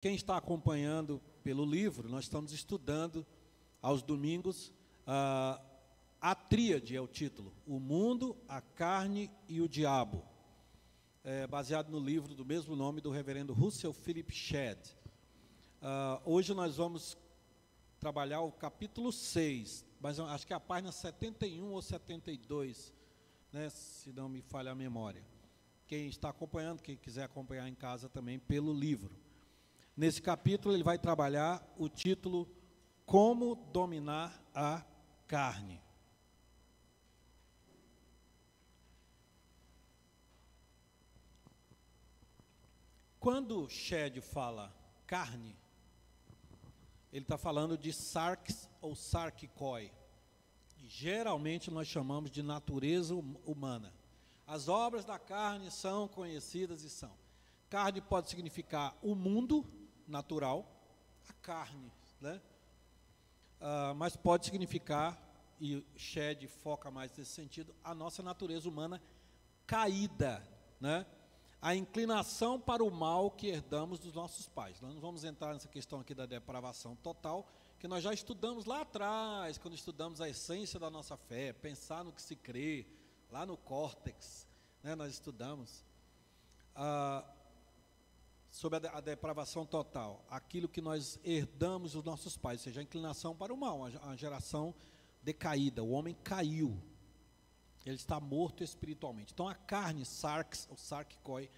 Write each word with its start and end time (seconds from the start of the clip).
Quem 0.00 0.14
está 0.14 0.36
acompanhando 0.36 1.20
pelo 1.42 1.64
livro, 1.64 2.08
nós 2.08 2.24
estamos 2.24 2.52
estudando 2.52 3.26
aos 3.82 4.02
domingos 4.02 4.72
a 6.20 6.34
tríade 6.34 6.94
é 6.94 7.00
o 7.00 7.08
título: 7.08 7.54
O 7.66 7.80
mundo, 7.80 8.36
a 8.46 8.60
carne 8.60 9.30
e 9.48 9.60
o 9.60 9.68
diabo. 9.68 10.22
É, 11.22 11.46
baseado 11.46 11.90
no 11.90 11.98
livro 11.98 12.34
do 12.34 12.44
mesmo 12.44 12.74
nome 12.74 13.00
do 13.00 13.10
reverendo 13.10 13.52
Russell 13.52 13.92
Philip 13.92 14.32
Shedd. 14.32 14.78
Uh, 15.82 16.20
hoje 16.24 16.54
nós 16.54 16.76
vamos 16.76 17.16
trabalhar 17.98 18.40
o 18.40 18.52
capítulo 18.52 19.12
6, 19.12 19.84
mas 20.00 20.18
acho 20.18 20.46
que 20.46 20.52
é 20.52 20.56
a 20.56 20.60
página 20.60 20.90
71 20.90 21.72
ou 21.72 21.82
72, 21.82 22.92
né, 23.52 23.68
se 23.68 24.12
não 24.12 24.30
me 24.30 24.40
falha 24.40 24.72
a 24.72 24.74
memória. 24.74 25.22
Quem 25.86 26.06
está 26.06 26.30
acompanhando, 26.30 26.80
quem 26.80 26.96
quiser 26.96 27.24
acompanhar 27.24 27.68
em 27.68 27.74
casa 27.74 28.08
também 28.08 28.38
pelo 28.38 28.72
livro. 28.72 29.14
Nesse 30.00 30.22
capítulo, 30.22 30.74
ele 30.74 30.82
vai 30.82 30.98
trabalhar 30.98 31.62
o 31.76 31.86
título 31.86 32.48
Como 33.04 33.54
Dominar 33.70 34.42
a 34.54 34.82
Carne. 35.26 35.78
Quando 43.18 43.68
Shed 43.68 44.22
fala 44.22 44.74
carne, 45.06 45.54
ele 47.12 47.26
está 47.26 47.36
falando 47.36 47.76
de 47.76 47.92
sarx 47.92 48.70
ou 48.80 48.96
sarkikoi. 48.96 49.92
Geralmente 50.78 51.70
nós 51.70 51.86
chamamos 51.86 52.30
de 52.30 52.42
natureza 52.42 53.14
humana. 53.44 53.92
As 54.46 54.66
obras 54.66 55.04
da 55.04 55.18
carne 55.18 55.70
são 55.70 56.08
conhecidas 56.08 56.84
e 56.84 56.88
são. 56.88 57.12
Carne 57.68 58.00
pode 58.00 58.30
significar 58.30 58.96
o 59.02 59.14
mundo, 59.14 59.62
natural, 60.10 60.66
a 61.28 61.32
carne, 61.34 61.90
né? 62.20 62.40
Uh, 63.60 63.94
mas 63.94 64.16
pode 64.16 64.46
significar, 64.46 65.18
e 65.60 65.84
Shed 65.96 66.46
foca 66.48 66.90
mais 66.90 67.16
nesse 67.16 67.30
sentido, 67.30 67.74
a 67.84 67.94
nossa 67.94 68.22
natureza 68.22 68.68
humana 68.68 69.00
caída, 69.66 70.42
né? 70.80 71.06
a 71.62 71.74
inclinação 71.74 72.58
para 72.58 72.82
o 72.82 72.90
mal 72.90 73.30
que 73.30 73.48
herdamos 73.48 73.98
dos 73.98 74.14
nossos 74.14 74.48
pais. 74.48 74.80
Nós 74.80 74.94
não 74.94 75.00
vamos 75.00 75.24
entrar 75.24 75.52
nessa 75.52 75.68
questão 75.68 76.00
aqui 76.00 76.14
da 76.14 76.24
depravação 76.24 76.96
total, 76.96 77.46
que 77.78 77.86
nós 77.86 78.02
já 78.02 78.12
estudamos 78.12 78.64
lá 78.64 78.80
atrás, 78.80 79.58
quando 79.58 79.74
estudamos 79.74 80.20
a 80.20 80.28
essência 80.28 80.78
da 80.78 80.90
nossa 80.90 81.16
fé, 81.16 81.52
pensar 81.52 82.02
no 82.02 82.12
que 82.12 82.22
se 82.22 82.34
crê, 82.34 82.86
lá 83.30 83.44
no 83.44 83.56
córtex, 83.56 84.46
né, 84.82 84.94
nós 84.94 85.12
estudamos. 85.12 85.84
Ah, 86.74 87.24
sobre 88.50 88.86
a, 88.88 89.00
depravação 89.00 89.64
total, 89.64 90.24
aquilo 90.28 90.68
que 90.68 90.80
nós 90.80 91.18
herdamos 91.22 91.92
dos 91.92 92.04
nossos 92.04 92.36
pais, 92.36 92.60
ou 92.60 92.64
seja, 92.64 92.80
a 92.80 92.82
inclinação 92.82 93.34
para 93.34 93.54
o 93.54 93.56
mal, 93.56 93.84
a, 93.84 94.10
a 94.10 94.16
geração 94.16 94.74
decaída, 95.22 95.84
o 95.84 95.90
homem 95.90 96.16
caiu, 96.24 96.76
ele 97.86 97.96
está 97.96 98.20
morto 98.20 98.62
espiritualmente. 98.62 99.32
Então 99.32 99.48
a 99.48 99.54
carne, 99.54 100.04
sarx, 100.04 100.66
ou 100.68 100.76
sarkoi, 100.76 101.48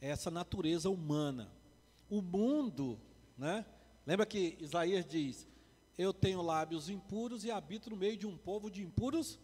é 0.00 0.10
essa 0.10 0.30
natureza 0.30 0.88
humana. 0.90 1.50
O 2.08 2.20
mundo, 2.20 3.00
né? 3.36 3.64
Lembra 4.06 4.26
que 4.26 4.56
Isaías 4.60 5.04
diz: 5.04 5.48
Eu 5.98 6.12
tenho 6.12 6.40
lábios 6.42 6.88
impuros 6.88 7.44
e 7.44 7.50
habito 7.50 7.90
no 7.90 7.96
meio 7.96 8.16
de 8.16 8.26
um 8.26 8.36
povo 8.36 8.70
de 8.70 8.82
impuros 8.82 9.40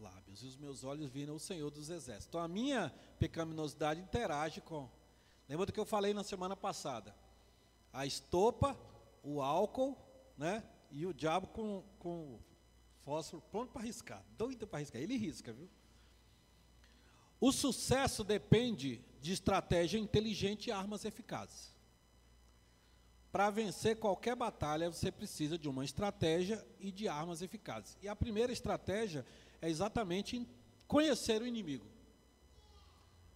lábios, 0.00 0.42
e 0.42 0.46
os 0.46 0.56
meus 0.56 0.82
olhos 0.82 1.10
viram 1.10 1.34
o 1.34 1.40
Senhor 1.40 1.70
dos 1.70 1.90
Exércitos. 1.90 2.26
Então 2.28 2.40
a 2.40 2.48
minha 2.48 2.92
pecaminosidade 3.18 4.00
interage 4.00 4.60
com 4.60 4.88
Lembra 5.50 5.66
do 5.66 5.72
que 5.72 5.80
eu 5.80 5.84
falei 5.84 6.14
na 6.14 6.22
semana 6.22 6.54
passada? 6.56 7.12
A 7.92 8.06
estopa, 8.06 8.78
o 9.20 9.42
álcool, 9.42 9.98
né? 10.38 10.62
E 10.92 11.04
o 11.04 11.12
diabo 11.12 11.48
com, 11.48 11.82
com 11.98 12.38
fósforo 13.00 13.42
pronto 13.50 13.72
para 13.72 13.82
riscar, 13.82 14.24
doido 14.38 14.64
para 14.64 14.78
riscar. 14.78 15.02
Ele 15.02 15.16
risca, 15.16 15.52
viu? 15.52 15.68
O 17.40 17.50
sucesso 17.50 18.22
depende 18.22 19.04
de 19.20 19.32
estratégia 19.32 19.98
inteligente 19.98 20.68
e 20.68 20.70
armas 20.70 21.04
eficazes. 21.04 21.74
Para 23.32 23.50
vencer 23.50 23.98
qualquer 23.98 24.36
batalha, 24.36 24.88
você 24.88 25.10
precisa 25.10 25.58
de 25.58 25.68
uma 25.68 25.84
estratégia 25.84 26.64
e 26.78 26.92
de 26.92 27.08
armas 27.08 27.42
eficazes. 27.42 27.98
E 28.00 28.06
a 28.06 28.14
primeira 28.14 28.52
estratégia 28.52 29.26
é 29.60 29.68
exatamente 29.68 30.46
conhecer 30.86 31.42
o 31.42 31.46
inimigo. 31.46 31.86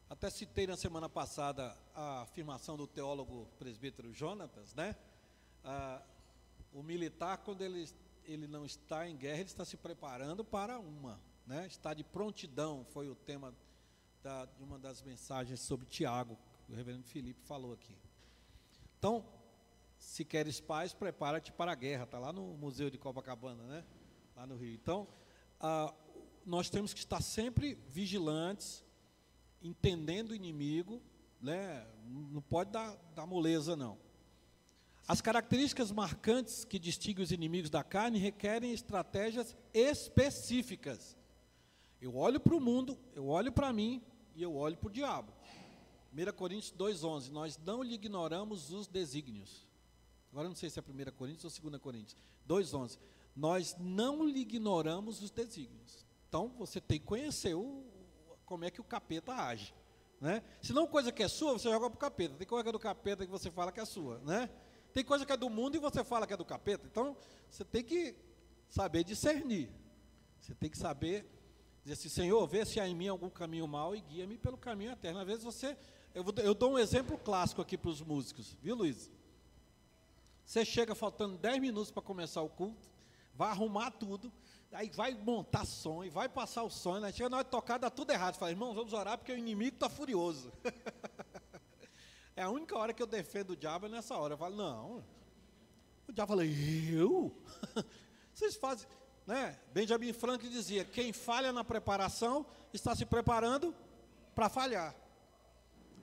Até 0.08 0.28
citei 0.28 0.66
na 0.66 0.76
semana 0.76 1.08
passada 1.08 1.76
a 1.94 2.22
afirmação 2.22 2.76
do 2.76 2.86
teólogo 2.86 3.48
presbítero 3.58 4.12
Jonatas, 4.12 4.74
né? 4.74 4.94
Ah, 5.64 6.02
o 6.72 6.82
militar, 6.82 7.38
quando 7.38 7.62
ele, 7.62 7.88
ele 8.24 8.46
não 8.46 8.66
está 8.66 9.08
em 9.08 9.16
guerra, 9.16 9.38
ele 9.38 9.48
está 9.48 9.64
se 9.64 9.78
preparando 9.78 10.44
para 10.44 10.78
uma, 10.78 11.18
né? 11.46 11.66
Está 11.66 11.94
de 11.94 12.04
prontidão, 12.04 12.84
foi 12.90 13.08
o 13.08 13.14
tema 13.14 13.54
da, 14.22 14.44
de 14.44 14.62
uma 14.62 14.78
das 14.78 15.00
mensagens 15.02 15.60
sobre 15.60 15.86
Tiago, 15.86 16.38
que 16.66 16.72
o 16.72 16.76
reverendo 16.76 17.04
Felipe 17.04 17.40
falou 17.42 17.72
aqui. 17.72 17.96
Então, 18.98 19.24
se 19.96 20.22
queres 20.22 20.60
paz, 20.60 20.92
prepara-te 20.92 21.50
para 21.50 21.72
a 21.72 21.74
guerra, 21.74 22.04
está 22.04 22.18
lá 22.18 22.30
no 22.30 22.42
Museu 22.54 22.90
de 22.90 22.98
Copacabana, 22.98 23.62
né? 23.64 23.84
Lá 24.36 24.46
no 24.46 24.56
Rio. 24.56 24.74
Então, 24.74 25.08
ah, 25.58 25.94
nós 26.44 26.68
temos 26.68 26.92
que 26.92 27.00
estar 27.00 27.22
sempre 27.22 27.74
vigilantes, 27.88 28.83
entendendo 29.64 30.30
o 30.30 30.34
inimigo, 30.34 31.02
né? 31.40 31.86
não 32.06 32.42
pode 32.42 32.70
dar, 32.70 32.94
dar 33.14 33.26
moleza, 33.26 33.74
não. 33.74 33.98
As 35.08 35.20
características 35.20 35.90
marcantes 35.90 36.64
que 36.64 36.78
distinguem 36.78 37.24
os 37.24 37.32
inimigos 37.32 37.70
da 37.70 37.82
carne 37.82 38.18
requerem 38.18 38.72
estratégias 38.72 39.56
específicas. 39.72 41.16
Eu 42.00 42.16
olho 42.16 42.38
para 42.38 42.54
o 42.54 42.60
mundo, 42.60 42.98
eu 43.14 43.26
olho 43.26 43.50
para 43.50 43.72
mim 43.72 44.02
e 44.34 44.42
eu 44.42 44.54
olho 44.54 44.76
para 44.76 44.88
o 44.88 44.92
diabo. 44.92 45.32
1 46.12 46.32
Coríntios 46.36 46.72
2,11, 46.72 47.30
nós 47.30 47.58
não 47.58 47.82
lhe 47.82 47.94
ignoramos 47.94 48.70
os 48.70 48.86
desígnios. 48.86 49.66
Agora 50.30 50.48
não 50.48 50.54
sei 50.54 50.70
se 50.70 50.78
é 50.78 50.82
1 50.82 51.12
Coríntios 51.16 51.58
ou 51.58 51.70
2 51.70 51.82
Coríntios. 51.82 52.16
2,11, 52.48 52.98
nós 53.34 53.76
não 53.78 54.24
lhe 54.26 54.40
ignoramos 54.40 55.22
os 55.22 55.30
desígnios. 55.30 56.06
Então 56.28 56.48
você 56.56 56.80
tem 56.80 56.98
que 56.98 57.04
conhecer 57.06 57.54
o, 57.54 57.84
como 58.44 58.64
é 58.64 58.70
que 58.70 58.80
o 58.80 58.84
capeta 58.84 59.32
age. 59.32 59.74
Né? 60.20 60.42
Se 60.62 60.72
não 60.72 60.86
coisa 60.86 61.12
que 61.12 61.22
é 61.22 61.28
sua, 61.28 61.52
você 61.52 61.68
joga 61.70 61.90
para 61.90 61.96
o 61.96 61.98
capeta. 61.98 62.34
Tem 62.34 62.46
coisa 62.46 62.62
que 62.62 62.68
é 62.68 62.72
do 62.72 62.78
capeta 62.78 63.24
que 63.24 63.30
você 63.30 63.50
fala 63.50 63.70
que 63.70 63.80
é 63.80 63.84
sua. 63.84 64.18
Né? 64.20 64.48
Tem 64.92 65.04
coisa 65.04 65.26
que 65.26 65.32
é 65.32 65.36
do 65.36 65.50
mundo 65.50 65.76
e 65.76 65.78
você 65.78 66.04
fala 66.04 66.26
que 66.26 66.32
é 66.32 66.36
do 66.36 66.44
capeta. 66.44 66.86
Então, 66.86 67.16
você 67.50 67.64
tem 67.64 67.82
que 67.82 68.14
saber 68.68 69.04
discernir. 69.04 69.70
Você 70.40 70.54
tem 70.54 70.70
que 70.70 70.78
saber 70.78 71.26
dizer 71.82 71.94
assim, 71.94 72.08
Senhor, 72.08 72.46
vê 72.46 72.64
se 72.64 72.80
há 72.80 72.88
em 72.88 72.94
mim 72.94 73.08
algum 73.08 73.28
caminho 73.28 73.68
mau 73.68 73.94
e 73.94 74.00
guia-me 74.00 74.38
pelo 74.38 74.56
caminho 74.56 74.92
eterno. 74.92 75.20
Às 75.20 75.26
vezes 75.26 75.44
você. 75.44 75.76
Eu, 76.14 76.24
vou, 76.24 76.32
eu 76.38 76.54
dou 76.54 76.72
um 76.72 76.78
exemplo 76.78 77.18
clássico 77.18 77.60
aqui 77.60 77.76
para 77.76 77.90
os 77.90 78.00
músicos, 78.00 78.56
viu, 78.62 78.74
Luiz? 78.74 79.10
Você 80.44 80.64
chega 80.64 80.94
faltando 80.94 81.36
10 81.38 81.60
minutos 81.60 81.90
para 81.90 82.02
começar 82.02 82.42
o 82.42 82.48
culto, 82.48 82.88
vai 83.34 83.50
arrumar 83.50 83.90
tudo, 83.90 84.32
aí 84.74 84.90
vai 84.90 85.14
montar 85.14 85.64
e 86.04 86.10
vai 86.10 86.28
passar 86.28 86.64
o 86.64 86.70
som, 86.70 86.98
né? 86.98 87.12
chega 87.12 87.28
na 87.28 87.38
hora 87.38 87.44
de 87.44 87.50
tocar, 87.50 87.78
dá 87.78 87.88
tudo 87.88 88.10
errado. 88.10 88.36
Fala, 88.36 88.50
irmão, 88.50 88.74
vamos 88.74 88.92
orar 88.92 89.16
porque 89.16 89.32
o 89.32 89.38
inimigo 89.38 89.76
está 89.76 89.88
furioso. 89.88 90.52
é 92.36 92.42
a 92.42 92.50
única 92.50 92.76
hora 92.76 92.92
que 92.92 93.02
eu 93.02 93.06
defendo 93.06 93.50
o 93.50 93.56
diabo 93.56 93.86
é 93.86 93.88
nessa 93.88 94.16
hora. 94.16 94.34
Eu 94.34 94.38
falo, 94.38 94.56
não. 94.56 95.04
O 96.08 96.12
diabo 96.12 96.32
fala, 96.32 96.44
eu? 96.44 97.34
Vocês 98.34 98.56
fazem. 98.56 98.86
Né? 99.26 99.58
Benjamin 99.72 100.12
Franklin 100.12 100.50
dizia: 100.50 100.84
quem 100.84 101.12
falha 101.12 101.52
na 101.52 101.64
preparação 101.64 102.44
está 102.72 102.94
se 102.94 103.06
preparando 103.06 103.74
para 104.34 104.48
falhar. 104.48 104.94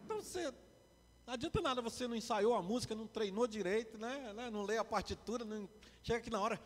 Então 0.03 0.21
você. 0.21 0.51
Não 1.27 1.35
adianta 1.35 1.61
nada 1.61 1.81
você 1.81 2.07
não 2.07 2.15
ensaiou 2.15 2.55
a 2.55 2.61
música, 2.63 2.95
não 2.95 3.05
treinou 3.05 3.45
direito, 3.45 3.97
né? 3.97 4.33
né? 4.33 4.49
não 4.49 4.63
lê 4.63 4.77
a 4.77 4.83
partitura, 4.83 5.45
não... 5.45 5.69
chega 6.01 6.19
aqui 6.19 6.29
na 6.31 6.41
hora. 6.41 6.59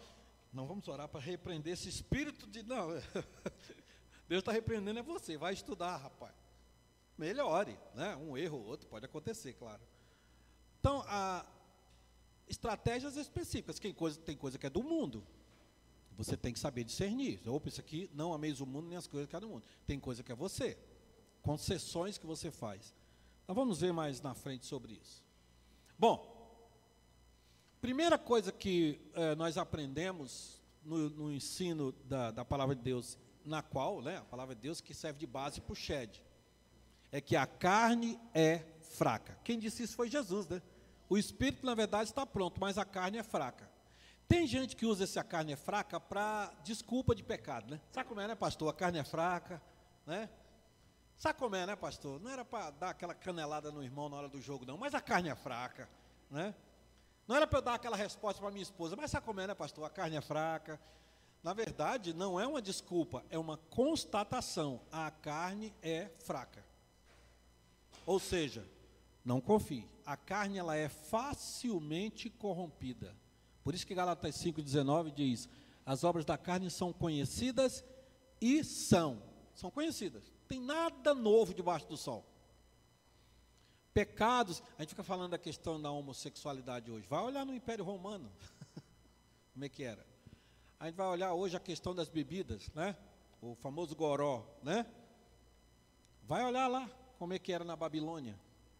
Não 0.55 0.65
vamos 0.65 0.87
orar 0.87 1.09
para 1.09 1.19
repreender 1.19 1.73
esse 1.73 1.89
espírito 1.89 2.47
de. 2.47 2.63
Não, 2.63 2.87
Deus 4.27 4.39
está 4.39 4.53
repreendendo 4.53 4.97
é 4.97 5.03
você, 5.03 5.37
vai 5.37 5.53
estudar, 5.53 5.97
rapaz. 5.97 6.33
Melhore, 7.17 7.77
né? 7.93 8.15
Um 8.15 8.37
erro 8.37 8.59
ou 8.59 8.65
outro 8.65 8.87
pode 8.87 9.05
acontecer, 9.05 9.53
claro. 9.53 9.81
Então, 10.79 11.03
a, 11.07 11.45
estratégias 12.47 13.17
específicas. 13.17 13.77
Tem 13.79 13.93
coisa, 13.93 14.19
tem 14.19 14.37
coisa 14.37 14.57
que 14.57 14.65
é 14.65 14.69
do 14.69 14.81
mundo. 14.81 15.27
Você 16.17 16.37
tem 16.37 16.53
que 16.53 16.59
saber 16.59 16.85
discernir. 16.85 17.41
Opa, 17.49 17.67
isso 17.67 17.81
aqui 17.81 18.09
não 18.13 18.33
ameis 18.33 18.61
o 18.61 18.65
mundo 18.65 18.87
nem 18.87 18.97
as 18.97 19.07
coisas 19.07 19.29
que 19.29 19.35
é 19.35 19.39
do 19.41 19.49
mundo. 19.49 19.65
Tem 19.85 19.99
coisa 19.99 20.23
que 20.23 20.31
é 20.31 20.35
você. 20.35 20.77
Concessões 21.41 22.17
que 22.17 22.25
você 22.25 22.49
faz. 22.49 22.95
Nós 23.45 23.55
vamos 23.55 23.81
ver 23.81 23.91
mais 23.91 24.21
na 24.21 24.33
frente 24.33 24.65
sobre 24.65 24.93
isso. 24.93 25.21
Bom, 25.99 26.34
Primeira 27.85 28.17
coisa 28.17 28.51
que 28.51 28.99
eh, 29.13 29.35
nós 29.35 29.59
aprendemos 29.59 30.59
no, 30.83 31.07
no 31.07 31.31
ensino 31.31 31.91
da, 32.05 32.31
da, 32.31 32.43
palavra 32.43 32.75
de 32.75 32.81
Deus, 32.81 33.15
na 33.45 33.61
qual, 33.61 34.01
né, 34.01 34.17
a 34.17 34.23
palavra 34.23 34.55
de 34.55 34.61
Deus 34.61 34.81
que 34.81 34.91
serve 34.91 35.19
de 35.19 35.27
base 35.27 35.61
para 35.61 35.71
o 35.71 35.75
Shed, 35.75 36.19
é 37.11 37.21
que 37.21 37.35
a 37.35 37.45
carne 37.45 38.19
é 38.33 38.65
fraca. 38.81 39.37
Quem 39.43 39.59
disse 39.59 39.83
isso 39.83 39.95
foi 39.95 40.09
Jesus, 40.09 40.47
né? 40.47 40.63
O 41.07 41.15
espírito, 41.15 41.63
na 41.63 41.75
verdade, 41.75 42.09
está 42.09 42.25
pronto, 42.25 42.59
mas 42.59 42.79
a 42.79 42.85
carne 42.85 43.19
é 43.19 43.23
fraca. 43.23 43.69
Tem 44.27 44.47
gente 44.47 44.75
que 44.75 44.87
usa 44.87 45.03
essa 45.03 45.23
carne 45.23 45.53
é 45.53 45.55
fraca 45.55 45.99
para 45.99 46.51
desculpa 46.63 47.13
de 47.13 47.21
pecado, 47.21 47.69
né? 47.69 47.79
Sabe 47.91 48.09
como 48.09 48.19
é, 48.19 48.27
né, 48.27 48.33
pastor? 48.33 48.67
A 48.67 48.73
carne 48.73 48.97
é 48.97 49.03
fraca, 49.03 49.61
né? 50.07 50.27
Sabe 51.17 51.37
como 51.37 51.55
é, 51.55 51.67
né, 51.67 51.75
pastor? 51.75 52.19
Não 52.19 52.31
era 52.31 52.43
para 52.43 52.71
dar 52.71 52.89
aquela 52.89 53.13
canelada 53.13 53.71
no 53.71 53.83
irmão 53.83 54.09
na 54.09 54.17
hora 54.17 54.27
do 54.27 54.41
jogo, 54.41 54.65
não, 54.65 54.75
mas 54.75 54.95
a 54.95 55.01
carne 55.01 55.29
é 55.29 55.35
fraca, 55.35 55.87
né? 56.31 56.55
Não 57.27 57.35
era 57.35 57.47
para 57.47 57.59
eu 57.59 57.63
dar 57.63 57.73
aquela 57.73 57.97
resposta 57.97 58.39
para 58.39 58.51
minha 58.51 58.61
esposa, 58.61 58.95
mas 58.95 59.09
sabe 59.09 59.25
como 59.25 59.39
é, 59.39 59.47
né, 59.47 59.55
pastor? 59.55 59.83
A 59.83 59.89
carne 59.89 60.15
é 60.15 60.21
fraca. 60.21 60.79
Na 61.41 61.53
verdade, 61.53 62.13
não 62.13 62.39
é 62.39 62.47
uma 62.47 62.61
desculpa, 62.61 63.23
é 63.29 63.37
uma 63.37 63.57
constatação. 63.57 64.81
A 64.91 65.09
carne 65.09 65.73
é 65.81 66.09
fraca. 66.19 66.63
Ou 68.05 68.19
seja, 68.19 68.67
não 69.23 69.41
confie. 69.41 69.87
A 70.05 70.15
carne 70.15 70.57
ela 70.59 70.75
é 70.75 70.87
facilmente 70.87 72.29
corrompida. 72.29 73.15
Por 73.63 73.73
isso 73.73 73.87
que 73.87 73.95
Galatas 73.95 74.35
5:19 74.35 75.11
diz: 75.11 75.49
"As 75.83 76.03
obras 76.03 76.25
da 76.25 76.37
carne 76.37 76.69
são 76.69 76.93
conhecidas 76.93 77.83
e 78.39 78.63
são, 78.63 79.21
são 79.55 79.71
conhecidas. 79.71 80.31
Tem 80.47 80.59
nada 80.59 81.15
novo 81.15 81.53
debaixo 81.55 81.87
do 81.87 81.97
sol 81.97 82.23
pecados. 83.95 84.61
A 84.77 84.81
gente 84.81 84.89
fica 84.89 85.03
falando 85.03 85.31
da 85.31 85.37
questão 85.37 85.81
da 85.81 85.89
homossexualidade 85.89 86.91
hoje. 86.91 87.07
Vai 87.07 87.23
olhar 87.23 87.45
no 87.45 87.55
Império 87.55 87.85
Romano. 87.85 88.29
Como 89.53 89.63
é 89.63 89.69
que 89.69 89.83
era? 89.83 90.05
A 90.77 90.87
gente 90.87 90.95
vai 90.95 91.07
olhar 91.07 91.33
hoje 91.33 91.55
a 91.55 91.61
questão 91.61 91.95
das 91.95 92.09
bebidas, 92.09 92.69
né? 92.75 92.97
O 93.41 93.55
famoso 93.55 93.95
goró, 93.95 94.45
né? 94.61 94.85
Vai 96.23 96.43
olhar 96.43 96.67
lá 96.67 96.89
como 97.17 97.33
é 97.33 97.39
que 97.39 97.53
era 97.53 97.63
na 97.63 97.75
Babilônia, 97.75 98.37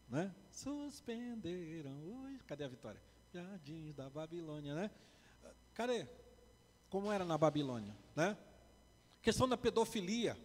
né? 0.08 0.34
Suspenderam. 0.50 1.92
Ui, 2.04 2.38
cadê 2.46 2.64
a 2.64 2.68
vitória? 2.68 3.00
Jardins 3.32 3.94
da 3.94 4.10
Babilônia, 4.10 4.74
né? 4.74 4.90
Cadê? 5.72 6.06
Como 6.90 7.10
era 7.10 7.24
na 7.24 7.38
Babilônia, 7.38 7.96
né? 8.14 8.36
Questão 9.22 9.48
da 9.48 9.56
pedofilia. 9.56 10.36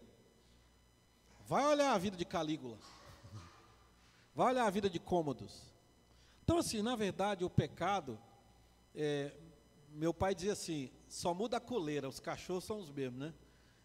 Vai 1.47 1.65
olhar 1.65 1.93
a 1.93 1.97
vida 1.97 2.15
de 2.15 2.23
Calígula. 2.23 2.77
Vai 4.33 4.53
olhar 4.53 4.65
a 4.65 4.69
vida 4.69 4.89
de 4.89 4.99
cômodos. 4.99 5.71
Então, 6.43 6.57
assim, 6.57 6.81
na 6.81 6.95
verdade, 6.95 7.43
o 7.43 7.49
pecado, 7.49 8.19
é, 8.95 9.33
meu 9.89 10.13
pai 10.13 10.33
dizia 10.33 10.53
assim, 10.53 10.89
só 11.07 11.33
muda 11.33 11.57
a 11.57 11.61
coleira, 11.61 12.07
os 12.07 12.19
cachorros 12.19 12.63
são 12.63 12.79
os 12.79 12.89
mesmos, 12.89 13.19
né? 13.19 13.33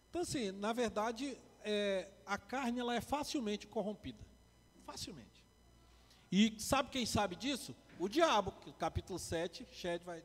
Então, 0.09 0.23
assim, 0.23 0.51
na 0.53 0.73
verdade, 0.73 1.39
é, 1.63 2.09
a 2.25 2.39
carne 2.39 2.81
ela 2.81 2.95
é 2.95 3.01
facilmente 3.01 3.67
corrompida. 3.67 4.25
Facilmente. 4.85 5.45
E 6.31 6.55
sabe 6.59 6.91
quem 6.91 7.05
sabe 7.05 7.37
disso? 7.37 7.75
O 7.99 8.09
diabo, 8.09 8.53
capítulo 8.79 9.19
7, 9.19 9.67
Shed 9.73 10.05
vai. 10.05 10.25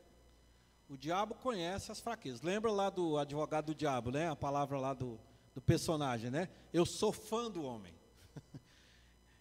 O 0.88 0.96
diabo 0.96 1.34
conhece 1.34 1.90
as 1.90 2.00
fraquezas. 2.00 2.42
Lembra 2.42 2.70
lá 2.70 2.90
do 2.90 3.18
advogado 3.18 3.66
do 3.66 3.74
diabo, 3.74 4.10
né? 4.10 4.28
A 4.28 4.36
palavra 4.36 4.78
lá 4.78 4.92
do, 4.92 5.18
do 5.54 5.60
personagem, 5.60 6.30
né? 6.30 6.48
Eu 6.72 6.84
sou 6.84 7.12
fã 7.12 7.50
do 7.50 7.62
homem. 7.62 7.94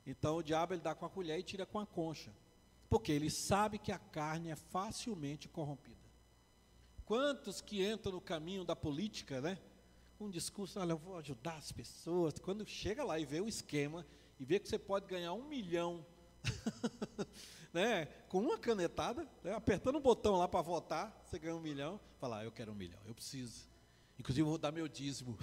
Então 0.06 0.38
o 0.38 0.44
diabo 0.44 0.74
ele 0.74 0.82
dá 0.82 0.96
com 0.96 1.06
a 1.06 1.10
colher 1.10 1.40
e 1.40 1.44
tira 1.44 1.66
com 1.66 1.80
a 1.80 1.86
concha. 1.86 2.34
Porque 2.90 3.12
ele 3.12 3.30
sabe 3.30 3.78
que 3.78 3.92
a 3.92 4.00
carne 4.00 4.50
é 4.50 4.56
facilmente 4.56 5.48
corrompida. 5.48 5.98
Quantos 7.06 7.62
que 7.62 7.86
entram 7.86 8.14
no 8.14 8.22
caminho 8.22 8.64
da 8.64 8.76
política, 8.76 9.42
né? 9.42 9.58
Um 10.20 10.30
discurso, 10.30 10.80
olha, 10.80 10.92
eu 10.92 10.98
vou 10.98 11.18
ajudar 11.18 11.56
as 11.56 11.72
pessoas. 11.72 12.34
Quando 12.40 12.66
chega 12.66 13.04
lá 13.04 13.20
e 13.20 13.26
vê 13.26 13.42
o 13.42 13.48
esquema, 13.48 14.06
e 14.40 14.46
vê 14.46 14.60
que 14.60 14.68
você 14.68 14.78
pode 14.78 15.08
ganhar 15.08 15.34
um 15.34 15.48
milhão, 15.48 16.06
né? 17.74 18.06
Com 18.28 18.40
uma 18.40 18.58
canetada, 18.58 19.28
né? 19.44 19.54
apertando 19.54 19.98
um 19.98 20.02
botão 20.02 20.36
lá 20.36 20.48
para 20.48 20.62
votar, 20.62 21.22
você 21.24 21.38
ganha 21.40 21.56
um 21.56 21.62
milhão. 21.62 22.00
Fala, 22.20 22.40
ah, 22.40 22.44
eu 22.44 22.52
quero 22.52 22.72
um 22.72 22.76
milhão, 22.76 23.00
eu 23.06 23.14
preciso. 23.14 23.70
Inclusive, 24.20 24.42
eu 24.42 24.50
vou 24.50 24.58
dar 24.58 24.72
meu 24.72 24.88
dízimo. 24.88 25.38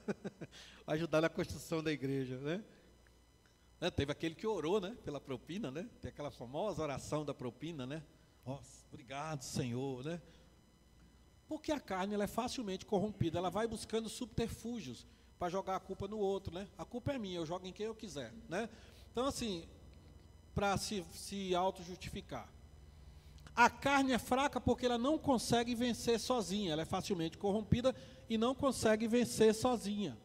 ajudar 0.86 1.22
na 1.22 1.28
construção 1.28 1.82
da 1.82 1.90
igreja, 1.92 2.38
né? 2.38 2.62
Né? 3.84 3.90
Teve 3.90 4.12
aquele 4.12 4.34
que 4.34 4.46
orou, 4.46 4.80
né? 4.80 4.96
Pela 5.04 5.20
propina, 5.20 5.70
né? 5.70 5.86
Tem 6.00 6.08
aquela 6.08 6.30
famosa 6.30 6.82
oração 6.82 7.22
da 7.22 7.34
propina, 7.34 7.84
né? 7.84 8.02
Nossa, 8.46 8.86
obrigado, 8.88 9.42
Senhor, 9.42 10.02
né? 10.02 10.22
Porque 11.46 11.70
a 11.70 11.78
carne 11.78 12.14
ela 12.14 12.24
é 12.24 12.26
facilmente 12.26 12.86
corrompida, 12.86 13.36
ela 13.36 13.50
vai 13.50 13.66
buscando 13.66 14.08
subterfúgios 14.08 15.06
para 15.38 15.50
jogar 15.50 15.76
a 15.76 15.80
culpa 15.80 16.08
no 16.08 16.16
outro, 16.16 16.54
né? 16.54 16.66
A 16.78 16.84
culpa 16.86 17.12
é 17.12 17.18
minha, 17.18 17.36
eu 17.36 17.44
jogo 17.44 17.66
em 17.66 17.74
quem 17.74 17.84
eu 17.84 17.94
quiser, 17.94 18.32
né? 18.48 18.70
Então, 19.12 19.26
assim, 19.26 19.68
para 20.54 20.78
se, 20.78 21.04
se 21.12 21.54
auto-justificar. 21.54 22.50
A 23.54 23.68
carne 23.68 24.12
é 24.12 24.18
fraca 24.18 24.58
porque 24.62 24.86
ela 24.86 24.96
não 24.96 25.18
consegue 25.18 25.74
vencer 25.74 26.18
sozinha, 26.18 26.72
ela 26.72 26.82
é 26.82 26.86
facilmente 26.86 27.36
corrompida 27.36 27.94
e 28.30 28.38
não 28.38 28.54
consegue 28.54 29.06
vencer 29.06 29.54
sozinha. 29.54 30.16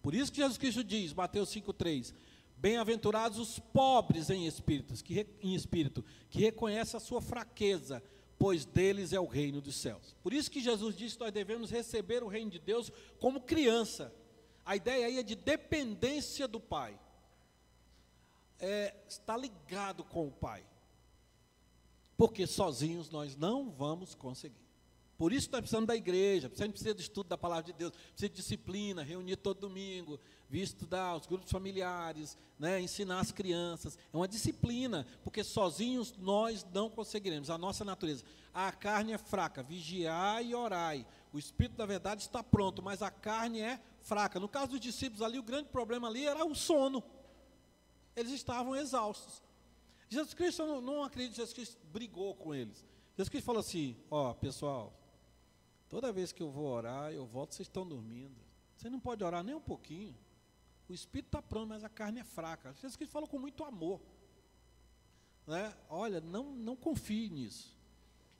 Por 0.00 0.14
isso 0.14 0.30
que 0.30 0.40
Jesus 0.40 0.56
Cristo 0.56 0.84
diz, 0.84 1.12
Mateus 1.12 1.48
5,3: 1.52 2.14
Bem-aventurados 2.62 3.40
os 3.40 3.58
pobres 3.58 4.30
em, 4.30 4.46
espíritos, 4.46 5.02
que, 5.02 5.26
em 5.40 5.52
espírito, 5.52 6.04
que 6.30 6.38
reconhecem 6.38 6.96
a 6.96 7.00
sua 7.00 7.20
fraqueza, 7.20 8.00
pois 8.38 8.64
deles 8.64 9.12
é 9.12 9.18
o 9.18 9.26
reino 9.26 9.60
dos 9.60 9.74
céus. 9.74 10.14
Por 10.22 10.32
isso 10.32 10.48
que 10.48 10.62
Jesus 10.62 10.94
disse 10.94 11.16
que 11.16 11.24
nós 11.24 11.32
devemos 11.32 11.72
receber 11.72 12.22
o 12.22 12.28
reino 12.28 12.52
de 12.52 12.60
Deus 12.60 12.92
como 13.18 13.40
criança. 13.40 14.14
A 14.64 14.76
ideia 14.76 15.08
aí 15.08 15.18
é 15.18 15.24
de 15.24 15.34
dependência 15.34 16.46
do 16.46 16.60
Pai. 16.60 16.96
É, 18.60 18.94
está 19.08 19.36
ligado 19.36 20.04
com 20.04 20.28
o 20.28 20.30
Pai. 20.30 20.64
Porque 22.16 22.46
sozinhos 22.46 23.10
nós 23.10 23.34
não 23.34 23.72
vamos 23.72 24.14
conseguir. 24.14 24.71
Por 25.22 25.32
isso 25.32 25.48
nós 25.52 25.60
precisamos 25.60 25.86
da 25.86 25.94
igreja, 25.94 26.50
gente 26.52 26.72
precisa 26.72 26.92
do 26.92 27.00
estudo 27.00 27.28
da 27.28 27.38
palavra 27.38 27.62
de 27.62 27.72
Deus, 27.72 27.92
precisa 27.92 28.28
de 28.28 28.34
disciplina, 28.34 29.04
reunir 29.04 29.36
todo 29.36 29.60
domingo, 29.60 30.18
vir 30.50 30.62
estudar 30.62 31.14
os 31.14 31.28
grupos 31.28 31.48
familiares, 31.48 32.36
né, 32.58 32.80
ensinar 32.80 33.20
as 33.20 33.30
crianças. 33.30 33.96
É 34.12 34.16
uma 34.16 34.26
disciplina, 34.26 35.06
porque 35.22 35.44
sozinhos 35.44 36.12
nós 36.18 36.66
não 36.74 36.90
conseguiremos. 36.90 37.50
A 37.50 37.56
nossa 37.56 37.84
natureza. 37.84 38.24
A 38.52 38.72
carne 38.72 39.12
é 39.12 39.18
fraca, 39.18 39.62
vigiai 39.62 40.46
e 40.46 40.56
orai. 40.56 41.06
O 41.32 41.38
espírito 41.38 41.76
da 41.76 41.86
verdade 41.86 42.22
está 42.22 42.42
pronto, 42.42 42.82
mas 42.82 43.00
a 43.00 43.08
carne 43.08 43.60
é 43.60 43.80
fraca. 44.00 44.40
No 44.40 44.48
caso 44.48 44.72
dos 44.72 44.80
discípulos 44.80 45.22
ali, 45.22 45.38
o 45.38 45.44
grande 45.44 45.68
problema 45.68 46.08
ali 46.08 46.26
era 46.26 46.44
o 46.44 46.52
sono. 46.52 47.00
Eles 48.16 48.32
estavam 48.32 48.74
exaustos. 48.74 49.40
Jesus 50.08 50.34
Cristo, 50.34 50.62
eu 50.62 50.80
não, 50.80 51.04
acredito 51.04 51.34
que 51.34 51.36
Jesus 51.36 51.54
Cristo 51.54 51.78
brigou 51.92 52.34
com 52.34 52.52
eles. 52.52 52.84
Jesus 53.12 53.28
Cristo 53.28 53.46
falou 53.46 53.60
assim: 53.60 53.96
Ó, 54.10 54.34
pessoal, 54.34 54.98
Toda 55.92 56.10
vez 56.10 56.32
que 56.32 56.42
eu 56.42 56.50
vou 56.50 56.64
orar, 56.64 57.12
eu 57.12 57.26
volto, 57.26 57.54
vocês 57.54 57.68
estão 57.68 57.86
dormindo. 57.86 58.34
Você 58.74 58.88
não 58.88 58.98
pode 58.98 59.22
orar 59.22 59.44
nem 59.44 59.54
um 59.54 59.60
pouquinho. 59.60 60.16
O 60.88 60.92
espírito 60.94 61.26
está 61.26 61.42
pronto, 61.42 61.68
mas 61.68 61.84
a 61.84 61.88
carne 61.90 62.20
é 62.20 62.24
fraca. 62.24 62.72
Jesus 62.72 62.96
Cristo 62.96 63.12
falou 63.12 63.28
com 63.28 63.38
muito 63.38 63.62
amor. 63.62 64.00
Né? 65.46 65.70
Olha, 65.90 66.18
não, 66.18 66.44
não 66.54 66.74
confie 66.74 67.28
nisso. 67.28 67.76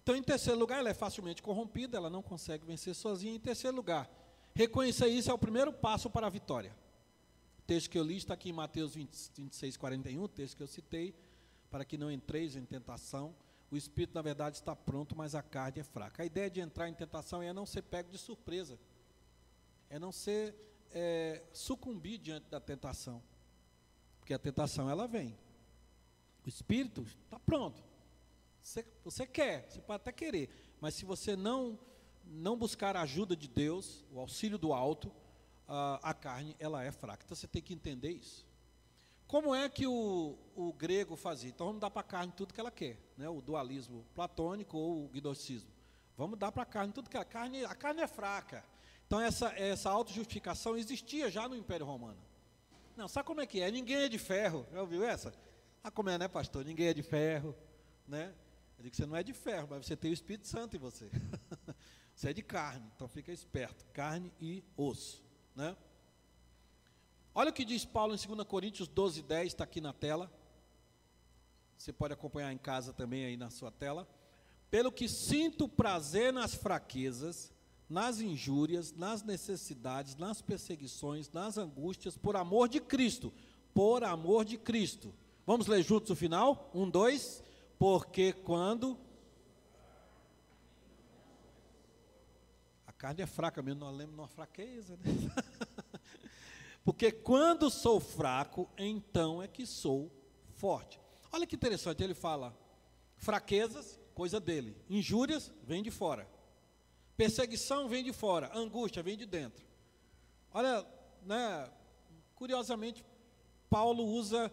Então, 0.02 0.16
em 0.16 0.22
terceiro 0.22 0.58
lugar, 0.58 0.78
ela 0.78 0.88
é 0.88 0.94
facilmente 0.94 1.42
corrompida, 1.42 1.98
ela 1.98 2.08
não 2.08 2.22
consegue 2.22 2.64
vencer 2.64 2.94
sozinha. 2.94 3.34
Em 3.34 3.38
terceiro 3.38 3.76
lugar, 3.76 4.10
reconhecer 4.54 5.08
isso 5.08 5.30
é 5.30 5.34
o 5.34 5.38
primeiro 5.38 5.74
passo 5.74 6.08
para 6.08 6.28
a 6.28 6.30
vitória. 6.30 6.74
O 7.58 7.62
texto 7.66 7.90
que 7.90 7.98
eu 7.98 8.02
li 8.02 8.16
está 8.16 8.32
aqui 8.32 8.48
em 8.48 8.54
Mateus 8.54 8.94
20, 8.94 9.30
26, 9.36 9.76
41, 9.76 10.22
o 10.22 10.26
texto 10.26 10.56
que 10.56 10.62
eu 10.62 10.66
citei, 10.66 11.14
para 11.70 11.84
que 11.84 11.98
não 11.98 12.10
entreis 12.10 12.56
em 12.56 12.64
tentação. 12.64 13.34
O 13.72 13.76
espírito, 13.76 14.14
na 14.14 14.20
verdade, 14.20 14.56
está 14.56 14.76
pronto, 14.76 15.16
mas 15.16 15.34
a 15.34 15.40
carne 15.42 15.80
é 15.80 15.82
fraca. 15.82 16.22
A 16.22 16.26
ideia 16.26 16.50
de 16.50 16.60
entrar 16.60 16.90
em 16.90 16.94
tentação 16.94 17.42
é 17.42 17.54
não 17.54 17.64
ser 17.64 17.80
pego 17.80 18.10
de 18.10 18.18
surpresa, 18.18 18.78
é 19.88 19.98
não 19.98 20.12
ser 20.12 20.54
é, 20.90 21.42
sucumbir 21.54 22.18
diante 22.18 22.50
da 22.50 22.60
tentação, 22.60 23.22
porque 24.18 24.34
a 24.34 24.38
tentação 24.38 24.90
ela 24.90 25.08
vem. 25.08 25.34
O 26.44 26.48
espírito 26.50 27.00
está 27.24 27.38
pronto. 27.40 27.82
Você, 28.62 28.86
você 29.02 29.26
quer, 29.26 29.70
você 29.70 29.80
pode 29.80 30.02
até 30.02 30.12
querer, 30.12 30.50
mas 30.78 30.94
se 30.94 31.06
você 31.06 31.34
não 31.34 31.78
não 32.24 32.56
buscar 32.56 32.94
a 32.94 33.02
ajuda 33.02 33.34
de 33.34 33.48
Deus, 33.48 34.04
o 34.12 34.20
auxílio 34.20 34.58
do 34.58 34.72
alto, 34.74 35.10
a, 35.66 36.10
a 36.10 36.14
carne 36.14 36.54
ela 36.58 36.84
é 36.84 36.92
fraca. 36.92 37.24
Então 37.24 37.34
você 37.34 37.48
tem 37.48 37.62
que 37.62 37.72
entender 37.72 38.10
isso. 38.10 38.46
Como 39.32 39.54
é 39.54 39.66
que 39.66 39.86
o, 39.86 40.36
o 40.54 40.74
grego 40.74 41.16
fazia? 41.16 41.48
Então 41.48 41.68
vamos 41.68 41.80
dar 41.80 41.90
para 41.90 42.02
a 42.02 42.04
carne 42.04 42.34
tudo 42.36 42.52
que 42.52 42.60
ela 42.60 42.70
quer, 42.70 42.98
né? 43.16 43.30
o 43.30 43.40
dualismo 43.40 44.04
platônico 44.14 44.76
ou 44.76 45.06
o 45.06 45.08
gnosticismo. 45.08 45.70
Vamos 46.18 46.38
dar 46.38 46.52
para 46.52 46.64
a 46.64 46.66
carne 46.66 46.92
tudo 46.92 47.08
que 47.08 47.16
ela 47.16 47.24
carne, 47.24 47.64
a 47.64 47.74
carne 47.74 48.02
é 48.02 48.06
fraca. 48.06 48.62
Então 49.06 49.18
essa, 49.18 49.48
essa 49.58 49.88
auto-justificação 49.88 50.76
existia 50.76 51.30
já 51.30 51.48
no 51.48 51.56
Império 51.56 51.86
Romano. 51.86 52.20
Não, 52.94 53.08
sabe 53.08 53.26
como 53.26 53.40
é 53.40 53.46
que 53.46 53.62
é? 53.62 53.70
Ninguém 53.70 54.02
é 54.02 54.08
de 54.10 54.18
ferro. 54.18 54.66
Já 54.70 54.82
ouviu 54.82 55.02
essa? 55.02 55.32
Ah, 55.82 55.90
como 55.90 56.10
é, 56.10 56.18
né, 56.18 56.28
pastor? 56.28 56.62
Ninguém 56.62 56.88
é 56.88 56.92
de 56.92 57.02
ferro. 57.02 57.56
Né? 58.06 58.34
Eu 58.76 58.82
digo 58.82 58.90
que 58.90 58.96
você 58.98 59.06
não 59.06 59.16
é 59.16 59.22
de 59.22 59.32
ferro, 59.32 59.66
mas 59.70 59.86
você 59.86 59.96
tem 59.96 60.10
o 60.10 60.14
Espírito 60.14 60.46
Santo 60.46 60.76
em 60.76 60.78
você. 60.78 61.10
você 62.14 62.28
é 62.28 62.32
de 62.34 62.42
carne, 62.42 62.86
então 62.94 63.08
fica 63.08 63.32
esperto. 63.32 63.86
Carne 63.94 64.30
e 64.38 64.62
osso. 64.76 65.24
Né? 65.56 65.74
Olha 67.34 67.48
o 67.48 67.52
que 67.52 67.64
diz 67.64 67.84
Paulo 67.84 68.14
em 68.14 68.18
2 68.18 68.46
Coríntios 68.46 68.88
12, 68.88 69.22
10, 69.22 69.46
está 69.46 69.64
aqui 69.64 69.80
na 69.80 69.92
tela. 69.92 70.30
Você 71.78 71.92
pode 71.92 72.12
acompanhar 72.12 72.52
em 72.52 72.58
casa 72.58 72.92
também 72.92 73.24
aí 73.24 73.36
na 73.38 73.48
sua 73.48 73.70
tela. 73.70 74.06
Pelo 74.70 74.92
que 74.92 75.08
sinto 75.08 75.66
prazer 75.66 76.30
nas 76.30 76.54
fraquezas, 76.54 77.50
nas 77.88 78.20
injúrias, 78.20 78.92
nas 78.92 79.22
necessidades, 79.22 80.14
nas 80.16 80.42
perseguições, 80.42 81.30
nas 81.30 81.56
angústias, 81.56 82.18
por 82.18 82.36
amor 82.36 82.68
de 82.68 82.80
Cristo. 82.80 83.32
Por 83.72 84.04
amor 84.04 84.44
de 84.44 84.58
Cristo. 84.58 85.14
Vamos 85.46 85.66
ler 85.66 85.82
juntos 85.82 86.10
o 86.10 86.16
final? 86.16 86.70
Um, 86.74 86.88
dois. 86.88 87.42
Porque 87.78 88.34
quando. 88.34 88.98
A 92.86 92.92
carne 92.92 93.22
é 93.22 93.26
fraca 93.26 93.62
mesmo, 93.62 93.80
nós 93.80 93.96
lemos 93.96 94.14
uma 94.14 94.28
fraqueza, 94.28 94.96
né? 94.98 95.04
Porque 96.84 97.12
quando 97.12 97.70
sou 97.70 98.00
fraco, 98.00 98.68
então 98.76 99.42
é 99.42 99.46
que 99.46 99.64
sou 99.64 100.10
forte. 100.54 101.00
Olha 101.30 101.46
que 101.46 101.54
interessante, 101.54 102.02
ele 102.02 102.14
fala: 102.14 102.56
fraquezas, 103.16 104.00
coisa 104.14 104.40
dele. 104.40 104.76
Injúrias, 104.88 105.52
vem 105.62 105.82
de 105.82 105.90
fora. 105.90 106.28
Perseguição 107.16 107.88
vem 107.88 108.02
de 108.02 108.12
fora. 108.12 108.50
Angústia 108.56 109.02
vem 109.02 109.16
de 109.16 109.26
dentro. 109.26 109.64
Olha, 110.52 110.86
né, 111.24 111.70
curiosamente, 112.34 113.04
Paulo 113.70 114.04
usa 114.04 114.52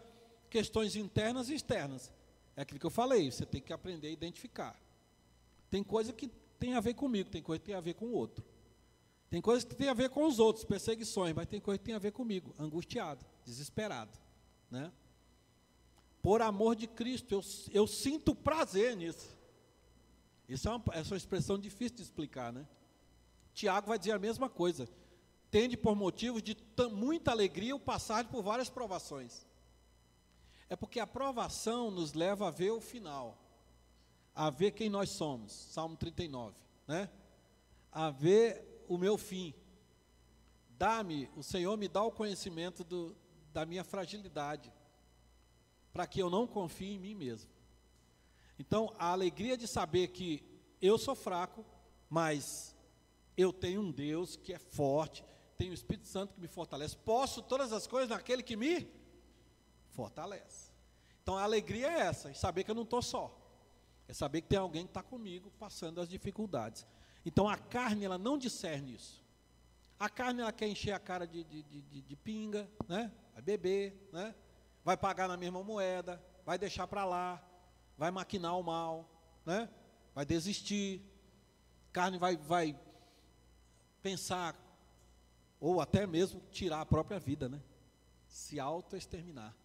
questões 0.50 0.96
internas 0.96 1.50
e 1.50 1.56
externas. 1.56 2.12
É 2.56 2.62
aquilo 2.62 2.80
que 2.80 2.86
eu 2.86 2.92
falei, 2.92 3.32
você 3.32 3.46
tem 3.46 3.62
que 3.62 3.74
aprender 3.74 4.08
a 4.08 4.12
identificar. 4.12 4.80
Tem 5.70 5.84
coisa 5.84 6.14
que 6.14 6.28
tem 6.60 6.74
a 6.74 6.80
ver 6.80 6.94
comigo, 6.94 7.30
tem 7.30 7.42
coisa 7.42 7.60
que 7.60 7.66
tem 7.66 7.76
a 7.76 7.82
ver 7.82 7.94
com 7.94 8.06
o 8.06 8.14
outro. 8.14 8.46
Tem 9.30 9.42
coisa 9.42 9.66
que 9.66 9.76
tem 9.76 9.90
a 9.90 9.94
ver 9.94 10.10
com 10.10 10.26
os 10.26 10.40
outros, 10.40 10.66
perseguições, 10.66 11.34
mas 11.36 11.46
tem 11.46 11.62
coisa 11.62 11.78
que 11.78 11.86
tem 11.86 11.94
a 11.94 12.00
ver 12.00 12.12
comigo, 12.12 12.56
angustiado, 12.58 13.24
desesperado. 13.46 14.18
Né? 14.72 14.92
Por 16.22 16.42
amor 16.42 16.76
de 16.76 16.88
Cristo, 16.88 17.36
eu, 17.36 17.42
eu 17.72 17.88
sinto 17.88 18.34
prazer 18.34 18.96
nisso. 18.98 19.38
Isso 20.48 20.68
é 20.68 20.72
uma, 20.72 20.84
essa 20.94 21.10
é 21.10 21.14
uma 21.14 21.18
expressão 21.18 21.60
difícil 21.60 21.98
de 21.98 22.02
explicar, 22.02 22.52
né? 22.52 22.68
Tiago 23.54 23.88
vai 23.88 24.00
dizer 24.00 24.14
a 24.14 24.20
mesma 24.20 24.50
coisa. 24.50 24.90
Tende 25.52 25.78
por 25.78 25.96
motivos 25.96 26.42
de 26.42 26.58
muita 26.92 27.32
alegria 27.32 27.76
o 27.76 27.80
passar 27.80 28.28
por 28.28 28.42
várias 28.42 28.70
provações. 28.70 29.46
É 30.68 30.76
porque 30.76 31.00
a 31.00 31.08
provação 31.08 31.92
nos 31.92 32.14
leva 32.14 32.48
a 32.48 32.52
ver 32.52 32.72
o 32.72 32.82
final, 32.82 33.38
a 34.34 34.50
ver 34.50 34.72
quem 34.72 34.90
nós 34.90 35.10
somos. 35.10 35.52
Salmo 35.52 35.96
39, 35.96 36.56
né? 36.88 37.10
A 37.92 38.10
ver 38.10 38.69
o 38.90 38.98
meu 38.98 39.18
fim. 39.18 39.54
Dá-me, 40.72 41.30
o 41.38 41.44
Senhor 41.44 41.78
me 41.78 41.88
dá 41.88 42.04
o 42.04 42.12
conhecimento 42.12 42.84
do, 42.84 43.16
da 43.54 43.66
minha 43.66 43.84
fragilidade, 43.84 44.74
para 45.94 46.08
que 46.08 46.22
eu 46.22 46.30
não 46.30 46.48
confie 46.48 46.96
em 46.96 47.00
mim 47.00 47.16
mesmo. 47.16 47.50
Então, 48.58 48.94
a 48.98 49.12
alegria 49.12 49.56
de 49.56 49.68
saber 49.68 50.08
que 50.10 50.44
eu 50.82 50.98
sou 50.98 51.16
fraco, 51.16 51.64
mas 52.10 52.76
eu 53.38 53.54
tenho 53.54 53.82
um 53.82 53.92
Deus 53.92 54.36
que 54.36 54.54
é 54.54 54.60
forte, 54.60 55.24
tenho 55.58 55.72
o 55.72 55.76
Espírito 55.76 56.08
Santo 56.08 56.34
que 56.34 56.42
me 56.42 56.48
fortalece. 56.48 56.98
Posso 56.98 57.42
todas 57.42 57.72
as 57.72 57.86
coisas 57.86 58.10
naquele 58.10 58.42
que 58.42 58.58
me 58.58 58.92
fortalece. 59.92 60.72
Então, 61.22 61.38
a 61.38 61.44
alegria 61.44 61.88
é 61.88 62.00
essa, 62.00 62.34
saber 62.34 62.64
que 62.64 62.72
eu 62.72 62.76
não 62.76 62.84
estou 62.84 63.02
só. 63.02 63.36
É 64.08 64.14
saber 64.14 64.42
que 64.42 64.48
tem 64.48 64.58
alguém 64.58 64.86
que 64.86 64.90
está 64.90 65.04
comigo 65.04 65.52
passando 65.60 66.02
as 66.02 66.10
dificuldades. 66.10 66.88
Então 67.26 67.48
a 67.48 67.58
carne 67.58 68.06
ela 68.06 68.18
não 68.18 68.38
discerne 68.38 68.96
isso. 68.96 69.24
A 70.00 70.10
carne 70.10 70.42
ela 70.42 70.52
quer 70.52 70.68
encher 70.68 70.94
a 70.94 71.00
cara 71.00 71.28
de, 71.28 71.44
de, 71.44 71.64
de, 71.64 72.02
de 72.02 72.16
pinga, 72.16 72.70
né? 72.88 73.12
vai 73.34 73.42
beber, 73.42 74.10
né? 74.14 74.34
vai 74.84 74.96
pagar 74.96 75.28
na 75.28 75.36
mesma 75.36 75.62
moeda, 75.62 76.24
vai 76.46 76.58
deixar 76.58 76.88
para 76.88 77.04
lá, 77.04 77.44
vai 77.98 78.10
maquinar 78.10 78.58
o 78.58 78.64
mal, 78.64 79.10
né? 79.46 79.70
vai 80.16 80.26
desistir. 80.26 81.02
Carne 81.92 82.18
vai, 82.18 82.38
vai 82.38 82.80
pensar, 84.02 84.56
ou 85.60 85.82
até 85.82 86.08
mesmo 86.08 86.42
tirar 86.52 86.82
a 86.82 86.86
própria 86.86 87.20
vida, 87.20 87.50
né? 87.50 87.62
se 88.28 88.60
auto-exterminar. 88.60 89.56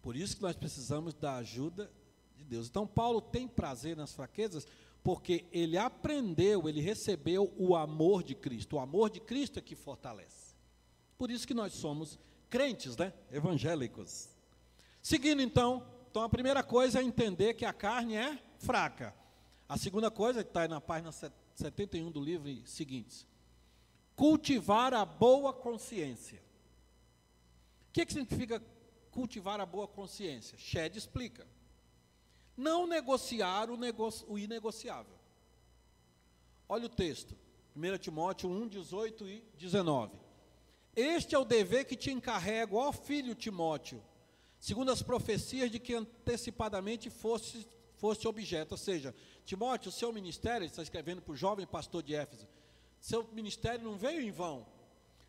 Por 0.00 0.16
isso 0.16 0.36
que 0.36 0.42
nós 0.42 0.56
precisamos 0.56 1.12
da 1.12 1.36
ajuda 1.36 1.90
de 2.36 2.44
Deus. 2.44 2.68
Então 2.68 2.86
Paulo 2.86 3.20
tem 3.20 3.48
prazer 3.48 3.96
nas 3.96 4.12
fraquezas, 4.14 4.66
porque 5.06 5.44
ele 5.52 5.78
aprendeu, 5.78 6.68
ele 6.68 6.80
recebeu 6.80 7.54
o 7.56 7.76
amor 7.76 8.24
de 8.24 8.34
Cristo. 8.34 8.74
O 8.74 8.80
amor 8.80 9.08
de 9.08 9.20
Cristo 9.20 9.56
é 9.56 9.62
que 9.62 9.76
fortalece. 9.76 10.56
Por 11.16 11.30
isso 11.30 11.46
que 11.46 11.54
nós 11.54 11.74
somos 11.74 12.18
crentes, 12.50 12.96
né? 12.96 13.12
Evangélicos. 13.30 14.28
Seguindo 15.00 15.40
então, 15.40 15.86
então 16.10 16.24
a 16.24 16.28
primeira 16.28 16.60
coisa 16.60 16.98
é 16.98 17.04
entender 17.04 17.54
que 17.54 17.64
a 17.64 17.72
carne 17.72 18.16
é 18.16 18.36
fraca. 18.58 19.14
A 19.68 19.78
segunda 19.78 20.10
coisa, 20.10 20.40
está 20.40 20.66
na 20.66 20.80
página 20.80 21.12
71 21.12 22.10
do 22.10 22.20
livro 22.20 22.66
seguinte: 22.66 23.28
cultivar 24.16 24.92
a 24.92 25.04
boa 25.04 25.52
consciência. 25.52 26.42
O 27.90 27.92
que, 27.92 28.04
que 28.04 28.12
significa 28.12 28.60
cultivar 29.12 29.60
a 29.60 29.66
boa 29.66 29.86
consciência? 29.86 30.58
Shed 30.58 30.98
explica 30.98 31.46
não 32.56 32.86
negociar 32.86 33.70
o, 33.70 33.78
o 34.28 34.38
inegociável. 34.38 35.14
Olha 36.68 36.86
o 36.86 36.88
texto, 36.88 37.36
1 37.76 37.98
Timóteo 37.98 38.50
1, 38.50 38.68
18 38.68 39.28
e 39.28 39.44
19. 39.58 40.18
Este 40.94 41.34
é 41.34 41.38
o 41.38 41.44
dever 41.44 41.84
que 41.84 41.94
te 41.94 42.10
encarrego, 42.10 42.76
ó 42.76 42.90
filho 42.90 43.34
Timóteo, 43.34 44.02
segundo 44.58 44.90
as 44.90 45.02
profecias 45.02 45.70
de 45.70 45.78
que 45.78 45.94
antecipadamente 45.94 47.10
fosse, 47.10 47.66
fosse 47.96 48.26
objeto. 48.26 48.72
Ou 48.72 48.78
seja, 48.78 49.14
Timóteo, 49.44 49.90
o 49.90 49.92
seu 49.92 50.12
ministério, 50.12 50.64
ele 50.64 50.70
está 50.70 50.82
escrevendo 50.82 51.20
para 51.20 51.32
o 51.32 51.36
jovem 51.36 51.66
pastor 51.66 52.02
de 52.02 52.14
Éfeso, 52.14 52.48
seu 52.98 53.28
ministério 53.32 53.84
não 53.84 53.96
veio 53.96 54.22
em 54.22 54.30
vão. 54.30 54.66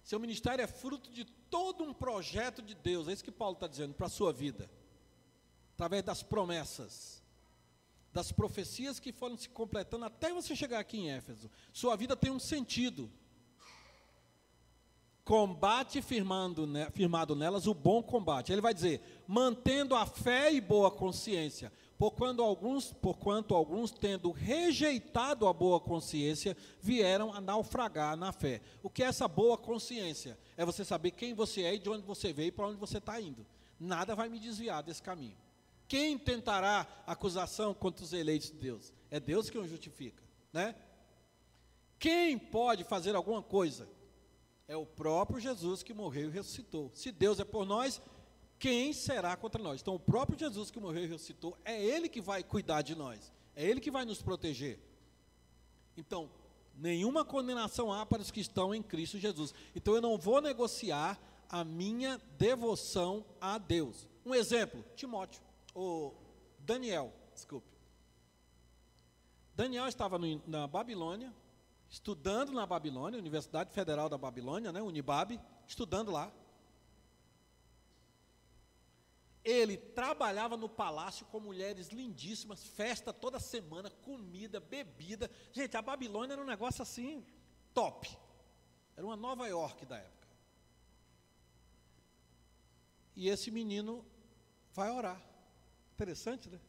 Seu 0.03 0.19
ministério 0.21 0.63
é 0.63 0.67
fruto 0.67 1.11
de 1.11 1.25
todo 1.25 1.83
um 1.83 1.93
projeto 1.93 2.61
de 2.61 2.73
Deus. 2.73 3.09
É 3.09 3.11
isso 3.11 3.23
que 3.23 3.31
Paulo 3.31 3.55
está 3.55 3.67
dizendo 3.67 3.93
para 3.93 4.07
a 4.07 4.09
sua 4.09 4.31
vida. 4.31 4.69
Através 5.77 6.03
das 6.03 6.23
promessas 6.23 7.17
das 8.17 8.31
profecias 8.31 8.99
que 8.99 9.11
foram 9.11 9.37
se 9.37 9.47
completando 9.47 10.03
até 10.05 10.33
você 10.33 10.55
chegar 10.55 10.79
aqui 10.79 10.97
em 10.97 11.11
Éfeso. 11.11 11.51
Sua 11.71 11.95
vida 11.95 12.15
tem 12.15 12.31
um 12.31 12.39
sentido. 12.39 13.11
Combate 15.23 16.01
firmando, 16.01 16.65
né, 16.65 16.89
firmado 16.89 17.35
nelas 17.35 17.67
o 17.67 17.75
bom 17.75 18.01
combate. 18.01 18.51
Ele 18.51 18.61
vai 18.61 18.73
dizer, 18.73 19.23
mantendo 19.27 19.93
a 19.93 20.07
fé 20.07 20.51
e 20.51 20.59
boa 20.59 20.89
consciência, 20.89 21.71
por 21.95 22.11
quando 22.11 22.41
alguns, 22.41 22.91
por 22.91 23.19
quanto 23.19 23.53
alguns 23.53 23.91
tendo 23.91 24.31
rejeitado 24.31 25.45
a 25.45 25.53
boa 25.53 25.79
consciência, 25.79 26.57
vieram 26.81 27.31
a 27.31 27.39
naufragar 27.39 28.17
na 28.17 28.31
fé. 28.31 28.61
O 28.81 28.89
que 28.89 29.03
é 29.03 29.07
essa 29.07 29.27
boa 29.27 29.59
consciência? 29.59 30.39
É 30.55 30.65
você 30.65 30.83
saber 30.83 31.11
quem 31.11 31.35
você 31.35 31.61
é 31.61 31.75
e 31.75 31.79
de 31.79 31.89
onde 31.89 32.03
você 32.03 32.33
veio 32.33 32.47
e 32.47 32.51
para 32.51 32.67
onde 32.67 32.79
você 32.79 32.97
está 32.97 33.21
indo. 33.21 33.45
Nada 33.79 34.15
vai 34.15 34.27
me 34.27 34.39
desviar 34.39 34.81
desse 34.81 35.03
caminho. 35.03 35.37
Quem 35.87 36.17
tentará 36.17 36.85
acusação 37.05 37.73
contra 37.73 38.03
os 38.03 38.11
eleitos 38.11 38.51
de 38.51 38.57
Deus? 38.57 38.93
É 39.09 39.19
Deus 39.19 39.49
que 39.49 39.57
o 39.57 39.67
justifica, 39.67 40.21
né? 40.51 40.75
Quem 41.97 42.37
pode 42.37 42.83
fazer 42.83 43.15
alguma 43.15 43.41
coisa? 43.41 43.87
É 44.67 44.75
o 44.75 44.85
próprio 44.85 45.39
Jesus 45.39 45.81
que 45.81 45.93
morreu 45.93 46.27
e 46.27 46.33
ressuscitou. 46.33 46.91
Se 46.93 47.11
Deus 47.11 47.39
é 47.39 47.45
por 47.45 47.65
nós, 47.65 48.01
quem 48.59 48.91
será 48.91 49.35
contra 49.37 49.63
nós? 49.63 49.81
Então, 49.81 49.95
o 49.95 49.99
próprio 49.99 50.37
Jesus 50.37 50.69
que 50.69 50.79
morreu 50.79 51.05
e 51.05 51.07
ressuscitou, 51.07 51.57
é 51.63 51.81
Ele 51.81 52.09
que 52.09 52.19
vai 52.19 52.43
cuidar 52.43 52.81
de 52.81 52.93
nós, 52.93 53.31
é 53.55 53.65
Ele 53.65 53.79
que 53.79 53.89
vai 53.89 54.03
nos 54.03 54.21
proteger. 54.21 54.77
Então, 55.95 56.29
nenhuma 56.75 57.23
condenação 57.23 57.93
há 57.93 58.05
para 58.05 58.21
os 58.21 58.29
que 58.29 58.41
estão 58.41 58.75
em 58.75 58.83
Cristo 58.83 59.17
Jesus. 59.17 59.53
Então, 59.73 59.95
eu 59.95 60.01
não 60.01 60.17
vou 60.17 60.41
negociar 60.41 61.17
a 61.49 61.63
minha 61.63 62.21
devoção 62.37 63.25
a 63.39 63.57
Deus. 63.57 64.05
Um 64.25 64.35
exemplo, 64.35 64.83
Timóteo 64.93 65.46
o 65.77 66.11
Daniel, 66.57 67.13
desculpe. 67.35 67.67
Daniel 69.53 69.87
estava 69.87 70.17
no, 70.17 70.41
na 70.47 70.65
Babilônia, 70.65 71.31
estudando 71.87 72.51
na 72.51 72.65
Babilônia, 72.65 73.19
Universidade 73.19 73.71
Federal 73.71 74.09
da 74.09 74.17
Babilônia, 74.17 74.71
né, 74.71 74.81
Unibab, 74.81 75.39
estudando 75.67 76.11
lá. 76.11 76.33
Ele 79.43 79.77
trabalhava 79.77 80.57
no 80.57 80.67
palácio 80.67 81.27
com 81.27 81.39
mulheres 81.39 81.89
lindíssimas, 81.89 82.63
festa 82.63 83.13
toda 83.13 83.39
semana, 83.39 83.91
comida, 83.91 84.59
bebida. 84.59 85.29
Gente, 85.53 85.77
a 85.77 85.81
Babilônia 85.81 86.33
era 86.33 86.41
um 86.41 86.45
negócio 86.45 86.81
assim, 86.81 87.23
top. 87.73 88.17
Era 88.95 89.05
uma 89.05 89.15
Nova 89.15 89.47
York 89.47 89.85
da 89.85 89.97
época. 89.97 90.27
E 93.15 93.29
esse 93.29 93.51
menino 93.51 94.03
vai 94.73 94.91
orar. 94.91 95.26
Interessante, 95.97 96.47
né? 96.47 96.59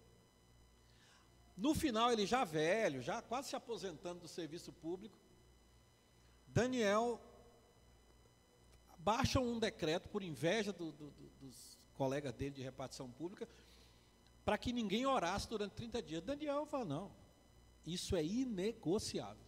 No 1.55 1.75
final, 1.75 2.11
ele 2.11 2.25
já 2.25 2.45
velho, 2.45 3.03
já 3.03 3.21
quase 3.21 3.51
se 3.51 3.57
aposentando 3.57 4.21
do 4.21 4.29
serviço 4.29 4.73
público, 4.73 5.19
Daniel 6.47 7.21
baixa 8.97 9.39
um 9.39 9.59
decreto 9.59 10.09
por 10.09 10.23
inveja 10.23 10.73
do, 10.73 10.93
do, 10.93 11.11
do, 11.11 11.29
dos 11.41 11.79
colegas 11.93 12.33
dele 12.33 12.53
de 12.53 12.63
repartição 12.63 13.11
pública 13.11 13.47
para 14.47 14.57
que 14.57 14.73
ninguém 14.73 15.05
orasse 15.05 15.47
durante 15.47 15.73
30 15.73 16.01
dias. 16.01 16.23
Daniel 16.23 16.65
fala: 16.65 16.87
não, 16.87 17.13
isso 17.85 18.17
é 18.17 18.25
inegociável. 18.25 19.45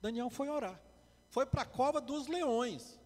Daniel 0.00 0.30
foi 0.30 0.48
orar, 0.48 0.80
foi 1.28 1.44
para 1.44 1.62
a 1.62 1.66
cova 1.66 2.00
dos 2.00 2.28
leões. 2.28 2.98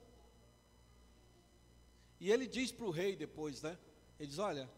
E 2.20 2.30
ele 2.30 2.46
diz 2.46 2.70
para 2.70 2.86
o 2.86 2.92
rei 2.92 3.16
depois, 3.16 3.60
né? 3.60 3.76
Ele 4.20 4.28
diz: 4.28 4.38
Olha, 4.38 4.70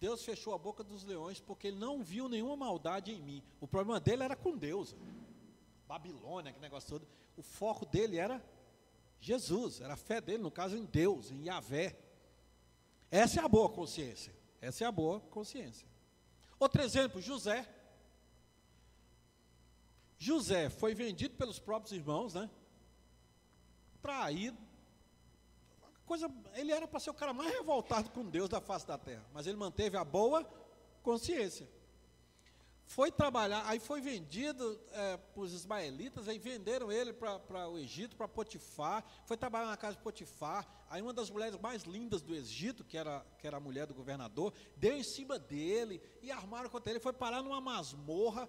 Deus 0.00 0.24
fechou 0.24 0.54
a 0.54 0.58
boca 0.58 0.84
dos 0.84 1.02
leões 1.04 1.40
porque 1.40 1.68
ele 1.68 1.78
não 1.78 2.02
viu 2.02 2.28
nenhuma 2.28 2.56
maldade 2.56 3.12
em 3.12 3.20
mim. 3.20 3.42
O 3.60 3.66
problema 3.66 3.98
dele 3.98 4.22
era 4.22 4.36
com 4.36 4.56
Deus. 4.56 4.94
Babilônia, 5.86 6.52
que 6.52 6.60
negócio 6.60 6.88
todo. 6.90 7.08
O 7.36 7.42
foco 7.42 7.84
dele 7.84 8.16
era 8.16 8.44
Jesus, 9.20 9.80
era 9.80 9.94
a 9.94 9.96
fé 9.96 10.20
dele, 10.20 10.42
no 10.42 10.50
caso 10.50 10.76
em 10.76 10.84
Deus, 10.84 11.30
em 11.30 11.46
Yahvé. 11.46 11.98
Essa 13.10 13.40
é 13.40 13.44
a 13.44 13.48
boa 13.48 13.68
consciência. 13.68 14.32
Essa 14.60 14.84
é 14.84 14.86
a 14.86 14.92
boa 14.92 15.20
consciência. 15.20 15.88
Outro 16.58 16.82
exemplo, 16.82 17.20
José. 17.20 17.66
José 20.18 20.68
foi 20.68 20.94
vendido 20.94 21.36
pelos 21.36 21.58
próprios 21.58 21.92
irmãos, 21.92 22.34
né? 22.34 22.50
Traído. 24.02 24.67
Coisa, 26.08 26.32
ele 26.54 26.72
era 26.72 26.88
para 26.88 26.98
ser 26.98 27.10
o 27.10 27.14
cara 27.14 27.34
mais 27.34 27.52
revoltado 27.52 28.08
com 28.08 28.24
Deus 28.24 28.48
da 28.48 28.62
face 28.62 28.86
da 28.86 28.96
terra, 28.96 29.26
mas 29.30 29.46
ele 29.46 29.58
manteve 29.58 29.94
a 29.94 30.02
boa 30.02 30.42
consciência. 31.02 31.68
Foi 32.86 33.12
trabalhar, 33.12 33.62
aí 33.66 33.78
foi 33.78 34.00
vendido 34.00 34.80
é, 34.92 35.18
para 35.18 35.42
os 35.42 35.52
ismaelitas, 35.52 36.26
aí 36.26 36.38
venderam 36.38 36.90
ele 36.90 37.12
para 37.12 37.68
o 37.68 37.78
Egito, 37.78 38.16
para 38.16 38.26
Potifar, 38.26 39.04
foi 39.26 39.36
trabalhar 39.36 39.66
na 39.66 39.76
casa 39.76 39.96
de 39.96 40.02
Potifar, 40.02 40.66
aí 40.88 41.02
uma 41.02 41.12
das 41.12 41.28
mulheres 41.28 41.60
mais 41.60 41.82
lindas 41.82 42.22
do 42.22 42.34
Egito, 42.34 42.82
que 42.82 42.96
era, 42.96 43.22
que 43.38 43.46
era 43.46 43.58
a 43.58 43.60
mulher 43.60 43.86
do 43.86 43.92
governador, 43.92 44.54
deu 44.78 44.96
em 44.96 45.04
cima 45.04 45.38
dele 45.38 46.00
e 46.22 46.30
armaram 46.30 46.70
contra 46.70 46.90
ele, 46.90 47.00
foi 47.00 47.12
parar 47.12 47.42
numa 47.42 47.60
masmorra, 47.60 48.48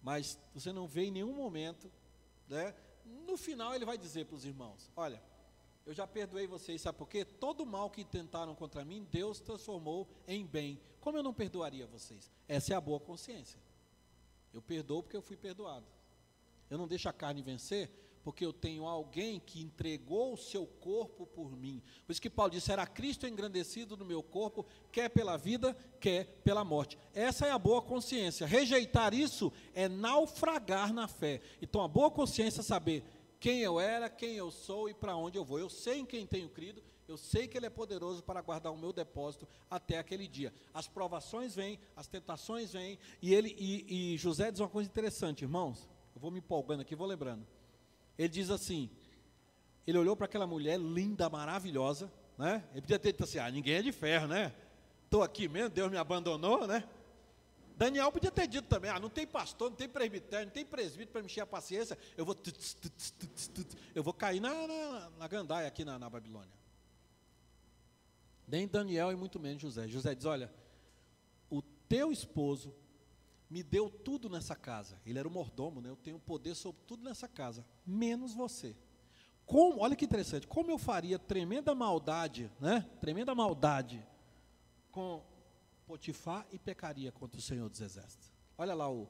mas 0.00 0.38
você 0.54 0.72
não 0.72 0.86
vê 0.86 1.06
em 1.06 1.10
nenhum 1.10 1.34
momento, 1.34 1.90
né? 2.46 2.72
no 3.04 3.36
final 3.36 3.74
ele 3.74 3.84
vai 3.84 3.98
dizer 3.98 4.26
para 4.26 4.36
os 4.36 4.44
irmãos, 4.44 4.88
olha, 4.96 5.20
eu 5.86 5.92
já 5.92 6.06
perdoei 6.06 6.46
vocês, 6.46 6.80
sabe 6.80 6.96
por 6.96 7.08
quê? 7.08 7.24
Todo 7.24 7.66
mal 7.66 7.90
que 7.90 8.04
tentaram 8.04 8.54
contra 8.54 8.84
mim, 8.84 9.06
Deus 9.10 9.38
transformou 9.40 10.08
em 10.26 10.44
bem. 10.46 10.80
Como 11.00 11.18
eu 11.18 11.22
não 11.22 11.34
perdoaria 11.34 11.86
vocês? 11.86 12.30
Essa 12.48 12.72
é 12.72 12.76
a 12.76 12.80
boa 12.80 12.98
consciência. 12.98 13.60
Eu 14.52 14.62
perdoo 14.62 15.02
porque 15.02 15.16
eu 15.16 15.22
fui 15.22 15.36
perdoado. 15.36 15.86
Eu 16.70 16.78
não 16.78 16.88
deixo 16.88 17.08
a 17.08 17.12
carne 17.12 17.42
vencer, 17.42 17.90
porque 18.24 18.44
eu 18.44 18.52
tenho 18.54 18.86
alguém 18.86 19.38
que 19.38 19.60
entregou 19.60 20.32
o 20.32 20.36
seu 20.38 20.66
corpo 20.66 21.26
por 21.26 21.54
mim. 21.54 21.82
Por 22.06 22.12
isso 22.12 22.22
que 22.22 22.30
Paulo 22.30 22.50
disse: 22.50 22.66
será 22.66 22.86
Cristo 22.86 23.26
engrandecido 23.26 23.96
no 23.96 24.04
meu 24.04 24.22
corpo, 24.22 24.64
quer 24.90 25.10
pela 25.10 25.36
vida, 25.36 25.76
quer 26.00 26.24
pela 26.42 26.64
morte. 26.64 26.96
Essa 27.12 27.46
é 27.46 27.50
a 27.50 27.58
boa 27.58 27.82
consciência. 27.82 28.46
Rejeitar 28.46 29.12
isso 29.12 29.52
é 29.74 29.88
naufragar 29.88 30.94
na 30.94 31.06
fé. 31.06 31.42
Então, 31.60 31.82
a 31.82 31.88
boa 31.88 32.10
consciência 32.10 32.60
é 32.60 32.64
saber 32.64 33.04
quem 33.44 33.60
eu 33.60 33.78
era, 33.78 34.08
quem 34.08 34.36
eu 34.36 34.50
sou 34.50 34.88
e 34.88 34.94
para 34.94 35.14
onde 35.14 35.36
eu 35.36 35.44
vou. 35.44 35.58
Eu 35.58 35.68
sei 35.68 35.98
em 35.98 36.06
quem 36.06 36.26
tenho 36.26 36.48
crido, 36.48 36.82
eu 37.06 37.18
sei 37.18 37.46
que 37.46 37.58
Ele 37.58 37.66
é 37.66 37.70
poderoso 37.70 38.22
para 38.22 38.40
guardar 38.40 38.72
o 38.72 38.78
meu 38.78 38.90
depósito 38.90 39.46
até 39.70 39.98
aquele 39.98 40.26
dia. 40.26 40.50
As 40.72 40.88
provações 40.88 41.54
vêm, 41.54 41.78
as 41.94 42.06
tentações 42.06 42.72
vêm, 42.72 42.98
e, 43.20 43.34
ele, 43.34 43.54
e, 43.58 44.14
e 44.14 44.16
José 44.16 44.50
diz 44.50 44.60
uma 44.60 44.68
coisa 44.70 44.88
interessante, 44.88 45.42
irmãos. 45.42 45.86
Eu 46.14 46.22
vou 46.22 46.30
me 46.30 46.38
empolgando 46.38 46.80
aqui, 46.80 46.96
vou 46.96 47.06
lembrando. 47.06 47.46
Ele 48.16 48.30
diz 48.30 48.48
assim: 48.48 48.88
ele 49.86 49.98
olhou 49.98 50.16
para 50.16 50.24
aquela 50.24 50.46
mulher 50.46 50.80
linda, 50.80 51.28
maravilhosa, 51.28 52.10
né? 52.38 52.64
Ele 52.72 52.80
podia 52.80 52.98
ter 52.98 53.12
dito 53.12 53.24
assim: 53.24 53.40
ah, 53.40 53.50
ninguém 53.50 53.74
é 53.74 53.82
de 53.82 53.92
ferro, 53.92 54.26
né? 54.26 54.54
Estou 55.04 55.22
aqui 55.22 55.48
mesmo, 55.48 55.68
Deus 55.68 55.90
me 55.90 55.98
abandonou, 55.98 56.66
né? 56.66 56.88
Daniel 57.76 58.12
podia 58.12 58.30
ter 58.30 58.46
dito 58.46 58.68
também: 58.68 58.90
ah, 58.90 59.00
não 59.00 59.10
tem 59.10 59.26
pastor, 59.26 59.70
não 59.70 59.76
tem 59.76 59.88
presbitério, 59.88 60.46
não 60.46 60.52
tem 60.52 60.64
presbítero 60.64 61.12
para 61.12 61.20
me 61.22 61.26
encher 61.26 61.40
a 61.40 61.46
paciência, 61.46 61.98
eu 62.16 62.24
vou, 62.24 62.36
eu 63.94 64.02
vou 64.02 64.14
cair 64.14 64.40
na, 64.40 64.52
na, 64.66 65.10
na 65.10 65.28
gandaia 65.28 65.66
aqui 65.66 65.84
na, 65.84 65.98
na 65.98 66.08
Babilônia. 66.08 66.52
Nem 68.46 68.68
Daniel 68.68 69.10
e 69.10 69.16
muito 69.16 69.40
menos 69.40 69.60
José. 69.60 69.88
José 69.88 70.14
diz: 70.14 70.24
olha, 70.24 70.52
o 71.50 71.62
teu 71.88 72.12
esposo 72.12 72.74
me 73.50 73.62
deu 73.62 73.90
tudo 73.90 74.28
nessa 74.28 74.54
casa. 74.54 75.00
Ele 75.04 75.18
era 75.18 75.26
o 75.26 75.30
mordomo, 75.30 75.80
né? 75.80 75.88
Eu 75.88 75.96
tenho 75.96 76.18
poder 76.18 76.54
sobre 76.54 76.82
tudo 76.86 77.02
nessa 77.02 77.28
casa, 77.28 77.64
menos 77.84 78.34
você. 78.34 78.76
Como, 79.46 79.80
olha 79.80 79.94
que 79.94 80.04
interessante, 80.04 80.46
como 80.46 80.70
eu 80.70 80.78
faria 80.78 81.18
tremenda 81.18 81.74
maldade, 81.74 82.50
né? 82.60 82.88
Tremenda 83.00 83.34
maldade 83.34 84.06
com 84.90 85.22
Potifar 85.86 86.46
e 86.50 86.58
pecaria 86.58 87.12
contra 87.12 87.38
o 87.38 87.42
Senhor 87.42 87.68
dos 87.68 87.80
Exércitos. 87.80 88.32
Olha 88.56 88.74
lá 88.74 88.90
o, 88.90 89.08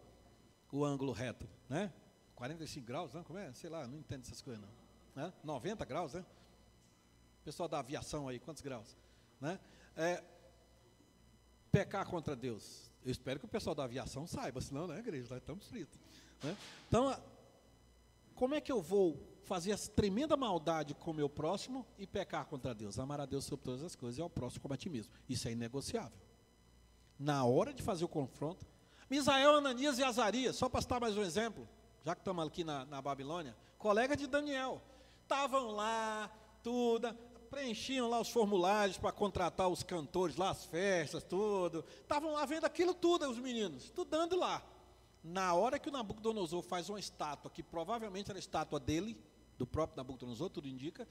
o 0.72 0.84
ângulo 0.84 1.12
reto, 1.12 1.48
né? 1.68 1.92
45 2.34 2.86
graus, 2.86 3.14
né? 3.14 3.22
Como 3.24 3.38
é? 3.38 3.52
Sei 3.52 3.70
lá, 3.70 3.86
não 3.86 3.98
entendo 3.98 4.22
essas 4.22 4.42
coisas 4.42 4.62
não. 4.62 4.70
Né? 5.14 5.32
90 5.42 5.84
graus, 5.84 6.14
né? 6.14 6.24
Pessoal 7.44 7.68
da 7.68 7.78
aviação 7.78 8.28
aí, 8.28 8.38
quantos 8.38 8.62
graus? 8.62 8.96
Né? 9.40 9.60
É, 9.96 10.24
pecar 11.70 12.06
contra 12.06 12.34
Deus. 12.34 12.90
Eu 13.04 13.12
espero 13.12 13.38
que 13.38 13.44
o 13.44 13.48
pessoal 13.48 13.74
da 13.74 13.84
aviação 13.84 14.26
saiba, 14.26 14.60
senão, 14.60 14.86
né, 14.86 14.98
igreja, 14.98 15.28
nós 15.28 15.38
estamos 15.38 15.66
fritos. 15.66 16.00
Né? 16.42 16.56
Então, 16.88 17.16
como 18.34 18.54
é 18.54 18.60
que 18.60 18.72
eu 18.72 18.82
vou 18.82 19.20
fazer 19.44 19.72
essa 19.72 19.90
tremenda 19.90 20.36
maldade 20.36 20.94
com 20.94 21.10
o 21.10 21.14
meu 21.14 21.28
próximo 21.28 21.86
e 21.98 22.06
pecar 22.06 22.46
contra 22.46 22.74
Deus? 22.74 22.98
Amar 22.98 23.20
a 23.20 23.26
Deus 23.26 23.44
sobre 23.44 23.64
todas 23.64 23.82
as 23.82 23.94
coisas 23.94 24.18
e 24.18 24.22
ao 24.22 24.30
próximo 24.30 24.62
como 24.62 24.74
a 24.74 24.76
ti 24.76 24.88
mesmo. 24.88 25.12
Isso 25.28 25.46
é 25.46 25.52
inegociável 25.52 26.18
na 27.18 27.44
hora 27.44 27.72
de 27.72 27.82
fazer 27.82 28.04
o 28.04 28.08
confronto. 28.08 28.66
Misael, 29.08 29.56
Ananias 29.56 29.98
e 29.98 30.02
Azarias, 30.02 30.56
só 30.56 30.68
para 30.68 30.80
citar 30.80 31.00
mais 31.00 31.16
um 31.16 31.22
exemplo, 31.22 31.68
já 32.04 32.14
que 32.14 32.20
estamos 32.20 32.46
aqui 32.46 32.64
na, 32.64 32.84
na 32.86 33.00
Babilônia, 33.00 33.56
colega 33.78 34.16
de 34.16 34.26
Daniel, 34.26 34.82
estavam 35.22 35.72
lá, 35.72 36.30
tudo, 36.62 37.14
preenchiam 37.50 38.08
lá 38.08 38.20
os 38.20 38.28
formulários 38.28 38.98
para 38.98 39.12
contratar 39.12 39.68
os 39.68 39.82
cantores 39.82 40.36
lá, 40.36 40.50
as 40.50 40.64
festas, 40.64 41.22
tudo. 41.22 41.84
Estavam 42.00 42.32
lá 42.32 42.44
vendo 42.44 42.64
aquilo 42.64 42.92
tudo, 42.92 43.28
os 43.30 43.38
meninos, 43.38 43.84
estudando 43.84 44.36
lá. 44.36 44.62
Na 45.22 45.54
hora 45.54 45.78
que 45.78 45.88
o 45.88 45.92
Nabucodonosor 45.92 46.62
faz 46.62 46.88
uma 46.88 46.98
estátua, 46.98 47.50
que 47.50 47.62
provavelmente 47.62 48.30
era 48.30 48.38
a 48.38 48.40
estátua 48.40 48.80
dele, 48.80 49.16
do 49.56 49.66
próprio 49.66 49.96
Nabucodonosor, 49.96 50.50
tudo 50.50 50.68
indica, 50.68 51.08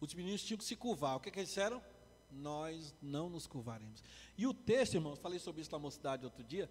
os 0.00 0.14
meninos 0.14 0.42
tinham 0.42 0.58
que 0.58 0.64
se 0.64 0.76
curvar. 0.76 1.16
O 1.16 1.20
que, 1.20 1.30
que 1.30 1.40
eles 1.40 1.48
disseram? 1.48 1.82
Nós 2.30 2.94
não 3.00 3.28
nos 3.28 3.46
curvaremos. 3.46 4.02
E 4.36 4.46
o 4.46 4.54
texto, 4.54 4.94
irmãos, 4.94 5.18
falei 5.18 5.38
sobre 5.38 5.62
isso 5.62 5.72
na 5.72 5.78
mocidade 5.78 6.24
outro 6.24 6.44
dia, 6.44 6.70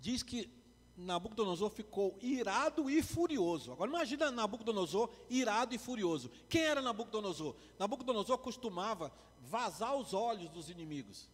diz 0.00 0.22
que 0.22 0.50
Nabucodonosor 0.96 1.68
ficou 1.70 2.18
irado 2.22 2.88
e 2.88 3.02
furioso. 3.02 3.70
Agora 3.72 3.90
imagina 3.90 4.30
Nabucodonosor 4.30 5.10
irado 5.28 5.74
e 5.74 5.78
furioso. 5.78 6.30
Quem 6.48 6.62
era 6.62 6.80
Nabucodonosor? 6.80 7.54
Nabucodonosor 7.78 8.38
costumava 8.38 9.12
vazar 9.40 9.94
os 9.94 10.14
olhos 10.14 10.48
dos 10.48 10.70
inimigos, 10.70 11.28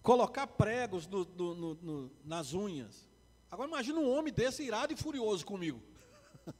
colocar 0.00 0.46
pregos 0.46 1.06
no, 1.08 1.24
no, 1.24 1.74
no, 1.74 2.12
nas 2.24 2.54
unhas. 2.54 3.08
Agora 3.50 3.68
imagina 3.68 3.98
um 3.98 4.10
homem 4.10 4.32
desse 4.32 4.62
irado 4.62 4.92
e 4.92 4.96
furioso 4.96 5.44
comigo. 5.44 5.82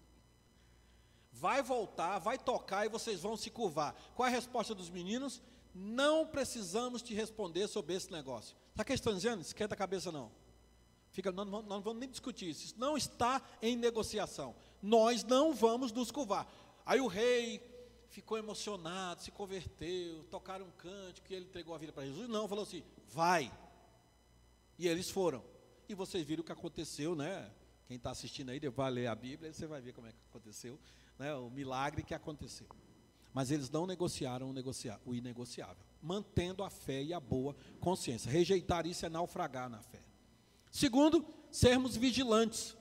Vai 1.31 1.63
voltar, 1.63 2.19
vai 2.19 2.37
tocar 2.37 2.85
e 2.85 2.89
vocês 2.89 3.23
vão 3.23 3.37
se 3.37 3.49
curvar. 3.49 3.95
Qual 4.17 4.27
é 4.27 4.31
a 4.31 4.35
resposta 4.35 4.75
dos 4.75 4.91
meninos? 4.91 5.41
Não 5.75 6.27
precisamos 6.27 7.03
te 7.03 7.15
responder 7.15 7.69
sobre 7.69 7.95
esse 7.95 8.11
negócio. 8.11 8.57
Sabe 8.75 8.83
o 8.83 8.85
que 8.87 8.93
estão 8.93 9.15
dizendo? 9.15 9.43
Esquenta 9.43 9.75
a 9.75 9.79
cabeça 9.79 10.11
não. 10.13 10.31
Fica, 11.11 11.33
não, 11.33 11.45
não, 11.45 11.63
não 11.63 11.81
vamos 11.81 12.01
nem 12.01 12.09
discutir 12.09 12.51
isso. 12.51 12.67
Isso 12.67 12.75
não 12.79 12.97
está 12.97 13.43
em 13.61 13.77
negociação. 13.77 14.55
Nós 14.83 15.25
não 15.25 15.55
vamos 15.55 15.93
nos 15.93 16.11
curvar. 16.11 16.47
Aí 16.85 17.01
o 17.01 17.07
rei 17.07 17.61
ficou 18.11 18.39
emocionado, 18.39 19.23
se 19.23 19.31
converteu, 19.31 20.25
tocaram 20.25 20.67
um 20.67 20.71
cântico 20.71 21.27
que 21.27 21.35
ele 21.35 21.47
entregou 21.47 21.75
a 21.75 21.79
vida 21.79 21.93
para 21.93 22.07
Jesus. 22.07 22.29
Não, 22.29 22.49
falou 22.49 22.65
assim: 22.65 22.83
vai. 23.09 23.53
E 24.79 24.87
eles 24.87 25.11
foram. 25.11 25.43
E 25.89 25.95
vocês 25.95 26.25
viram 26.25 26.43
o 26.43 26.45
que 26.45 26.53
aconteceu, 26.53 27.15
né? 27.15 27.51
Quem 27.87 27.97
está 27.97 28.11
assistindo 28.11 28.51
aí, 28.51 28.61
vai 28.69 28.91
ler 28.91 29.07
a 29.07 29.15
Bíblia, 29.15 29.53
você 29.53 29.67
vai 29.67 29.81
ver 29.81 29.95
como 29.95 30.07
é 30.07 30.13
que 30.13 30.19
aconteceu, 30.29 30.79
né? 31.19 31.35
o 31.35 31.49
milagre 31.49 32.03
que 32.03 32.13
aconteceu. 32.13 32.67
Mas 33.39 33.53
eles 33.53 33.71
não 33.71 33.87
negociaram 33.87 34.53
o 35.07 35.15
inegociável, 35.15 35.85
mantendo 36.03 36.65
a 36.65 36.69
fé 36.69 37.05
e 37.05 37.15
a 37.15 37.21
boa 37.21 37.55
consciência. 37.79 38.29
Rejeitar 38.29 38.85
isso 38.85 39.07
é 39.07 39.09
naufragar 39.09 39.71
na 39.71 39.81
fé. 39.81 40.03
Segundo, 40.73 41.25
sermos 41.49 41.97
vigilantes. 41.97 42.77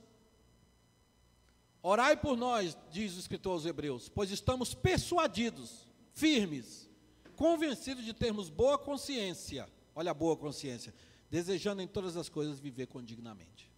Orai 1.80 2.18
por 2.18 2.36
nós, 2.36 2.76
diz 2.90 3.16
o 3.16 3.20
escritor 3.20 3.52
aos 3.52 3.68
Hebreus, 3.68 4.10
pois 4.10 4.32
estamos 4.32 4.74
persuadidos, 4.74 5.88
firmes, 6.12 6.90
convencidos 7.36 8.04
de 8.04 8.12
termos 8.12 8.50
boa 8.50 8.80
consciência. 8.80 9.70
Olha 9.94 10.10
a 10.10 10.16
boa 10.16 10.36
consciência, 10.36 10.92
desejando 11.30 11.84
em 11.84 11.88
todas 11.88 12.18
as 12.18 12.30
coisas 12.30 12.60
viver 12.60 12.88
condignamente. 12.88 13.72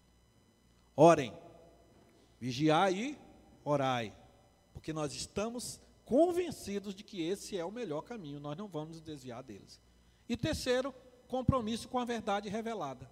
Orem, 0.95 1.33
vigiai 2.39 2.93
e 2.95 3.17
orai, 3.65 4.15
porque 4.71 4.93
nós 4.93 5.13
estamos 5.13 5.81
convencidos 6.09 6.95
de 6.95 7.03
que 7.03 7.21
esse 7.21 7.55
é 7.55 7.63
o 7.63 7.71
melhor 7.71 8.01
caminho, 8.01 8.39
nós 8.39 8.57
não 8.57 8.67
vamos 8.67 8.95
nos 8.95 9.01
desviar 9.01 9.43
deles. 9.43 9.79
E 10.27 10.35
terceiro, 10.35 10.91
compromisso 11.27 11.87
com 11.87 11.99
a 11.99 12.03
verdade 12.03 12.49
revelada. 12.49 13.07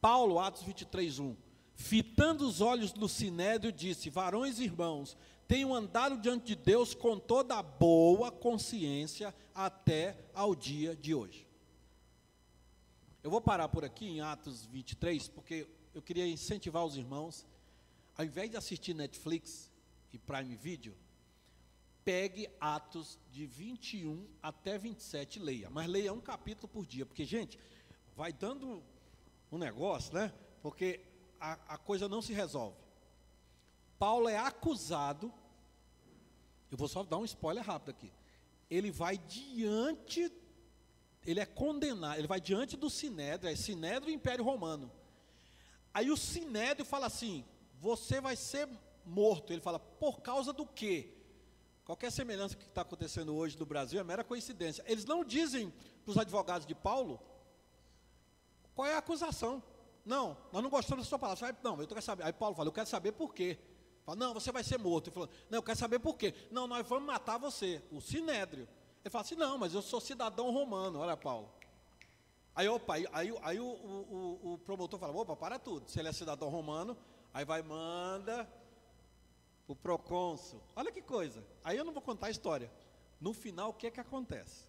Paulo, 0.00 0.38
Atos 0.38 0.62
23, 0.62 1.18
1. 1.18 1.36
Fitando 1.74 2.48
os 2.48 2.62
olhos 2.62 2.94
no 2.94 3.06
sinédrio, 3.06 3.70
disse: 3.70 4.08
Varões 4.08 4.58
e 4.58 4.64
irmãos, 4.64 5.18
tenho 5.46 5.74
andado 5.74 6.16
diante 6.16 6.46
de 6.46 6.56
Deus 6.56 6.94
com 6.94 7.18
toda 7.18 7.58
a 7.58 7.62
boa 7.62 8.32
consciência 8.32 9.34
até 9.54 10.16
ao 10.32 10.54
dia 10.54 10.96
de 10.96 11.14
hoje. 11.14 11.46
Eu 13.22 13.30
vou 13.30 13.42
parar 13.42 13.68
por 13.68 13.84
aqui 13.84 14.06
em 14.06 14.22
Atos 14.22 14.64
23, 14.64 15.28
porque 15.28 15.68
eu 15.92 16.00
queria 16.00 16.26
incentivar 16.26 16.86
os 16.86 16.96
irmãos, 16.96 17.46
ao 18.16 18.24
invés 18.24 18.50
de 18.50 18.56
assistir 18.56 18.94
Netflix 18.94 19.70
e 20.10 20.18
Prime 20.18 20.56
Video, 20.56 20.96
pegue 22.04 22.48
Atos 22.60 23.18
de 23.30 23.46
21 23.46 24.26
até 24.42 24.78
27 24.78 25.36
e 25.36 25.42
leia. 25.42 25.70
Mas 25.70 25.86
leia 25.86 26.12
um 26.12 26.20
capítulo 26.20 26.68
por 26.68 26.86
dia, 26.86 27.06
porque, 27.06 27.24
gente, 27.24 27.58
vai 28.16 28.32
dando 28.32 28.82
um 29.50 29.58
negócio, 29.58 30.14
né? 30.14 30.32
Porque 30.62 31.00
a, 31.40 31.52
a 31.74 31.78
coisa 31.78 32.08
não 32.08 32.22
se 32.22 32.32
resolve. 32.32 32.76
Paulo 33.98 34.28
é 34.28 34.38
acusado, 34.38 35.32
eu 36.70 36.78
vou 36.78 36.88
só 36.88 37.02
dar 37.02 37.18
um 37.18 37.24
spoiler 37.24 37.64
rápido 37.64 37.90
aqui. 37.90 38.12
Ele 38.70 38.90
vai 38.90 39.18
diante, 39.18 40.32
ele 41.26 41.40
é 41.40 41.46
condenado, 41.46 42.18
ele 42.18 42.28
vai 42.28 42.40
diante 42.40 42.76
do 42.76 42.88
Sinédrio, 42.88 43.52
é 43.52 43.56
Sinédrio 43.56 44.14
Império 44.14 44.44
Romano. 44.44 44.90
Aí 45.92 46.10
o 46.10 46.16
Sinédrio 46.16 46.86
fala 46.86 47.06
assim: 47.06 47.44
você 47.80 48.20
vai 48.20 48.36
ser 48.36 48.68
morto. 49.04 49.52
Ele 49.52 49.60
fala, 49.60 49.78
por 49.78 50.20
causa 50.20 50.52
do 50.52 50.64
quê? 50.64 51.19
Qualquer 51.90 52.12
semelhança 52.12 52.56
que 52.56 52.62
está 52.66 52.82
acontecendo 52.82 53.34
hoje 53.34 53.58
no 53.58 53.66
Brasil 53.66 53.98
é 53.98 54.04
mera 54.04 54.22
coincidência. 54.22 54.84
Eles 54.86 55.04
não 55.04 55.24
dizem 55.24 55.74
para 56.04 56.12
os 56.12 56.16
advogados 56.16 56.64
de 56.64 56.72
Paulo 56.72 57.20
qual 58.76 58.86
é 58.86 58.94
a 58.94 58.98
acusação. 58.98 59.60
Não, 60.04 60.36
nós 60.52 60.62
não 60.62 60.70
gostamos 60.70 61.04
da 61.04 61.08
sua 61.08 61.18
palavra. 61.18 61.58
Não, 61.64 61.80
eu 61.80 61.88
quero 61.88 62.00
saber. 62.00 62.22
Aí 62.22 62.32
Paulo 62.32 62.54
fala, 62.54 62.68
eu 62.68 62.72
quero 62.72 62.86
saber 62.86 63.10
por 63.10 63.34
quê. 63.34 63.58
Fala, 64.06 64.16
não, 64.16 64.32
você 64.32 64.52
vai 64.52 64.62
ser 64.62 64.78
morto. 64.78 65.08
Ele 65.08 65.14
falou, 65.14 65.28
não, 65.50 65.58
eu 65.58 65.62
quero 65.64 65.76
saber 65.76 65.98
por 65.98 66.16
quê. 66.16 66.32
Não, 66.52 66.68
nós 66.68 66.86
vamos 66.86 67.08
matar 67.08 67.38
você, 67.38 67.82
o 67.90 68.00
Sinédrio. 68.00 68.68
Ele 69.04 69.10
fala 69.10 69.24
assim, 69.24 69.34
não, 69.34 69.58
mas 69.58 69.74
eu 69.74 69.82
sou 69.82 70.00
cidadão 70.00 70.48
romano, 70.52 71.00
olha 71.00 71.16
Paulo. 71.16 71.52
Aí, 72.54 72.68
opa, 72.68 72.94
aí, 72.94 73.06
aí, 73.10 73.34
aí 73.42 73.58
o, 73.58 73.66
o, 73.66 74.52
o, 74.52 74.58
promotor 74.58 75.00
fala, 75.00 75.12
opa, 75.12 75.34
para 75.34 75.58
tudo. 75.58 75.90
Se 75.90 75.98
ele 75.98 76.08
é 76.08 76.12
cidadão 76.12 76.50
romano, 76.50 76.96
aí 77.34 77.44
vai, 77.44 77.62
manda 77.62 78.48
o 79.72 79.76
procônsul. 79.76 80.60
Olha 80.74 80.90
que 80.90 81.02
coisa. 81.02 81.44
Aí 81.62 81.76
eu 81.76 81.84
não 81.84 81.92
vou 81.92 82.02
contar 82.02 82.26
a 82.26 82.30
história. 82.30 82.70
No 83.20 83.32
final, 83.32 83.70
o 83.70 83.74
que 83.74 83.86
é 83.86 83.90
que 83.90 84.00
acontece? 84.00 84.64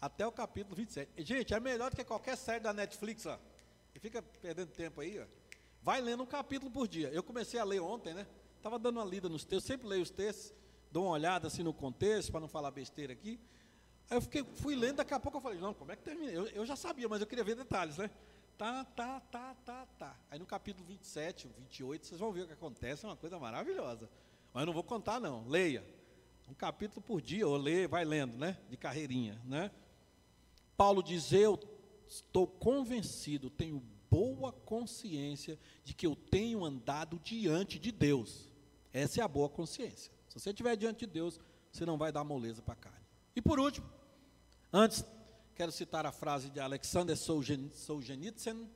Até 0.00 0.26
o 0.26 0.32
capítulo 0.32 0.74
27. 0.74 1.24
Gente, 1.24 1.54
é 1.54 1.60
melhor 1.60 1.90
do 1.90 1.96
que 1.96 2.04
qualquer 2.04 2.36
série 2.36 2.60
da 2.60 2.72
Netflix, 2.72 3.24
ó. 3.26 3.38
E 3.94 3.98
fica 3.98 4.20
perdendo 4.20 4.70
tempo 4.70 5.00
aí, 5.00 5.20
ó. 5.20 5.26
Vai 5.82 6.00
lendo 6.00 6.22
um 6.22 6.26
capítulo 6.26 6.70
por 6.70 6.86
dia. 6.88 7.08
Eu 7.08 7.22
comecei 7.22 7.58
a 7.58 7.64
ler 7.64 7.80
ontem, 7.80 8.14
né? 8.14 8.26
Estava 8.56 8.78
dando 8.78 8.98
uma 8.98 9.04
lida 9.04 9.28
nos 9.28 9.44
textos, 9.44 9.66
sempre 9.66 9.88
leio 9.88 10.02
os 10.02 10.10
textos, 10.10 10.54
dou 10.90 11.04
uma 11.04 11.12
olhada 11.12 11.48
assim 11.48 11.62
no 11.62 11.72
contexto, 11.72 12.30
para 12.30 12.40
não 12.40 12.48
falar 12.48 12.70
besteira 12.70 13.12
aqui. 13.12 13.40
Aí 14.08 14.16
eu 14.16 14.22
fiquei, 14.22 14.44
fui 14.44 14.76
lendo, 14.76 14.96
daqui 14.96 15.14
a 15.14 15.18
pouco 15.18 15.38
eu 15.38 15.42
falei, 15.42 15.58
não, 15.58 15.74
como 15.74 15.90
é 15.90 15.96
que 15.96 16.02
termina? 16.02 16.30
Eu, 16.30 16.46
eu 16.48 16.66
já 16.66 16.76
sabia, 16.76 17.08
mas 17.08 17.20
eu 17.20 17.26
queria 17.26 17.42
ver 17.42 17.56
detalhes, 17.56 17.96
né? 17.96 18.10
Tá, 18.56 18.84
tá, 18.84 19.20
tá, 19.20 19.54
tá, 19.64 19.86
tá. 19.98 20.16
Aí 20.30 20.38
no 20.38 20.46
capítulo 20.46 20.86
27, 20.86 21.48
28, 21.58 22.06
vocês 22.06 22.20
vão 22.20 22.32
ver 22.32 22.42
o 22.42 22.46
que 22.46 22.52
acontece, 22.52 23.04
é 23.04 23.08
uma 23.08 23.16
coisa 23.16 23.38
maravilhosa. 23.38 24.08
Mas 24.52 24.62
eu 24.62 24.66
não 24.66 24.72
vou 24.72 24.84
contar 24.84 25.20
não, 25.20 25.46
leia. 25.48 25.84
Um 26.48 26.54
capítulo 26.54 27.00
por 27.00 27.20
dia, 27.20 27.46
ou 27.46 27.56
lê, 27.56 27.86
vai 27.86 28.04
lendo, 28.04 28.36
né? 28.36 28.58
De 28.68 28.76
carreirinha, 28.76 29.40
né? 29.44 29.70
Paulo 30.76 31.02
diz, 31.02 31.32
eu 31.32 31.58
estou 32.06 32.46
convencido, 32.46 33.48
tenho 33.48 33.82
boa 34.10 34.52
consciência 34.52 35.58
de 35.82 35.94
que 35.94 36.06
eu 36.06 36.14
tenho 36.14 36.64
andado 36.64 37.18
diante 37.18 37.78
de 37.78 37.90
Deus. 37.90 38.50
Essa 38.92 39.22
é 39.22 39.24
a 39.24 39.28
boa 39.28 39.48
consciência. 39.48 40.12
Se 40.28 40.38
você 40.38 40.50
estiver 40.50 40.76
diante 40.76 41.06
de 41.06 41.06
Deus, 41.06 41.40
você 41.70 41.86
não 41.86 41.96
vai 41.96 42.12
dar 42.12 42.22
moleza 42.22 42.60
para 42.60 42.74
a 42.74 42.76
carne. 42.76 43.06
E 43.34 43.40
por 43.40 43.58
último, 43.58 43.88
antes 44.70 45.02
Quero 45.62 45.70
citar 45.70 46.04
a 46.04 46.10
frase 46.10 46.50
de 46.50 46.58
Alexander 46.58 47.16
Solzhenitsyn. 47.16 48.68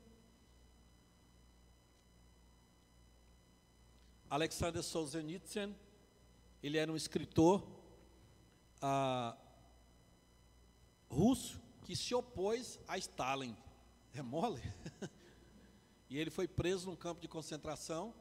Alexander 4.31 4.85
Solzhenitsyn, 4.85 5.75
ele 6.63 6.79
era 6.79 6.93
um 6.93 6.95
escritor 6.95 7.67
ah, 8.81 9.37
russo 11.11 11.61
que 11.85 11.97
se 11.97 12.15
opôs 12.15 12.79
a 12.87 12.97
Stalin. 12.97 13.57
É 14.15 14.23
mole? 14.23 14.63
e 16.09 16.17
ele 16.17 16.31
foi 16.31 16.47
preso 16.47 16.89
num 16.89 16.95
campo 16.95 17.21
de 17.21 17.27
concentração. 17.27 18.15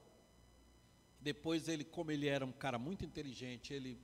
Depois 1.21 1.67
ele, 1.67 1.83
como 1.83 2.09
ele 2.09 2.25
era 2.25 2.43
um 2.43 2.51
cara 2.51 2.79
muito 2.79 3.05
inteligente, 3.05 3.75
ele 3.75 4.01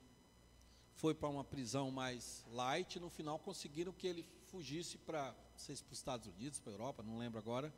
foi 0.93 1.15
para 1.15 1.29
uma 1.29 1.43
prisão 1.43 1.89
mais 1.89 2.45
light. 2.51 2.99
No 2.99 3.09
final 3.09 3.39
conseguiram 3.39 3.91
que 3.91 4.05
ele 4.05 4.40
fugisse 4.51 4.97
para, 4.97 5.33
se 5.55 5.71
os 5.71 5.83
Estados 5.91 6.27
Unidos, 6.27 6.59
para 6.59 6.73
a 6.73 6.75
Europa, 6.75 7.01
não 7.01 7.17
lembro 7.17 7.39
agora. 7.39 7.73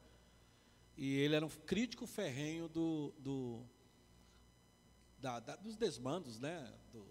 E 0.97 1.13
ele 1.19 1.35
era 1.35 1.45
um 1.45 1.49
crítico 1.49 2.07
ferrenho 2.07 2.67
do, 2.67 3.13
do 3.19 3.63
da, 5.19 5.39
da, 5.39 5.55
dos 5.55 5.77
desmandos, 5.77 6.39
né? 6.39 6.73
Do, 6.91 7.05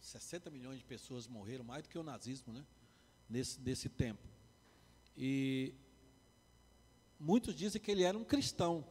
60 0.00 0.48
milhões 0.50 0.78
de 0.78 0.84
pessoas 0.84 1.26
morreram, 1.26 1.64
mais 1.64 1.82
do 1.82 1.88
que 1.88 1.98
o 1.98 2.02
nazismo, 2.02 2.52
né? 2.52 2.64
Nesse, 3.28 3.60
nesse 3.60 3.88
tempo. 3.88 4.22
E 5.16 5.74
muitos 7.18 7.54
dizem 7.54 7.80
que 7.80 7.90
ele 7.90 8.04
era 8.04 8.16
um 8.16 8.24
cristão, 8.24 8.86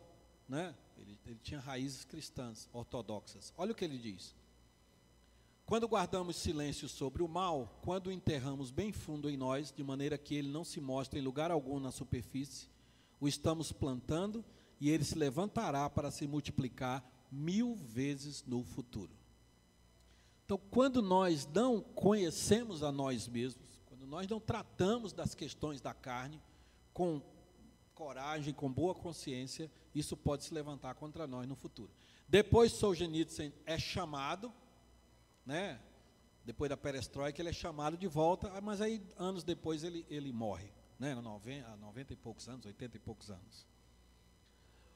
né? 0.47 0.75
Ele, 0.97 1.17
ele 1.25 1.39
tinha 1.41 1.59
raízes 1.59 2.03
cristãs, 2.03 2.69
ortodoxas. 2.73 3.53
Olha 3.57 3.71
o 3.71 3.75
que 3.75 3.85
ele 3.85 3.97
diz. 3.97 4.35
Quando 5.67 5.85
guardamos 5.85 6.37
silêncio 6.37 6.87
sobre 6.87 7.21
o 7.21 7.27
mal, 7.27 7.77
quando 7.83 8.07
o 8.07 8.11
enterramos 8.11 8.71
bem 8.71 8.93
fundo 8.93 9.29
em 9.29 9.35
nós, 9.35 9.69
de 9.69 9.83
maneira 9.83 10.17
que 10.17 10.33
ele 10.33 10.47
não 10.47 10.63
se 10.63 10.79
mostre 10.79 11.19
em 11.19 11.21
lugar 11.21 11.51
algum 11.51 11.77
na 11.77 11.91
superfície, 11.91 12.69
o 13.19 13.27
estamos 13.27 13.73
plantando 13.73 14.45
e 14.79 14.89
ele 14.89 15.03
se 15.03 15.17
levantará 15.17 15.89
para 15.89 16.09
se 16.09 16.25
multiplicar 16.25 17.03
mil 17.29 17.75
vezes 17.75 18.45
no 18.47 18.63
futuro. 18.63 19.11
Então, 20.45 20.57
quando 20.71 21.01
nós 21.01 21.45
não 21.45 21.81
conhecemos 21.81 22.81
a 22.81 22.89
nós 22.89 23.27
mesmos, 23.27 23.81
quando 23.87 24.07
nós 24.07 24.25
não 24.25 24.39
tratamos 24.39 25.11
das 25.11 25.35
questões 25.35 25.81
da 25.81 25.93
carne 25.93 26.41
com 26.93 27.21
coragem, 27.93 28.53
com 28.53 28.71
boa 28.71 28.95
consciência, 28.95 29.69
isso 29.93 30.15
pode 30.15 30.45
se 30.45 30.53
levantar 30.53 30.95
contra 30.95 31.27
nós 31.27 31.45
no 31.45 31.57
futuro. 31.57 31.91
Depois, 32.25 32.71
Solzhenitsyn 32.71 33.51
é 33.65 33.77
chamado 33.77 34.49
né? 35.47 35.79
Depois 36.43 36.69
da 36.69 36.77
perestroika, 36.77 37.41
ele 37.41 37.49
é 37.49 37.53
chamado 37.53 37.97
de 37.97 38.07
volta, 38.07 38.61
mas 38.61 38.81
aí 38.81 39.01
anos 39.17 39.43
depois 39.43 39.83
ele, 39.83 40.05
ele 40.09 40.31
morre, 40.31 40.71
né? 40.99 41.15
90, 41.15 41.77
90 41.77 42.13
e 42.13 42.15
poucos 42.15 42.47
anos, 42.47 42.65
80 42.65 42.97
e 42.97 42.99
poucos 42.99 43.31
anos. 43.31 43.65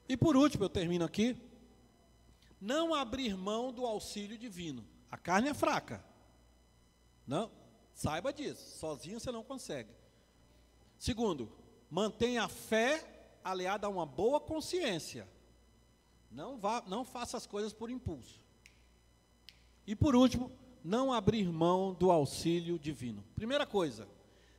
E 0.08 0.18
por 0.18 0.36
último, 0.36 0.66
eu 0.66 0.70
termino 0.70 1.06
aqui. 1.06 1.38
Não 2.60 2.94
abrir 2.94 3.36
mão 3.36 3.72
do 3.72 3.86
auxílio 3.86 4.38
divino. 4.38 4.86
A 5.10 5.18
carne 5.18 5.50
é 5.50 5.54
fraca. 5.54 6.04
Não, 7.26 7.50
saiba 7.94 8.32
disso. 8.32 8.78
Sozinho 8.78 9.20
você 9.20 9.32
não 9.32 9.44
consegue. 9.44 9.90
Segundo, 11.00 11.52
mantenha 11.90 12.44
a 12.44 12.50
fé 12.50 13.40
aliada 13.44 13.88
a 13.88 13.90
uma 13.90 14.06
boa 14.06 14.40
consciência. 14.40 15.28
Não, 16.30 16.58
vá, 16.58 16.84
não 16.88 17.04
faça 17.04 17.38
as 17.38 17.48
coisas 17.48 17.74
por 17.74 17.90
impulso. 17.90 18.41
E 19.86 19.96
por 19.96 20.16
último, 20.16 20.52
não 20.84 21.14
abrir 21.14 21.48
mão 21.48 21.94
do 21.94 22.12
auxílio 22.12 22.78
divino. 22.80 23.24
Primeira 23.36 23.66
coisa, 23.66 24.08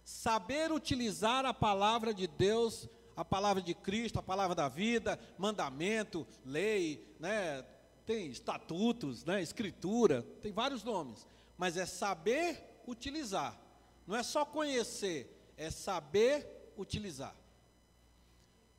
saber 0.05 0.73
utilizar 0.73 1.45
a 1.45 1.55
palavra 1.55 2.13
de 2.13 2.27
Deus, 2.27 2.89
a 3.17 3.25
palavra 3.25 3.63
de 3.63 3.75
Cristo, 3.75 4.19
a 4.19 4.23
palavra 4.23 4.55
da 4.55 4.69
vida, 4.69 5.19
mandamento, 5.39 6.27
lei, 6.45 7.15
né? 7.19 7.65
Tem 8.05 8.29
estatutos, 8.29 9.25
né? 9.25 9.43
Escritura, 9.43 10.23
tem 10.41 10.53
vários 10.53 10.83
nomes, 10.83 11.27
mas 11.57 11.77
é 11.77 11.87
saber 11.87 12.83
utilizar. 12.87 13.59
Não 14.07 14.17
é 14.17 14.23
só 14.23 14.45
conhecer, 14.45 15.53
é 15.57 15.71
saber 15.71 16.73
utilizar. 16.77 17.35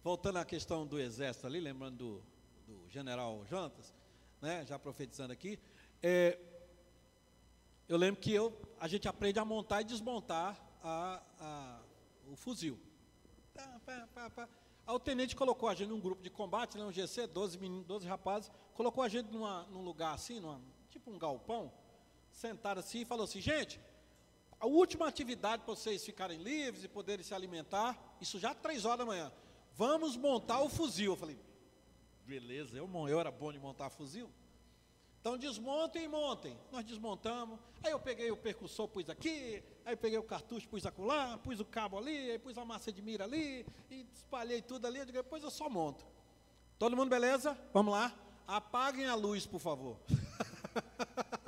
Voltando 0.04 0.40
à 0.40 0.46
questão 0.46 0.86
do 0.86 1.00
exército 1.00 1.48
ali, 1.48 1.62
lembrando 1.62 1.98
do, 1.98 2.24
do 2.68 2.90
general 2.90 3.46
Jantas, 3.50 3.94
né, 4.42 4.66
já 4.66 4.78
profetizando 4.78 5.32
aqui, 5.32 5.58
é, 6.04 6.38
eu 7.88 7.96
lembro 7.98 8.20
que 8.20 8.34
eu, 8.34 8.54
a 8.78 8.90
gente 8.90 9.08
aprende 9.08 9.40
a 9.40 9.46
montar 9.46 9.82
e 9.82 9.86
desmontar 9.86 10.62
a, 10.84 11.24
a, 11.40 11.80
o 12.28 12.36
fuzil. 12.36 12.78
Aí 14.86 14.94
o 14.94 15.00
tenente 15.00 15.34
colocou 15.34 15.70
a 15.70 15.74
gente 15.74 15.88
num 15.88 16.02
grupo 16.02 16.22
de 16.22 16.30
combate, 16.30 16.78
né, 16.78 16.84
um 16.84 16.92
GC, 16.92 17.26
12 17.28 17.58
meninos, 17.58 17.86
12 17.86 18.06
rapazes, 18.06 18.52
colocou 18.74 19.02
a 19.02 19.08
gente 19.08 19.32
numa, 19.32 19.64
num 19.68 19.82
lugar 19.82 20.14
assim, 20.14 20.42
numa, 20.42 20.62
tipo 20.90 21.10
um 21.10 21.18
galpão, 21.18 21.72
sentado 22.34 22.80
assim 22.82 23.00
e 23.00 23.06
falou 23.06 23.24
assim, 23.24 23.40
gente, 23.40 23.80
a 24.60 24.66
última 24.66 25.08
atividade 25.08 25.64
para 25.64 25.74
vocês 25.74 26.04
ficarem 26.04 26.38
livres 26.42 26.84
e 26.84 26.90
poderem 26.90 27.24
se 27.24 27.34
alimentar, 27.34 28.18
isso 28.20 28.38
já 28.40 28.54
três 28.54 28.84
horas 28.84 29.00
da 29.00 29.06
manhã. 29.06 29.32
Vamos 29.74 30.18
montar 30.18 30.62
o 30.62 30.70
fuzil. 30.70 31.14
Eu 31.14 31.18
falei, 31.18 31.40
beleza, 32.26 32.78
eu, 32.78 32.90
eu 33.08 33.20
era 33.20 33.32
bom 33.32 33.54
de 33.54 33.60
montar 33.60 33.90
fuzil. 33.90 34.30
Então 35.24 35.38
desmontem 35.38 36.04
e 36.04 36.08
montem. 36.10 36.60
Nós 36.70 36.84
desmontamos. 36.84 37.58
Aí 37.82 37.94
eu 37.94 38.00
peguei 38.00 38.30
o 38.30 38.36
percussor, 38.36 38.90
pus 38.90 39.10
aqui, 39.10 39.64
aí 39.86 39.96
peguei 39.96 40.20
o 40.20 40.24
cartucho, 40.24 40.68
pus 40.68 40.86
acolá, 40.86 41.38
pus 41.38 41.62
o 41.62 41.66
cabo 41.66 41.98
ali, 41.98 42.32
aí 42.32 42.38
pus 42.38 42.58
a 42.58 42.66
massa 42.66 42.92
de 42.92 43.02
mira 43.02 43.24
ali, 43.24 43.66
e 43.90 44.06
espalhei 44.14 44.62
tudo 44.62 44.86
ali, 44.86 45.06
depois 45.06 45.42
eu 45.42 45.50
só 45.50 45.70
monto. 45.70 46.06
Todo 46.78 46.98
mundo 46.98 47.10
beleza? 47.10 47.58
Vamos 47.72 47.94
lá. 47.94 48.14
Apaguem 48.46 49.06
a 49.06 49.16
luz, 49.16 49.46
por 49.46 49.60
favor. 49.60 49.98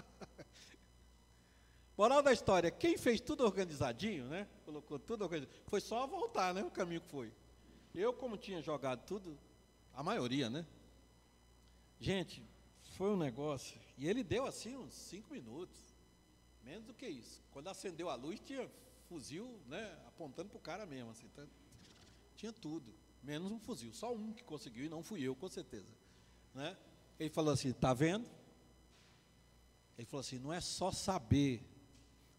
Moral 1.98 2.24
da 2.24 2.32
história, 2.32 2.72
quem 2.72 2.98
fez 2.98 3.20
tudo 3.20 3.44
organizadinho, 3.44 4.24
né? 4.24 4.48
Colocou 4.64 4.98
tudo 4.98 5.26
organizadinho, 5.26 5.64
foi 5.68 5.82
só 5.82 6.08
voltar, 6.08 6.54
né? 6.54 6.64
O 6.64 6.72
caminho 6.72 7.02
que 7.02 7.10
foi. 7.10 7.30
Eu, 7.94 8.14
como 8.14 8.38
tinha 8.38 8.62
jogado 8.62 9.06
tudo, 9.06 9.38
a 9.94 10.02
maioria, 10.02 10.50
né? 10.50 10.66
Gente, 12.00 12.42
foi 12.95 13.12
um 13.12 13.17
negócio. 13.17 13.79
E 13.97 14.08
ele 14.08 14.23
deu 14.23 14.45
assim 14.45 14.75
uns 14.75 14.93
cinco 14.93 15.34
minutos. 15.34 15.77
Menos 16.63 16.86
do 16.86 16.93
que 16.93 17.08
isso. 17.08 17.41
Quando 17.51 17.67
acendeu 17.67 18.10
a 18.10 18.15
luz, 18.15 18.39
tinha 18.39 18.69
fuzil, 19.08 19.60
né? 19.67 19.97
Apontando 20.08 20.49
para 20.49 20.58
o 20.58 20.62
cara 20.62 20.86
mesmo, 20.86 21.12
assim. 21.12 21.27
Tá? 21.29 21.45
Tinha 22.36 22.51
tudo. 22.51 22.93
Menos 23.21 23.51
um 23.51 23.60
fuzil. 23.60 23.93
Só 23.93 24.13
um 24.13 24.34
que 24.34 24.43
conseguiu 24.43 24.86
e 24.86 24.89
não 24.89 25.03
fui 25.03 25.21
eu, 25.21 25.36
com 25.36 25.47
certeza. 25.47 25.93
Né? 26.53 26.75
Ele 27.19 27.29
falou 27.29 27.53
assim: 27.53 27.71
tá 27.71 27.93
vendo? 27.93 28.29
Ele 29.97 30.05
falou 30.05 30.21
assim: 30.21 30.39
não 30.39 30.51
é 30.51 30.60
só 30.60 30.91
saber 30.91 31.63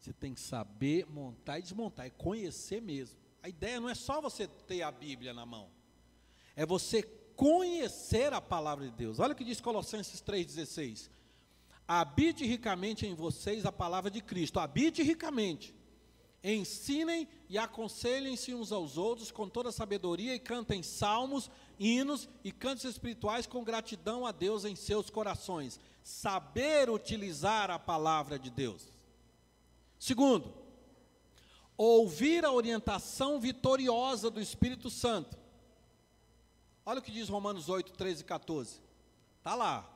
você 0.07 0.13
tem 0.13 0.35
que 0.35 0.41
saber 0.41 1.05
montar 1.07 1.59
e 1.59 1.63
desmontar, 1.63 2.07
é 2.07 2.11
conhecer 2.11 2.81
mesmo. 2.81 3.19
A 3.43 3.49
ideia 3.49 3.81
não 3.81 3.89
é 3.89 3.95
só 3.95 4.21
você 4.21 4.47
ter 4.47 4.83
a 4.83 4.91
Bíblia 4.93 5.35
na 5.35 5.45
mão, 5.45 5.69
é 6.55 6.65
você 6.65 7.03
conhecer 7.37 8.33
a 8.33 8.41
palavra 8.41 8.87
de 8.87 8.93
Deus. 8.93 9.21
Olha 9.21 9.33
o 9.33 9.37
que 9.37 9.45
diz 9.45 9.61
Colossenses 9.61 10.21
3,16: 10.23 11.11
Habite 11.87 12.45
ricamente 12.45 13.07
em 13.07 13.15
vocês 13.15 13.65
a 13.65 13.71
palavra 13.71 14.11
de 14.11 14.21
Cristo, 14.21 14.59
habite 14.59 15.03
ricamente. 15.03 15.75
Ensinem 16.43 17.27
e 17.49 17.59
aconselhem-se 17.59 18.55
uns 18.55 18.71
aos 18.71 18.97
outros 18.97 19.33
com 19.33 19.49
toda 19.49 19.73
sabedoria 19.73 20.35
e 20.35 20.39
cantem 20.39 20.81
salmos, 20.83 21.51
hinos 21.79 22.29
e 22.45 22.53
cantos 22.53 22.85
espirituais 22.85 23.47
com 23.47 23.65
gratidão 23.65 24.25
a 24.25 24.31
Deus 24.31 24.65
em 24.65 24.77
seus 24.77 25.11
corações. 25.11 25.81
Saber 26.05 26.89
utilizar 26.89 27.69
a 27.71 27.81
palavra 27.81 28.39
de 28.39 28.49
Deus. 28.49 28.83
Segundo, 29.99 30.55
ouvir 31.77 32.45
a 32.45 32.53
orientação 32.53 33.41
vitoriosa 33.41 34.31
do 34.31 34.41
Espírito 34.41 34.89
Santo. 34.89 35.37
Olha 36.89 37.01
o 37.01 37.03
que 37.03 37.11
diz 37.11 37.29
Romanos 37.29 37.69
8, 37.69 37.95
13 37.95 38.23
e 38.23 38.25
14. 38.25 38.81
Está 39.39 39.57
lá. 39.57 39.93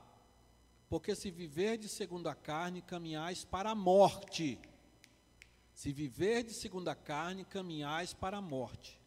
Porque 0.89 1.15
se 1.15 1.31
viver 1.31 1.79
de 1.79 1.89
segundo 1.89 2.29
a 2.29 2.35
carne, 2.35 2.83
caminhais 2.83 3.45
para 3.45 3.71
a 3.71 3.75
morte. 3.77 4.59
Se 5.73 5.93
viver 5.93 6.43
de 6.43 6.53
segundo 6.53 6.89
a 6.89 6.97
carne, 6.97 7.45
caminhais 7.45 8.13
para 8.13 8.39
a 8.39 8.43
morte. 8.43 9.01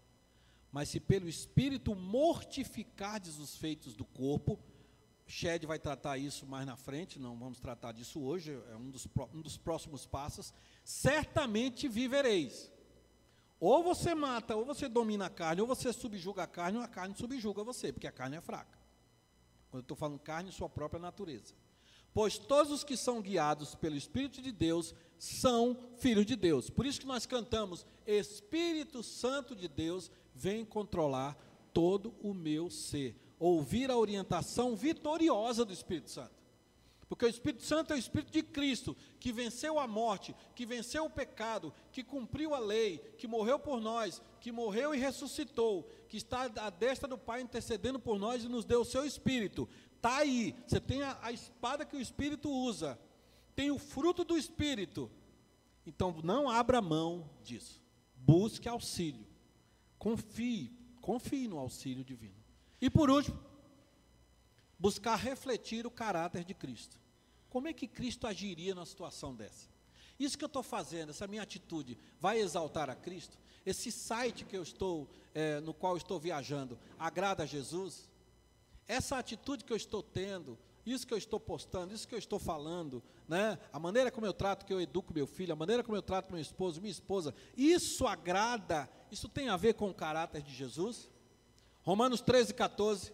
Mas 0.71 0.87
se 0.87 0.99
pelo 1.01 1.27
Espírito 1.27 1.93
mortificardes 1.93 3.37
os 3.37 3.57
feitos 3.57 3.97
do 3.97 4.05
corpo, 4.05 4.57
Shed 5.27 5.65
vai 5.65 5.77
tratar 5.77 6.17
isso 6.17 6.45
mais 6.45 6.65
na 6.65 6.77
frente, 6.77 7.19
não 7.19 7.37
vamos 7.37 7.59
tratar 7.59 7.91
disso 7.91 8.21
hoje, 8.21 8.53
é 8.71 8.75
um 8.77 8.89
dos, 8.89 9.05
um 9.33 9.41
dos 9.41 9.57
próximos 9.57 10.05
passos. 10.05 10.53
Certamente 10.85 11.89
vivereis. 11.89 12.71
Ou 13.65 13.81
você 13.81 14.13
mata, 14.13 14.57
ou 14.57 14.65
você 14.65 14.89
domina 14.89 15.27
a 15.27 15.29
carne, 15.29 15.61
ou 15.61 15.67
você 15.67 15.93
subjuga 15.93 16.43
a 16.43 16.47
carne, 16.47 16.79
ou 16.79 16.83
a 16.83 16.87
carne 16.87 17.15
subjuga 17.15 17.63
você, 17.63 17.93
porque 17.93 18.05
a 18.05 18.11
carne 18.11 18.35
é 18.35 18.41
fraca. 18.41 18.77
Quando 19.71 19.79
eu 19.79 19.85
estou 19.85 19.95
falando 19.95 20.19
carne, 20.19 20.51
sua 20.51 20.67
própria 20.67 20.99
natureza. 20.99 21.53
Pois 22.13 22.37
todos 22.37 22.73
os 22.73 22.83
que 22.83 22.97
são 22.97 23.21
guiados 23.21 23.73
pelo 23.73 23.95
Espírito 23.95 24.41
de 24.41 24.51
Deus 24.51 24.93
são 25.17 25.77
filhos 25.95 26.25
de 26.25 26.35
Deus. 26.35 26.69
Por 26.69 26.85
isso 26.85 26.99
que 26.99 27.07
nós 27.07 27.25
cantamos: 27.25 27.85
Espírito 28.05 29.01
Santo 29.01 29.55
de 29.55 29.69
Deus, 29.69 30.11
vem 30.35 30.65
controlar 30.65 31.37
todo 31.71 32.13
o 32.21 32.33
meu 32.33 32.69
ser 32.69 33.15
ouvir 33.39 33.89
a 33.89 33.97
orientação 33.97 34.75
vitoriosa 34.75 35.65
do 35.65 35.73
Espírito 35.73 36.09
Santo. 36.09 36.42
Porque 37.13 37.25
o 37.25 37.29
Espírito 37.29 37.61
Santo 37.61 37.93
é 37.93 37.95
o 37.95 37.99
Espírito 37.99 38.31
de 38.31 38.41
Cristo, 38.41 38.97
que 39.19 39.31
venceu 39.31 39.77
a 39.77 39.85
morte, 39.85 40.35
que 40.55 40.65
venceu 40.65 41.05
o 41.05 41.09
pecado, 41.11 41.71
que 41.91 42.03
cumpriu 42.03 42.55
a 42.55 42.59
lei, 42.59 42.97
que 43.19 43.27
morreu 43.27 43.59
por 43.59 43.79
nós, 43.79 44.19
que 44.41 44.51
morreu 44.51 44.95
e 44.95 44.97
ressuscitou, 44.97 45.87
que 46.09 46.17
está 46.17 46.49
à 46.59 46.71
destra 46.71 47.07
do 47.07 47.15
Pai 47.15 47.41
intercedendo 47.41 47.99
por 47.99 48.17
nós 48.17 48.43
e 48.43 48.49
nos 48.49 48.65
deu 48.65 48.81
o 48.81 48.85
seu 48.85 49.05
Espírito. 49.05 49.69
Está 49.95 50.17
aí, 50.17 50.55
você 50.65 50.79
tem 50.79 51.03
a, 51.03 51.15
a 51.21 51.31
espada 51.31 51.85
que 51.85 51.95
o 51.95 52.01
Espírito 52.01 52.49
usa, 52.49 52.99
tem 53.55 53.69
o 53.69 53.77
fruto 53.77 54.23
do 54.23 54.35
Espírito. 54.35 55.11
Então 55.85 56.19
não 56.23 56.49
abra 56.49 56.81
mão 56.81 57.29
disso. 57.43 57.79
Busque 58.15 58.67
auxílio. 58.67 59.27
Confie, 59.99 60.75
confie 60.99 61.47
no 61.47 61.59
auxílio 61.59 62.03
divino. 62.03 62.43
E 62.81 62.89
por 62.89 63.11
último, 63.11 63.39
buscar 64.79 65.15
refletir 65.15 65.85
o 65.85 65.91
caráter 65.91 66.43
de 66.43 66.55
Cristo. 66.55 67.02
Como 67.53 67.67
é 67.67 67.73
que 67.73 67.87
Cristo 67.87 68.25
agiria 68.25 68.73
numa 68.73 68.83
situação 68.83 69.35
dessa? 69.35 69.69
Isso 70.17 70.35
que 70.35 70.43
eu 70.43 70.47
estou 70.47 70.63
fazendo, 70.63 71.11
essa 71.11 71.27
minha 71.27 71.43
atitude, 71.43 71.99
vai 72.19 72.39
exaltar 72.39 72.89
a 72.89 72.95
Cristo? 72.95 73.37
Esse 73.63 73.91
site 73.91 74.43
que 74.43 74.57
eu 74.57 74.63
estou, 74.63 75.07
é, 75.35 75.59
no 75.59 75.71
qual 75.71 75.95
estou 75.95 76.19
viajando, 76.19 76.79
agrada 76.97 77.43
a 77.43 77.45
Jesus? 77.45 78.09
Essa 78.87 79.19
atitude 79.19 79.65
que 79.65 79.71
eu 79.71 79.77
estou 79.77 80.01
tendo, 80.01 80.57
isso 80.83 81.05
que 81.05 81.13
eu 81.13 81.17
estou 81.17 81.39
postando, 81.39 81.93
isso 81.93 82.07
que 82.07 82.15
eu 82.15 82.19
estou 82.19 82.39
falando, 82.39 83.03
né? 83.27 83.59
a 83.71 83.79
maneira 83.79 84.09
como 84.09 84.25
eu 84.25 84.33
trato, 84.33 84.65
que 84.65 84.73
eu 84.73 84.81
educo 84.81 85.13
meu 85.13 85.27
filho, 85.27 85.53
a 85.53 85.55
maneira 85.55 85.83
como 85.83 85.95
eu 85.95 86.01
trato 86.01 86.31
meu 86.31 86.41
esposo, 86.41 86.81
minha 86.81 86.91
esposa, 86.91 87.35
isso 87.55 88.07
agrada, 88.07 88.89
isso 89.11 89.29
tem 89.29 89.49
a 89.49 89.57
ver 89.57 89.75
com 89.75 89.91
o 89.91 89.93
caráter 89.93 90.41
de 90.41 90.55
Jesus? 90.55 91.07
Romanos 91.83 92.19
13, 92.19 92.51
14 92.55 93.13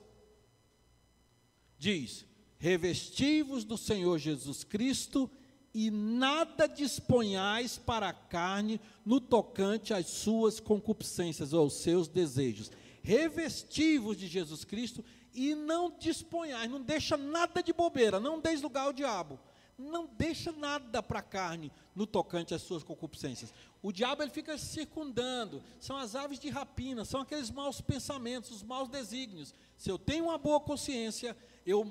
diz: 1.77 2.28
Revestivos 2.59 3.63
do 3.63 3.77
Senhor 3.77 4.19
Jesus 4.19 4.63
Cristo 4.63 5.29
e 5.73 5.89
nada 5.89 6.67
disponhais 6.67 7.77
para 7.77 8.09
a 8.09 8.13
carne 8.13 8.79
no 9.05 9.21
tocante 9.21 9.93
às 9.93 10.07
suas 10.07 10.59
concupiscências 10.59 11.53
ou 11.53 11.61
aos 11.61 11.73
seus 11.73 12.07
desejos. 12.07 12.71
Revestivos 13.01 14.17
de 14.17 14.27
Jesus 14.27 14.63
Cristo 14.63 15.03
e 15.33 15.55
não 15.55 15.89
disponhais, 15.97 16.69
não 16.69 16.81
deixa 16.81 17.15
nada 17.15 17.63
de 17.63 17.71
bobeira, 17.71 18.19
não 18.19 18.39
deis 18.39 18.61
lugar 18.61 18.85
ao 18.85 18.93
diabo 18.93 19.39
não 19.79 20.05
deixa 20.05 20.51
nada 20.51 21.01
para 21.01 21.19
a 21.19 21.23
carne 21.23 21.71
no 21.95 22.05
tocante 22.05 22.53
às 22.53 22.61
suas 22.61 22.83
concupiscências. 22.83 23.53
O 23.81 23.91
diabo 23.91 24.21
ele 24.21 24.31
fica 24.31 24.57
circundando, 24.57 25.63
são 25.79 25.95
as 25.95 26.15
aves 26.15 26.37
de 26.37 26.49
rapina, 26.49 27.05
são 27.05 27.21
aqueles 27.21 27.49
maus 27.49 27.79
pensamentos, 27.79 28.51
os 28.51 28.63
maus 28.63 28.89
desígnios. 28.89 29.53
Se 29.77 29.89
eu 29.89 29.97
tenho 29.97 30.25
uma 30.25 30.37
boa 30.37 30.59
consciência, 30.59 31.35
eu 31.65 31.85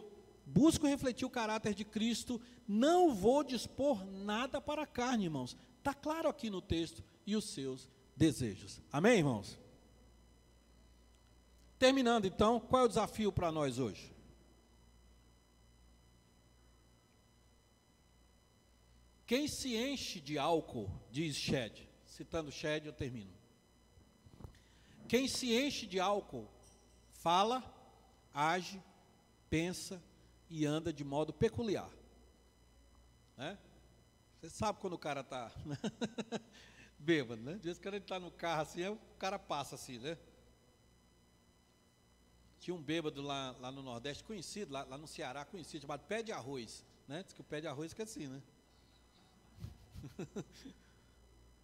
busco 0.48 0.86
refletir 0.86 1.26
o 1.26 1.30
caráter 1.30 1.74
de 1.74 1.84
Cristo, 1.84 2.40
não 2.66 3.14
vou 3.14 3.44
dispor 3.44 4.04
nada 4.04 4.60
para 4.60 4.82
a 4.82 4.86
carne, 4.86 5.24
irmãos. 5.24 5.56
Está 5.78 5.94
claro 5.94 6.28
aqui 6.28 6.50
no 6.50 6.60
texto, 6.60 7.04
e 7.26 7.36
os 7.36 7.50
seus 7.50 7.88
desejos. 8.16 8.80
Amém, 8.90 9.18
irmãos? 9.18 9.58
Terminando 11.78 12.24
então, 12.24 12.58
qual 12.58 12.82
é 12.82 12.84
o 12.86 12.88
desafio 12.88 13.30
para 13.30 13.52
nós 13.52 13.78
hoje? 13.78 14.12
Quem 19.26 19.46
se 19.46 19.76
enche 19.76 20.20
de 20.20 20.38
álcool, 20.38 20.90
diz 21.10 21.36
Shed, 21.36 21.86
citando 22.06 22.50
Shed, 22.50 22.86
eu 22.86 22.92
termino. 22.94 23.30
Quem 25.06 25.28
se 25.28 25.54
enche 25.54 25.86
de 25.86 26.00
álcool 26.00 26.48
fala, 27.12 27.62
age, 28.32 28.82
pensa 29.50 30.02
e 30.48 30.64
anda 30.66 30.92
de 30.92 31.04
modo 31.04 31.32
peculiar. 31.32 31.90
Né? 33.36 33.58
Você 34.40 34.50
sabe 34.50 34.80
quando 34.80 34.94
o 34.94 34.98
cara 34.98 35.20
está 35.20 35.50
bêbado, 36.98 37.42
né? 37.42 37.54
De 37.54 37.62
vez 37.62 37.78
quando 37.78 37.94
ele 37.94 38.04
está 38.04 38.18
no 38.18 38.30
carro 38.30 38.62
assim, 38.62 38.86
o 38.86 38.98
cara 39.18 39.38
passa 39.38 39.74
assim, 39.74 39.98
né? 39.98 40.16
Tinha 42.60 42.74
um 42.74 42.82
bêbado 42.82 43.22
lá, 43.22 43.54
lá 43.60 43.70
no 43.70 43.82
Nordeste, 43.82 44.24
conhecido, 44.24 44.72
lá, 44.72 44.84
lá 44.84 44.98
no 44.98 45.06
Ceará, 45.06 45.44
conhecido, 45.44 45.82
chamado 45.82 46.04
Pé 46.06 46.22
de 46.22 46.32
Arroz. 46.32 46.84
Né? 47.08 47.22
Diz 47.22 47.32
que 47.32 47.40
o 47.40 47.44
pé 47.44 47.60
de 47.60 47.66
arroz 47.66 47.98
é 47.98 48.02
assim, 48.02 48.26
né? 48.26 48.42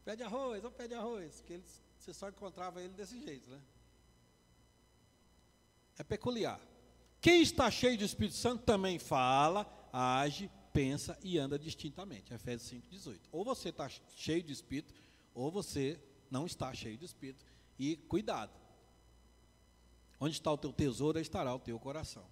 pede 0.05 0.23
arroz, 0.23 0.65
ou 0.65 0.71
pede 0.71 0.95
arroz, 0.95 1.41
que 1.43 1.53
ele, 1.53 1.65
você 1.99 2.15
só 2.15 2.29
encontrava 2.31 2.81
ele 2.81 2.95
desse 2.95 3.21
jeito, 3.21 3.49
né? 3.51 3.61
É 5.99 6.03
peculiar. 6.03 6.61
Quem 7.25 7.41
está 7.41 7.71
cheio 7.71 7.97
do 7.97 8.05
Espírito 8.05 8.37
Santo 8.37 8.65
também 8.65 8.99
fala, 8.99 9.67
age, 9.91 10.51
pensa 10.75 11.19
e 11.23 11.39
anda 11.39 11.59
distintamente. 11.59 12.35
Efésios 12.35 12.83
5,18. 12.93 13.19
Ou 13.33 13.43
você 13.43 13.71
está 13.71 13.89
cheio 14.15 14.43
de 14.43 14.53
espírito, 14.53 14.93
ou 15.35 15.51
você 15.51 15.99
não 16.31 16.45
está 16.45 16.75
cheio 16.75 16.99
de 16.99 17.07
espírito. 17.07 17.43
E 17.79 17.97
cuidado. 17.97 18.53
Onde 20.21 20.35
está 20.35 20.53
o 20.53 20.59
teu 20.59 20.71
tesouro, 20.71 21.19
estará 21.19 21.55
o 21.55 21.59
teu 21.59 21.79
coração. 21.79 22.27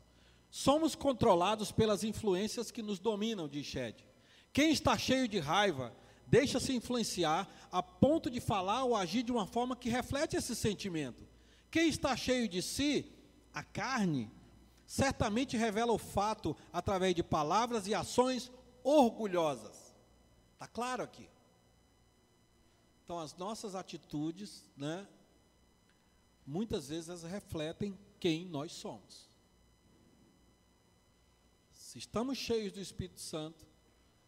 Somos 0.51 0.95
controlados 0.95 1.73
pelas 1.73 2.05
influências 2.05 2.71
que 2.71 2.83
nos 2.83 2.99
dominam, 2.99 3.49
diz 3.49 3.65
Shed. 3.65 4.05
Quem 4.53 4.73
está 4.73 4.99
cheio 4.99 5.27
de 5.27 5.39
raiva, 5.39 5.97
deixa-se 6.27 6.71
influenciar 6.71 7.51
a 7.73 7.83
ponto 7.83 8.29
de 8.29 8.43
falar 8.43 8.85
ou 8.85 8.95
agir 8.95 9.23
de 9.23 9.33
uma 9.33 9.47
forma 9.47 9.75
que 9.75 9.89
reflete 9.89 10.37
esse 10.37 10.55
sentimento. 10.55 11.27
Quem 11.71 11.89
está 11.89 12.15
cheio 12.15 12.47
de 12.47 12.61
si, 12.61 13.11
a 13.55 13.63
carne, 13.63 14.31
certamente 14.93 15.57
revela 15.57 15.91
o 15.91 15.97
fato 15.97 16.55
através 16.71 17.15
de 17.15 17.23
palavras 17.23 17.87
e 17.87 17.95
ações 17.95 18.53
orgulhosas. 18.85 19.95
Está 20.53 20.67
claro 20.67 21.03
aqui? 21.03 21.27
Então, 23.03 23.19
as 23.19 23.35
nossas 23.35 23.75
atitudes, 23.75 24.71
né, 24.77 25.09
muitas 26.47 26.91
vezes 26.91 27.09
elas 27.09 27.23
refletem 27.23 27.99
quem 28.21 28.45
nós 28.45 28.73
somos. 28.73 29.31
Se 31.71 31.97
estamos 31.99 32.37
cheios 32.37 32.71
do 32.71 32.81
Espírito 32.81 33.21
Santo, 33.21 33.67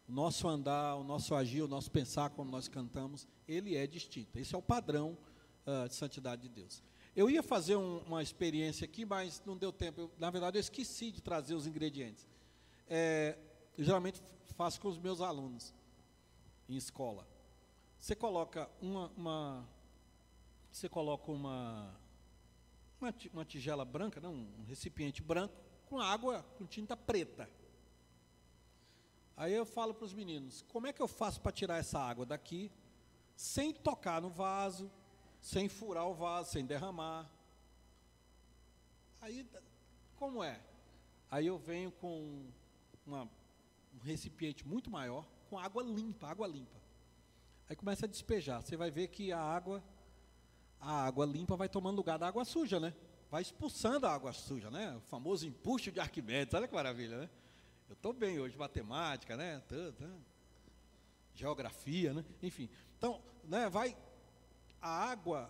o 0.09 0.11
nosso 0.11 0.47
andar, 0.47 0.95
o 0.95 1.03
nosso 1.03 1.35
agir, 1.35 1.61
o 1.61 1.67
nosso 1.67 1.91
pensar, 1.91 2.31
como 2.31 2.49
nós 2.49 2.67
cantamos, 2.67 3.27
ele 3.47 3.75
é 3.75 3.85
distinto. 3.85 4.39
Esse 4.39 4.55
é 4.55 4.57
o 4.57 4.63
padrão 4.63 5.15
uh, 5.67 5.87
de 5.87 5.93
santidade 5.93 6.41
de 6.41 6.49
Deus. 6.49 6.81
Eu 7.15 7.29
ia 7.29 7.41
fazer 7.41 7.77
um, 7.77 7.99
uma 7.99 8.21
experiência 8.21 8.83
aqui, 8.83 9.05
mas 9.05 9.41
não 9.45 9.57
deu 9.57 9.71
tempo. 9.71 10.01
Eu, 10.01 10.11
na 10.17 10.29
verdade, 10.29 10.57
eu 10.57 10.61
esqueci 10.61 11.11
de 11.11 11.21
trazer 11.21 11.55
os 11.55 11.65
ingredientes. 11.65 12.27
É, 12.87 13.37
geralmente 13.77 14.21
faço 14.55 14.79
com 14.81 14.87
os 14.87 14.97
meus 14.97 15.21
alunos 15.21 15.73
em 16.67 16.75
escola. 16.75 17.27
Você 17.97 18.15
coloca 18.15 18.69
uma, 18.81 19.11
uma 19.15 19.67
você 20.71 20.89
coloca 20.89 21.31
uma, 21.31 21.97
uma, 22.99 23.13
uma 23.33 23.45
tigela 23.45 23.85
branca, 23.85 24.19
não, 24.19 24.33
um 24.33 24.65
recipiente 24.67 25.23
branco 25.23 25.55
com 25.85 25.99
água 25.99 26.43
com 26.57 26.65
tinta 26.65 26.97
preta. 26.97 27.49
Aí 29.37 29.53
eu 29.53 29.65
falo 29.65 29.93
para 29.93 30.05
os 30.05 30.13
meninos, 30.13 30.63
como 30.67 30.87
é 30.87 30.93
que 30.93 31.01
eu 31.01 31.07
faço 31.07 31.39
para 31.41 31.51
tirar 31.51 31.77
essa 31.77 31.99
água 31.99 32.25
daqui 32.25 32.71
sem 33.35 33.73
tocar 33.73 34.21
no 34.21 34.29
vaso, 34.29 34.91
sem 35.45 35.69
furar 35.69 36.07
o 36.07 36.13
vaso, 36.15 36.49
sem 36.49 36.65
derramar. 36.65 37.29
Aí, 39.21 39.47
como 40.15 40.43
é? 40.43 40.59
Aí 41.29 41.45
eu 41.45 41.55
venho 41.59 41.91
com 41.91 42.49
uma, 43.05 43.29
um 43.93 43.99
recipiente 44.01 44.67
muito 44.67 44.89
maior, 44.89 45.23
com 45.47 45.59
água 45.59 45.83
limpa, 45.83 46.27
água 46.27 46.47
limpa. 46.47 46.81
Aí 47.69 47.75
começa 47.75 48.07
a 48.07 48.09
despejar. 48.09 48.63
Você 48.63 48.75
vai 48.75 48.89
ver 48.89 49.09
que 49.09 49.31
a 49.31 49.39
água, 49.39 49.83
a 50.79 51.05
água 51.05 51.27
limpa 51.27 51.55
vai 51.55 51.69
tomando 51.69 51.97
lugar 51.97 52.17
da 52.17 52.27
água 52.27 52.43
suja, 52.43 52.79
né? 52.79 52.91
Vai 53.29 53.43
expulsando 53.43 54.07
a 54.07 54.13
água 54.15 54.33
suja, 54.33 54.71
né? 54.71 54.95
O 54.95 55.01
famoso 55.01 55.45
empuxo 55.45 55.91
de 55.91 55.99
Arquimedes. 55.99 56.55
Olha 56.55 56.67
que 56.67 56.73
maravilha, 56.73 57.19
né? 57.19 57.29
Eu 57.87 57.93
estou 57.93 58.13
bem 58.13 58.39
hoje, 58.39 58.57
matemática, 58.57 59.37
né? 59.37 59.61
Né? 59.69 60.19
Geografia, 61.35 62.15
né? 62.15 62.25
Enfim. 62.41 62.67
Então, 62.97 63.21
né, 63.43 63.69
vai 63.69 63.95
a 64.81 64.89
água, 64.89 65.49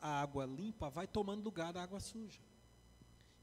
a 0.00 0.20
água 0.20 0.46
limpa 0.46 0.90
vai 0.90 1.06
tomando 1.06 1.44
lugar 1.44 1.72
da 1.72 1.82
água 1.82 2.00
suja. 2.00 2.40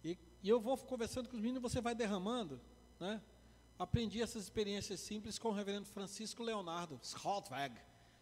E, 0.03 0.17
e 0.43 0.49
eu 0.49 0.59
vou 0.59 0.77
conversando 0.77 1.29
com 1.29 1.35
os 1.35 1.41
meninos, 1.41 1.61
você 1.61 1.81
vai 1.81 1.95
derramando, 1.95 2.61
né? 2.99 3.21
Aprendi 3.77 4.21
essas 4.21 4.43
experiências 4.43 4.99
simples 4.99 5.37
com 5.37 5.49
o 5.49 5.51
reverendo 5.51 5.87
Francisco 5.87 6.43
Leonardo 6.43 6.99
Schaltweg, 7.03 7.75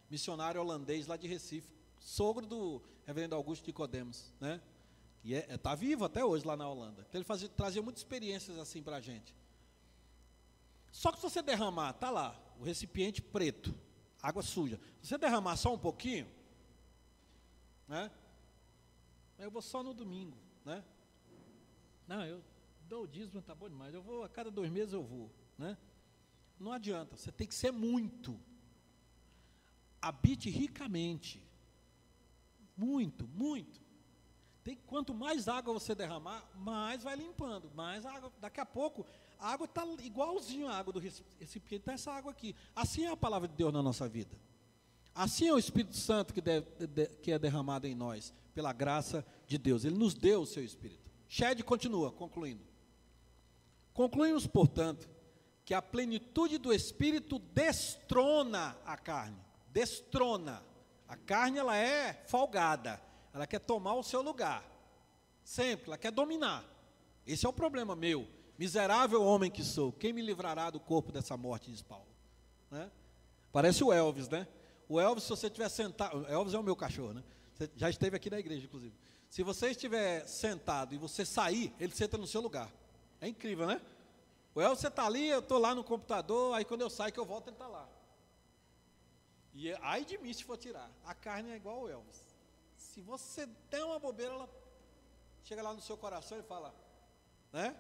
missionário 0.10 0.60
holandês 0.60 1.06
lá 1.06 1.15
de 1.15 1.27
Recife, 1.27 1.69
sogro 1.99 2.45
do 2.45 2.82
reverendo 3.06 3.36
Augusto 3.36 3.65
Nicodemos, 3.67 4.34
né? 4.39 4.62
E 5.23 5.34
está 5.34 5.51
é, 5.51 5.56
é, 5.56 5.58
tá 5.58 5.75
vivo 5.75 6.03
até 6.06 6.23
hoje 6.23 6.45
lá 6.45 6.58
na 6.58 6.67
Holanda. 6.67 7.06
Então 7.08 7.19
ele 7.19 7.25
fazia, 7.25 7.47
trazia 7.49 7.82
muitas 7.82 8.01
experiências 8.01 8.58
assim 8.58 8.82
para 8.82 8.97
a 8.97 9.01
gente. 9.01 9.34
Só 10.91 11.12
que 11.12 11.17
se 11.17 11.23
você 11.23 11.41
derramar, 11.41 11.93
tá 11.93 12.10
lá, 12.10 12.39
o 12.60 12.63
recipiente 12.63 13.21
preto, 13.21 13.73
água 14.21 14.43
suja. 14.43 14.79
Se 15.01 15.10
você 15.10 15.17
derramar 15.17 15.56
só 15.56 15.73
um 15.73 15.77
pouquinho, 15.77 16.27
né? 17.93 18.12
Eu 19.38 19.51
vou 19.51 19.62
só 19.62 19.84
no 19.84 19.93
domingo, 19.93 20.38
né? 20.65 20.84
Não, 22.08 22.25
eu 22.25 22.43
dou 22.88 23.03
o 23.03 23.08
dízimo, 23.08 23.39
tá 23.41 23.53
bom 23.53 23.69
demais. 23.69 23.93
Eu 23.93 24.01
vou, 24.01 24.23
a 24.23 24.29
cada 24.29 24.49
dois 24.49 24.71
meses 24.71 24.93
eu 24.93 25.03
vou, 25.03 25.29
né? 25.58 25.77
Não 26.60 26.71
adianta, 26.71 27.15
você 27.15 27.32
tem 27.32 27.45
que 27.45 27.53
ser 27.53 27.71
muito. 27.71 28.39
Habite 30.01 30.49
ricamente. 30.49 31.45
Muito, 32.75 33.27
muito. 33.27 33.79
Tem, 34.63 34.75
quanto 34.75 35.13
mais 35.13 35.47
água 35.47 35.73
você 35.73 35.93
derramar, 35.93 36.43
mais 36.56 37.03
vai 37.03 37.15
limpando. 37.15 37.69
Mais 37.75 38.06
água. 38.08 38.32
Daqui 38.39 38.60
a 38.60 38.65
pouco, 38.65 39.06
a 39.38 39.51
água 39.51 39.65
está 39.65 39.86
igualzinho 40.01 40.67
à 40.67 40.77
água 40.77 40.93
do 40.93 40.99
recipiente, 40.99 41.75
está 41.75 41.93
essa 41.93 42.12
água 42.12 42.32
aqui. 42.32 42.56
Assim 42.75 43.06
é 43.06 43.10
a 43.10 43.17
palavra 43.17 43.47
de 43.47 43.56
Deus 43.56 43.71
na 43.71 43.84
nossa 43.84 44.10
vida. 44.10 44.36
Assim 45.15 45.47
é 45.47 45.54
o 45.54 45.60
Espírito 45.60 45.95
Santo 45.95 46.34
que, 46.34 46.41
deve, 46.41 46.65
de, 46.88 47.08
que 47.21 47.32
é 47.32 47.38
derramado 47.38 47.88
em 47.88 47.93
nós, 47.93 48.34
pela 48.54 48.73
graça 48.73 49.26
de 49.47 49.58
Deus. 49.58 49.86
Ele 49.86 49.97
nos 49.97 50.13
deu 50.13 50.41
o 50.41 50.45
seu 50.45 50.63
Espírito. 50.63 51.12
Shed 51.28 51.63
continua, 51.63 52.12
concluindo. 52.12 52.63
Concluímos, 53.93 54.47
portanto, 54.47 55.08
que 55.65 55.73
a 55.73 55.82
plenitude 55.82 56.58
do 56.58 56.73
Espírito 56.73 57.39
destrona 57.39 58.76
a 58.86 58.97
carne. 58.97 59.38
Destrona. 59.71 60.63
A 61.08 61.15
carne, 61.15 61.60
ela 61.60 61.78
é 61.78 62.23
folgada. 62.28 62.99
Ela 63.34 63.45
quer 63.45 63.60
tomar 63.60 63.93
o 63.93 64.04
seu 64.04 64.21
lugar. 64.21 64.63
Sempre, 65.43 65.88
ela 65.88 65.97
quer 65.97 66.12
dominar. 66.12 66.65
Esse 67.26 67.45
é 67.45 67.49
o 67.49 67.54
problema 67.54 67.95
meu. 67.95 68.28
Miserável 68.58 69.23
homem 69.23 69.49
que 69.49 69.63
sou, 69.63 69.91
quem 69.91 70.13
me 70.13 70.21
livrará 70.21 70.69
do 70.69 70.80
corpo 70.80 71.12
dessa 71.12 71.36
morte, 71.36 71.71
diz 71.71 71.82
Paulo. 71.82 72.08
Né? 72.69 72.89
Parece 73.52 73.84
o 73.84 73.91
Elvis, 73.91 74.30
né? 74.30 74.47
O 74.88 75.00
Elvis, 75.00 75.24
se 75.24 75.30
você 75.30 75.48
estiver 75.48 75.69
sentado, 75.69 76.26
Elvis 76.28 76.54
é 76.54 76.60
o 76.60 76.63
meu 76.63 76.76
cachorro, 76.76 77.13
né? 77.13 77.24
Você 77.54 77.69
já 77.76 77.89
esteve 77.89 78.15
aqui 78.15 78.30
na 78.30 78.39
igreja, 78.39 78.65
inclusive. 78.65 78.93
Se 79.30 79.41
você 79.43 79.72
estiver 79.72 80.28
sentado 80.28 80.93
e 80.93 80.98
você 80.98 81.26
sair, 81.26 81.74
ele 81.80 81.93
senta 81.93 82.17
no 82.17 82.28
seu 82.28 82.41
lugar. 82.41 82.72
É 83.19 83.28
incrível, 83.28 83.65
né? 83.65 83.82
O 84.54 84.62
Elvis, 84.62 84.80
você 84.80 84.88
está 84.88 85.06
ali, 85.06 85.28
eu 85.28 85.39
estou 85.39 85.58
lá 85.58 85.74
no 85.74 85.84
computador, 85.84 86.54
aí 86.56 86.63
quando 86.63 86.82
eu 86.82 86.89
saio 86.89 87.12
que 87.12 87.19
eu 87.19 87.26
volto, 87.26 87.48
ele 87.48 87.56
está 87.56 87.67
lá. 87.67 87.89
E 89.54 89.69
é, 89.69 89.80
ai 89.82 90.04
de 90.04 90.17
mim 90.17 90.34
se 90.34 90.43
for 90.43 90.58
tirar. 90.58 90.91
A 91.06 91.13
carne 91.13 91.52
é 91.52 91.56
igual 91.56 91.80
ao 91.80 91.89
Elvis. 91.89 92.24
Se 92.76 93.02
você 93.02 93.48
der 93.69 93.84
uma 93.84 94.00
bobeira, 94.00 94.34
ela 94.34 94.50
chega 95.43 95.62
lá 95.62 95.74
no 95.74 95.82
seu 95.82 95.98
coração 95.98 96.38
e 96.38 96.43
fala, 96.43 96.74
né? 97.52 97.76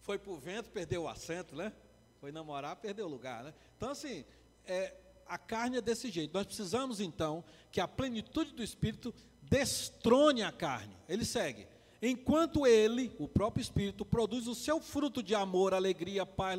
Foi 0.00 0.18
para 0.18 0.32
o 0.32 0.36
vento, 0.36 0.70
perdeu 0.70 1.02
o 1.04 1.08
assento, 1.08 1.54
né? 1.54 1.72
Foi 2.20 2.32
namorar, 2.32 2.76
perdeu 2.76 3.06
o 3.06 3.08
lugar, 3.08 3.44
né? 3.44 3.54
Então, 3.76 3.90
assim, 3.90 4.24
é, 4.64 4.94
a 5.26 5.38
carne 5.38 5.78
é 5.78 5.80
desse 5.80 6.10
jeito. 6.10 6.34
Nós 6.34 6.46
precisamos 6.46 7.00
então 7.00 7.44
que 7.70 7.80
a 7.80 7.88
plenitude 7.88 8.52
do 8.52 8.62
Espírito 8.62 9.14
destrone 9.42 10.42
a 10.42 10.52
carne. 10.52 10.96
Ele 11.08 11.24
segue. 11.24 11.66
Enquanto 12.00 12.66
ele, 12.66 13.14
o 13.18 13.28
próprio 13.28 13.62
Espírito, 13.62 14.04
produz 14.04 14.46
o 14.46 14.54
seu 14.54 14.80
fruto 14.80 15.22
de 15.22 15.34
amor, 15.34 15.72
alegria, 15.72 16.26
paz, 16.26 16.58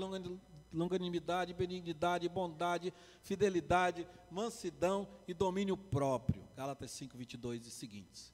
longanimidade, 0.72 1.54
benignidade, 1.54 2.30
bondade, 2.30 2.94
fidelidade, 3.22 4.08
mansidão 4.32 5.08
e 5.28 5.34
domínio 5.34 5.76
próprio. 5.76 6.44
Gálatas 6.56 6.92
5, 6.92 7.18
22 7.18 7.68
e 7.68 7.72
seguintes. 7.72 8.34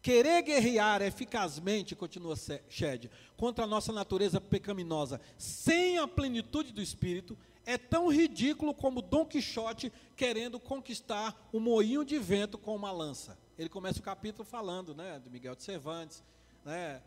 Querer 0.00 0.42
guerrear 0.42 1.02
eficazmente, 1.02 1.96
continua 1.96 2.36
Shed, 2.68 3.10
contra 3.36 3.64
a 3.64 3.66
nossa 3.66 3.92
natureza 3.92 4.40
pecaminosa, 4.40 5.20
sem 5.36 5.98
a 5.98 6.06
plenitude 6.06 6.72
do 6.72 6.80
Espírito, 6.80 7.36
é 7.66 7.76
tão 7.76 8.08
ridículo 8.08 8.72
como 8.72 9.02
Dom 9.02 9.26
Quixote 9.26 9.92
querendo 10.14 10.60
conquistar 10.60 11.48
um 11.52 11.58
moinho 11.58 12.04
de 12.04 12.16
vento 12.16 12.56
com 12.56 12.74
uma 12.74 12.92
lança. 12.92 13.36
Ele 13.58 13.68
começa 13.68 13.98
o 13.98 14.02
capítulo 14.02 14.44
falando, 14.44 14.94
né, 14.94 15.18
de 15.18 15.28
Miguel 15.28 15.56
de 15.56 15.64
Cervantes, 15.64 16.22
né, 16.64 17.02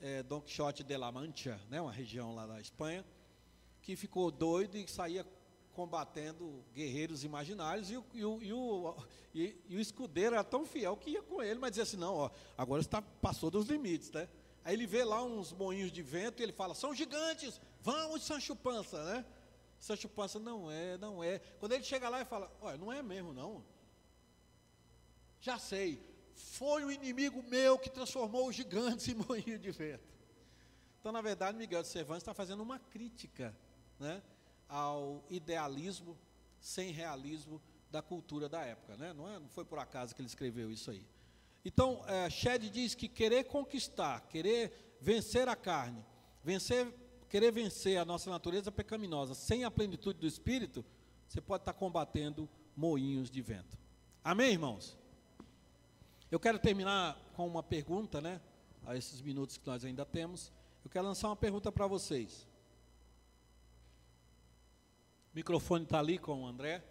é, 0.00 0.22
Dom 0.22 0.40
Quixote 0.40 0.84
de 0.84 0.96
la 0.96 1.10
Mancha, 1.10 1.60
né, 1.68 1.80
uma 1.80 1.92
região 1.92 2.32
lá 2.32 2.46
da 2.46 2.60
Espanha, 2.60 3.04
que 3.82 3.96
ficou 3.96 4.30
doido 4.30 4.78
e 4.78 4.86
saía 4.86 5.26
combatendo 5.72 6.64
guerreiros 6.72 7.24
imaginários 7.24 7.90
e 7.90 7.96
o, 7.96 8.04
e 8.14 8.24
o, 8.24 8.42
e 8.42 8.52
o, 8.52 8.96
e, 9.34 9.56
e 9.68 9.76
o 9.76 9.80
escudeiro 9.80 10.36
era 10.36 10.44
tão 10.44 10.64
fiel 10.64 10.96
que 10.96 11.10
ia 11.10 11.22
com 11.22 11.42
ele, 11.42 11.58
mas 11.58 11.72
dizia 11.72 11.82
assim, 11.82 11.96
não, 11.96 12.14
ó, 12.14 12.30
agora 12.56 12.80
está, 12.80 13.02
passou 13.02 13.50
dos 13.50 13.66
limites, 13.66 14.12
né? 14.12 14.28
Aí 14.64 14.74
ele 14.74 14.86
vê 14.86 15.04
lá 15.04 15.22
uns 15.22 15.52
moinhos 15.52 15.90
de 15.90 16.00
vento 16.00 16.40
e 16.40 16.42
ele 16.44 16.52
fala, 16.52 16.74
são 16.74 16.94
gigantes, 16.94 17.60
vamos 17.82 18.22
Sancho 18.22 18.54
Pança, 18.54 19.02
né? 19.04 19.24
Sancho 19.80 20.08
Panza, 20.08 20.38
não 20.38 20.70
é, 20.70 20.96
não 20.98 21.22
é. 21.22 21.38
Quando 21.58 21.72
ele 21.72 21.84
chega 21.84 22.08
lá 22.08 22.20
e 22.20 22.24
fala, 22.24 22.50
olha, 22.60 22.78
não 22.78 22.92
é 22.92 23.02
mesmo 23.02 23.32
não. 23.32 23.64
Já 25.40 25.58
sei, 25.58 26.02
foi 26.34 26.84
o 26.84 26.90
inimigo 26.90 27.42
meu 27.42 27.78
que 27.78 27.90
transformou 27.90 28.48
os 28.48 28.56
gigantes 28.56 29.06
em 29.08 29.14
moinho 29.14 29.58
de 29.58 29.70
vento. 29.70 30.14
Então, 31.00 31.12
na 31.12 31.20
verdade, 31.20 31.58
Miguel 31.58 31.82
de 31.82 31.88
Cervantes 31.88 32.22
está 32.22 32.32
fazendo 32.32 32.62
uma 32.62 32.78
crítica, 32.78 33.54
né? 33.98 34.22
ao 34.68 35.22
idealismo 35.28 36.18
sem 36.58 36.90
realismo 36.90 37.60
da 37.90 38.00
cultura 38.02 38.48
da 38.48 38.62
época, 38.62 38.96
né? 38.96 39.12
não, 39.12 39.28
é, 39.28 39.38
não 39.38 39.48
foi 39.48 39.64
por 39.64 39.78
acaso 39.78 40.14
que 40.14 40.20
ele 40.20 40.26
escreveu 40.26 40.70
isso 40.70 40.90
aí. 40.90 41.06
Então, 41.64 42.02
é, 42.06 42.28
Shed 42.28 42.68
diz 42.70 42.94
que 42.94 43.08
querer 43.08 43.44
conquistar, 43.44 44.20
querer 44.28 44.96
vencer 45.00 45.48
a 45.48 45.54
carne, 45.54 46.04
vencer, 46.42 46.92
querer 47.34 47.50
vencer 47.50 47.98
a 47.98 48.04
nossa 48.04 48.30
natureza 48.30 48.70
pecaminosa 48.70 49.34
sem 49.34 49.64
a 49.64 49.70
plenitude 49.70 50.20
do 50.20 50.26
Espírito, 50.26 50.84
você 51.26 51.40
pode 51.40 51.62
estar 51.62 51.72
combatendo 51.72 52.48
moinhos 52.76 53.28
de 53.28 53.42
vento. 53.42 53.76
Amém, 54.22 54.52
irmãos? 54.52 54.96
Eu 56.30 56.38
quero 56.38 56.60
terminar 56.60 57.18
com 57.34 57.44
uma 57.44 57.60
pergunta, 57.60 58.20
né? 58.20 58.40
A 58.86 58.96
esses 58.96 59.20
minutos 59.20 59.56
que 59.56 59.66
nós 59.66 59.84
ainda 59.84 60.04
temos. 60.04 60.52
Eu 60.84 60.90
quero 60.92 61.04
lançar 61.08 61.26
uma 61.28 61.34
pergunta 61.34 61.72
para 61.72 61.88
vocês. 61.88 62.46
O 65.32 65.34
microfone 65.34 65.82
está 65.82 65.98
ali 65.98 66.18
com 66.18 66.44
o 66.44 66.46
André. 66.46 66.84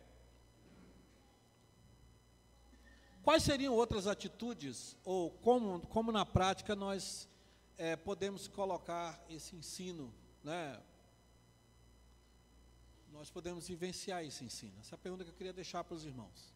Quais 3.24 3.44
seriam 3.44 3.74
outras 3.74 4.08
atitudes, 4.08 4.98
ou 5.06 5.32
como, 5.32 5.80
como 5.88 6.12
na 6.12 6.26
prática 6.26 6.76
nós 6.76 7.30
é, 7.78 7.96
podemos 7.96 8.50
colocar 8.50 9.24
esse 9.30 9.56
ensino, 9.56 10.14
né? 10.44 10.82
Nós 13.12 13.30
podemos 13.30 13.68
vivenciar 13.68 14.24
esse 14.24 14.44
ensino. 14.44 14.74
Essa 14.80 14.96
é 14.96 14.98
a 14.98 15.00
pergunta 15.00 15.24
que 15.24 15.30
eu 15.30 15.36
queria 15.36 15.54
deixar 15.54 15.84
para 15.84 15.96
os 15.96 16.06
irmãos. 16.06 16.54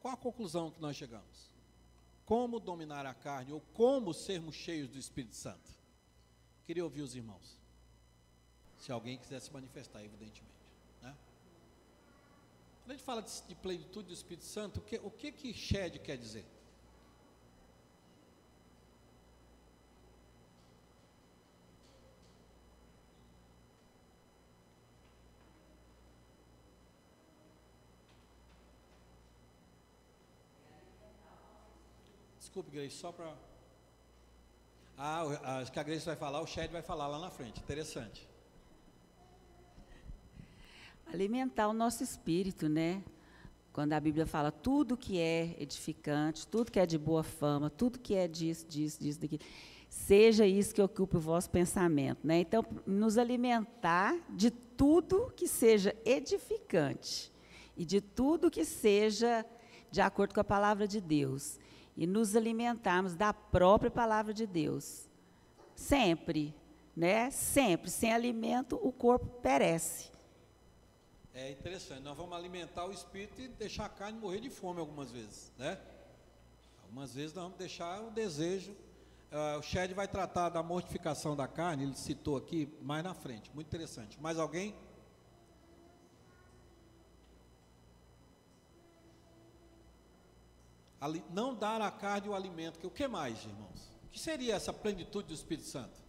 Qual 0.00 0.12
a 0.12 0.16
conclusão 0.16 0.70
que 0.70 0.80
nós 0.80 0.96
chegamos? 0.96 1.50
Como 2.24 2.60
dominar 2.60 3.06
a 3.06 3.14
carne, 3.14 3.52
ou 3.52 3.60
como 3.72 4.12
sermos 4.12 4.54
cheios 4.54 4.88
do 4.88 4.98
Espírito 4.98 5.34
Santo? 5.34 5.70
Queria 6.64 6.84
ouvir 6.84 7.02
os 7.02 7.14
irmãos. 7.14 7.58
Se 8.78 8.92
alguém 8.92 9.18
quiser 9.18 9.40
se 9.40 9.52
manifestar, 9.52 10.04
evidentemente. 10.04 10.58
Quando 12.88 12.94
a 12.94 12.96
gente 12.96 13.04
fala 13.04 13.20
de, 13.20 13.42
de 13.46 13.54
plenitude 13.54 14.08
do 14.08 14.14
Espírito 14.14 14.46
Santo, 14.46 14.80
o 14.80 14.82
que, 14.82 14.96
o 14.96 15.10
que 15.10 15.30
que 15.30 15.52
Shed 15.52 15.98
quer 15.98 16.16
dizer? 16.16 16.46
Desculpe, 32.58 32.76
Grace, 32.76 32.96
só 32.96 33.12
para. 33.12 33.32
Ah, 34.96 35.60
acho 35.60 35.70
que 35.70 35.78
a 35.78 35.82
Grace 35.84 36.04
vai 36.04 36.16
falar, 36.16 36.40
o 36.40 36.46
Shed 36.46 36.72
vai 36.72 36.82
falar 36.82 37.06
lá 37.06 37.20
na 37.20 37.30
frente. 37.30 37.60
Interessante 37.60 38.26
alimentar 41.06 41.68
o 41.68 41.72
nosso 41.72 42.02
espírito, 42.02 42.68
né? 42.68 43.02
Quando 43.72 43.92
a 43.92 44.00
Bíblia 44.00 44.26
fala 44.26 44.50
tudo 44.50 44.96
que 44.96 45.18
é 45.20 45.54
edificante, 45.58 46.46
tudo 46.46 46.72
que 46.72 46.80
é 46.80 46.84
de 46.84 46.98
boa 46.98 47.22
fama, 47.22 47.70
tudo 47.70 47.98
que 47.98 48.14
é 48.14 48.26
disso, 48.26 48.66
disso, 48.66 49.00
disso, 49.00 49.20
daqui, 49.20 49.38
seja 49.88 50.44
isso 50.44 50.74
que 50.74 50.82
ocupe 50.82 51.16
o 51.16 51.20
vosso 51.20 51.48
pensamento, 51.48 52.26
né? 52.26 52.40
Então, 52.40 52.66
nos 52.84 53.16
alimentar 53.16 54.18
de 54.28 54.50
tudo 54.50 55.32
que 55.34 55.46
seja 55.46 55.94
edificante 56.04 57.32
e 57.76 57.84
de 57.84 58.00
tudo 58.00 58.50
que 58.50 58.64
seja 58.64 59.46
de 59.90 60.00
acordo 60.00 60.34
com 60.34 60.40
a 60.40 60.44
palavra 60.44 60.86
de 60.88 61.00
Deus 61.00 61.58
e 61.98 62.06
nos 62.06 62.36
alimentarmos 62.36 63.16
da 63.16 63.34
própria 63.34 63.90
palavra 63.90 64.32
de 64.32 64.46
Deus. 64.46 65.08
Sempre, 65.74 66.54
né? 66.96 67.28
Sempre, 67.30 67.90
sem 67.90 68.12
alimento 68.12 68.78
o 68.80 68.92
corpo 68.92 69.26
perece. 69.42 70.08
É 71.34 71.50
interessante, 71.50 72.02
nós 72.02 72.16
vamos 72.16 72.36
alimentar 72.36 72.86
o 72.86 72.92
espírito 72.92 73.40
e 73.40 73.48
deixar 73.48 73.86
a 73.86 73.88
carne 73.88 74.18
morrer 74.18 74.40
de 74.40 74.48
fome 74.48 74.78
algumas 74.78 75.10
vezes, 75.10 75.52
né? 75.58 75.76
Algumas 76.84 77.14
vezes 77.14 77.34
nós 77.34 77.42
vamos 77.42 77.58
deixar 77.58 78.00
o 78.02 78.12
desejo. 78.12 78.72
Uh, 79.30 79.58
o 79.58 79.62
Shed 79.62 79.92
vai 79.92 80.06
tratar 80.06 80.48
da 80.50 80.62
mortificação 80.62 81.36
da 81.36 81.48
carne, 81.48 81.82
ele 81.82 81.94
citou 81.94 82.36
aqui 82.36 82.72
mais 82.80 83.02
na 83.02 83.12
frente, 83.12 83.50
muito 83.52 83.66
interessante. 83.66 84.20
Mais 84.20 84.38
alguém? 84.38 84.74
Não 91.30 91.54
dar 91.54 91.80
à 91.80 91.90
carne 91.90 92.28
o 92.28 92.34
alimento. 92.34 92.86
O 92.86 92.90
que 92.90 93.06
mais, 93.06 93.44
irmãos? 93.44 93.90
O 94.04 94.08
que 94.08 94.18
seria 94.18 94.54
essa 94.54 94.72
plenitude 94.72 95.28
do 95.28 95.34
Espírito 95.34 95.66
Santo? 95.66 96.00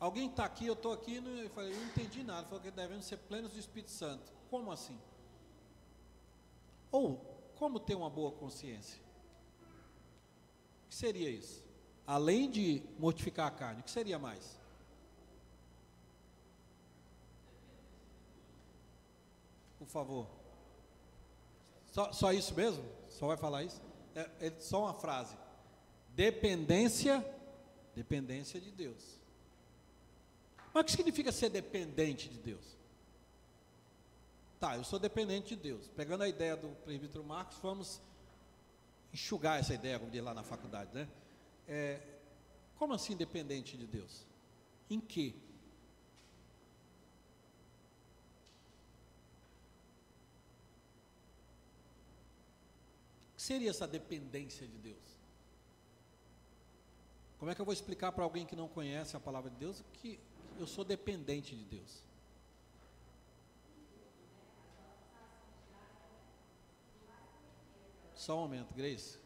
Alguém 0.00 0.28
está 0.28 0.44
aqui, 0.44 0.66
eu 0.66 0.74
estou 0.74 0.92
aqui, 0.92 1.16
eu 1.16 1.50
falei, 1.50 1.72
eu 1.72 1.76
não 1.76 1.86
entendi 1.86 2.22
nada. 2.22 2.46
Falou 2.46 2.60
que 2.60 2.70
devemos 2.70 3.04
ser 3.04 3.16
plenos 3.16 3.52
do 3.52 3.58
Espírito 3.58 3.90
Santo. 3.90 4.32
Como 4.48 4.70
assim? 4.70 4.98
Ou, 6.90 7.18
como 7.56 7.80
ter 7.80 7.94
uma 7.94 8.08
boa 8.08 8.32
consciência? 8.32 9.00
O 10.86 10.88
que 10.88 10.94
seria 10.94 11.28
isso? 11.28 11.64
Além 12.06 12.50
de 12.50 12.82
mortificar 12.98 13.48
a 13.48 13.50
carne, 13.50 13.80
o 13.80 13.84
que 13.84 13.90
seria 13.90 14.18
mais? 14.18 14.58
Por 19.78 19.86
favor. 19.86 20.37
Só, 21.90 22.12
só 22.12 22.32
isso 22.32 22.54
mesmo? 22.54 22.84
Só 23.08 23.26
vai 23.26 23.36
falar 23.36 23.64
isso? 23.64 23.80
É, 24.14 24.46
é 24.46 24.52
só 24.58 24.84
uma 24.84 24.94
frase. 24.94 25.36
Dependência, 26.14 27.24
dependência 27.94 28.60
de 28.60 28.70
Deus. 28.70 29.18
Mas 30.72 30.82
o 30.82 30.84
que 30.84 30.92
significa 30.92 31.32
ser 31.32 31.50
dependente 31.50 32.28
de 32.28 32.38
Deus? 32.38 32.76
Tá, 34.60 34.76
eu 34.76 34.84
sou 34.84 34.98
dependente 34.98 35.54
de 35.54 35.62
Deus. 35.62 35.88
Pegando 35.96 36.24
a 36.24 36.28
ideia 36.28 36.56
do 36.56 36.68
presbítero 36.84 37.22
Marcos, 37.22 37.58
vamos 37.62 38.00
enxugar 39.12 39.60
essa 39.60 39.72
ideia, 39.72 39.98
como 39.98 40.10
diz 40.10 40.22
lá 40.22 40.34
na 40.34 40.42
faculdade, 40.42 40.92
né? 40.92 41.08
É, 41.66 42.00
como 42.76 42.92
assim 42.92 43.16
dependente 43.16 43.76
de 43.76 43.86
Deus? 43.86 44.26
Em 44.90 45.00
que? 45.00 45.34
Seria 53.48 53.70
essa 53.70 53.86
dependência 53.86 54.66
de 54.66 54.78
Deus? 54.78 55.18
Como 57.38 57.50
é 57.50 57.54
que 57.54 57.60
eu 57.60 57.64
vou 57.64 57.72
explicar 57.72 58.12
para 58.12 58.24
alguém 58.24 58.44
que 58.44 58.56
não 58.56 58.68
conhece 58.68 59.16
a 59.16 59.20
palavra 59.20 59.50
de 59.50 59.56
Deus 59.56 59.82
que 59.94 60.20
eu 60.58 60.66
sou 60.66 60.84
dependente 60.84 61.54
de 61.54 61.64
Deus. 61.64 62.02
Só 68.14 68.36
um 68.36 68.40
momento, 68.40 68.74
Grace. 68.74 69.18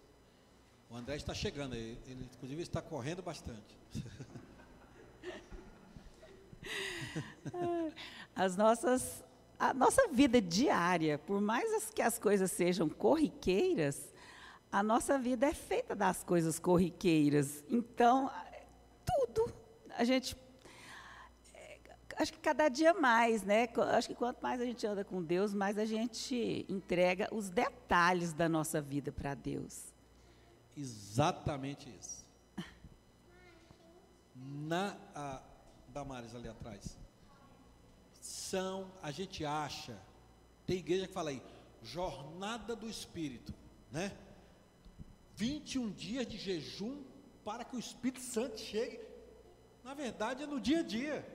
O 0.91 0.95
André 0.95 1.17
está 1.17 1.33
chegando 1.33 1.75
aí. 1.75 1.99
Ele, 2.07 2.29
inclusive, 2.35 2.63
está 2.63 2.83
correndo 2.83 3.23
bastante. 3.23 3.77
As 8.37 8.57
nossas, 8.57 9.25
a 9.59 9.75
nossa 9.75 10.09
vida 10.09 10.41
diária, 10.41 11.19
por 11.19 11.41
mais 11.41 11.91
que 11.91 12.01
as 12.01 12.19
coisas 12.19 12.51
sejam 12.51 12.89
corriqueiras, 12.89 14.12
a 14.73 14.83
nossa 14.83 15.19
vida 15.19 15.47
é 15.47 15.53
feita 15.53 15.95
das 15.95 16.25
coisas 16.25 16.59
corriqueiras. 16.59 17.63
Então, 17.69 18.31
tudo 19.05 19.53
a 19.91 20.03
gente 20.03 20.35
acho 22.17 22.33
que 22.33 22.39
cada 22.39 22.69
dia 22.69 22.95
mais, 22.95 23.43
né? 23.43 23.69
Acho 23.97 24.09
que 24.09 24.15
quanto 24.15 24.41
mais 24.41 24.61
a 24.61 24.65
gente 24.65 24.87
anda 24.87 25.05
com 25.05 25.23
Deus, 25.23 25.53
mais 25.53 25.77
a 25.77 25.85
gente 25.85 26.65
entrega 26.69 27.29
os 27.33 27.51
detalhes 27.51 28.33
da 28.33 28.49
nossa 28.49 28.81
vida 28.81 29.13
para 29.13 29.35
Deus. 29.35 29.93
Exatamente 30.77 31.91
isso. 32.01 32.25
Na 34.35 34.97
a, 35.15 35.43
Damares 35.89 36.35
ali 36.35 36.49
atrás. 36.49 36.97
São, 38.21 38.91
a 39.03 39.11
gente 39.11 39.45
acha, 39.45 39.99
tem 40.67 40.79
igreja 40.79 41.07
que 41.07 41.13
fala 41.13 41.31
aí, 41.31 41.43
jornada 41.83 42.75
do 42.75 42.89
Espírito, 42.89 43.53
né? 43.91 44.13
21 45.37 45.91
dias 45.91 46.27
de 46.27 46.37
jejum 46.39 47.03
para 47.45 47.65
que 47.65 47.77
o 47.77 47.79
Espírito 47.79 48.21
Santo 48.21 48.59
chegue. 48.59 49.01
Na 49.83 49.95
verdade, 49.95 50.45
é 50.45 50.47
no 50.47 50.61
dia 50.61 50.81
a 50.81 50.83
dia. 50.83 51.27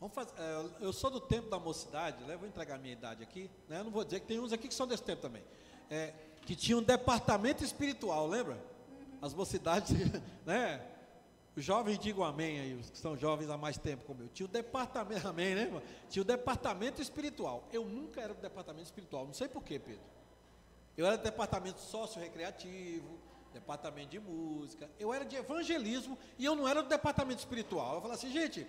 Vamos 0.00 0.14
fazer, 0.14 0.32
é, 0.38 0.70
eu 0.80 0.92
sou 0.92 1.10
do 1.10 1.20
tempo 1.20 1.48
da 1.48 1.58
mocidade, 1.58 2.22
né? 2.24 2.36
vou 2.36 2.48
entregar 2.48 2.74
a 2.74 2.78
minha 2.78 2.92
idade 2.92 3.22
aqui, 3.22 3.50
né? 3.68 3.82
não 3.82 3.90
vou 3.90 4.04
dizer 4.04 4.20
que 4.20 4.26
tem 4.26 4.38
uns 4.38 4.52
aqui 4.52 4.68
que 4.68 4.74
são 4.74 4.86
desse 4.86 5.02
tempo 5.02 5.22
também, 5.22 5.42
é, 5.88 6.12
que 6.42 6.54
tinha 6.54 6.76
um 6.76 6.82
departamento 6.82 7.64
espiritual, 7.64 8.26
lembra? 8.26 8.62
As 9.22 9.32
mocidades, 9.32 9.92
né? 10.44 10.84
Os 11.56 11.64
jovens 11.64 11.98
digam 11.98 12.24
amém 12.24 12.58
aí, 12.60 12.74
os 12.74 12.90
que 12.90 12.98
são 12.98 13.16
jovens 13.16 13.48
há 13.48 13.56
mais 13.56 13.78
tempo 13.78 14.04
como 14.04 14.22
eu. 14.22 14.28
Tinha 14.28 14.44
o 14.44 14.48
departamento, 14.48 15.26
amém, 15.28 15.54
né, 15.54 15.62
irmão? 15.62 15.82
Tinha 16.10 16.22
o 16.22 16.26
departamento 16.26 17.00
espiritual. 17.00 17.68
Eu 17.72 17.84
nunca 17.84 18.20
era 18.20 18.34
do 18.34 18.40
departamento 18.40 18.84
espiritual, 18.84 19.24
não 19.24 19.32
sei 19.32 19.48
porquê, 19.48 19.78
Pedro. 19.78 20.02
Eu 20.96 21.06
era 21.06 21.16
do 21.16 21.22
departamento 21.22 21.80
sócio-recreativo, 21.80 23.18
departamento 23.52 24.10
de 24.10 24.20
música, 24.20 24.90
eu 24.98 25.14
era 25.14 25.24
de 25.24 25.36
evangelismo 25.36 26.18
e 26.38 26.44
eu 26.44 26.56
não 26.56 26.66
era 26.66 26.82
do 26.82 26.88
departamento 26.88 27.38
espiritual. 27.38 27.94
Eu 27.94 28.00
falava 28.00 28.14
assim, 28.14 28.30
gente, 28.30 28.66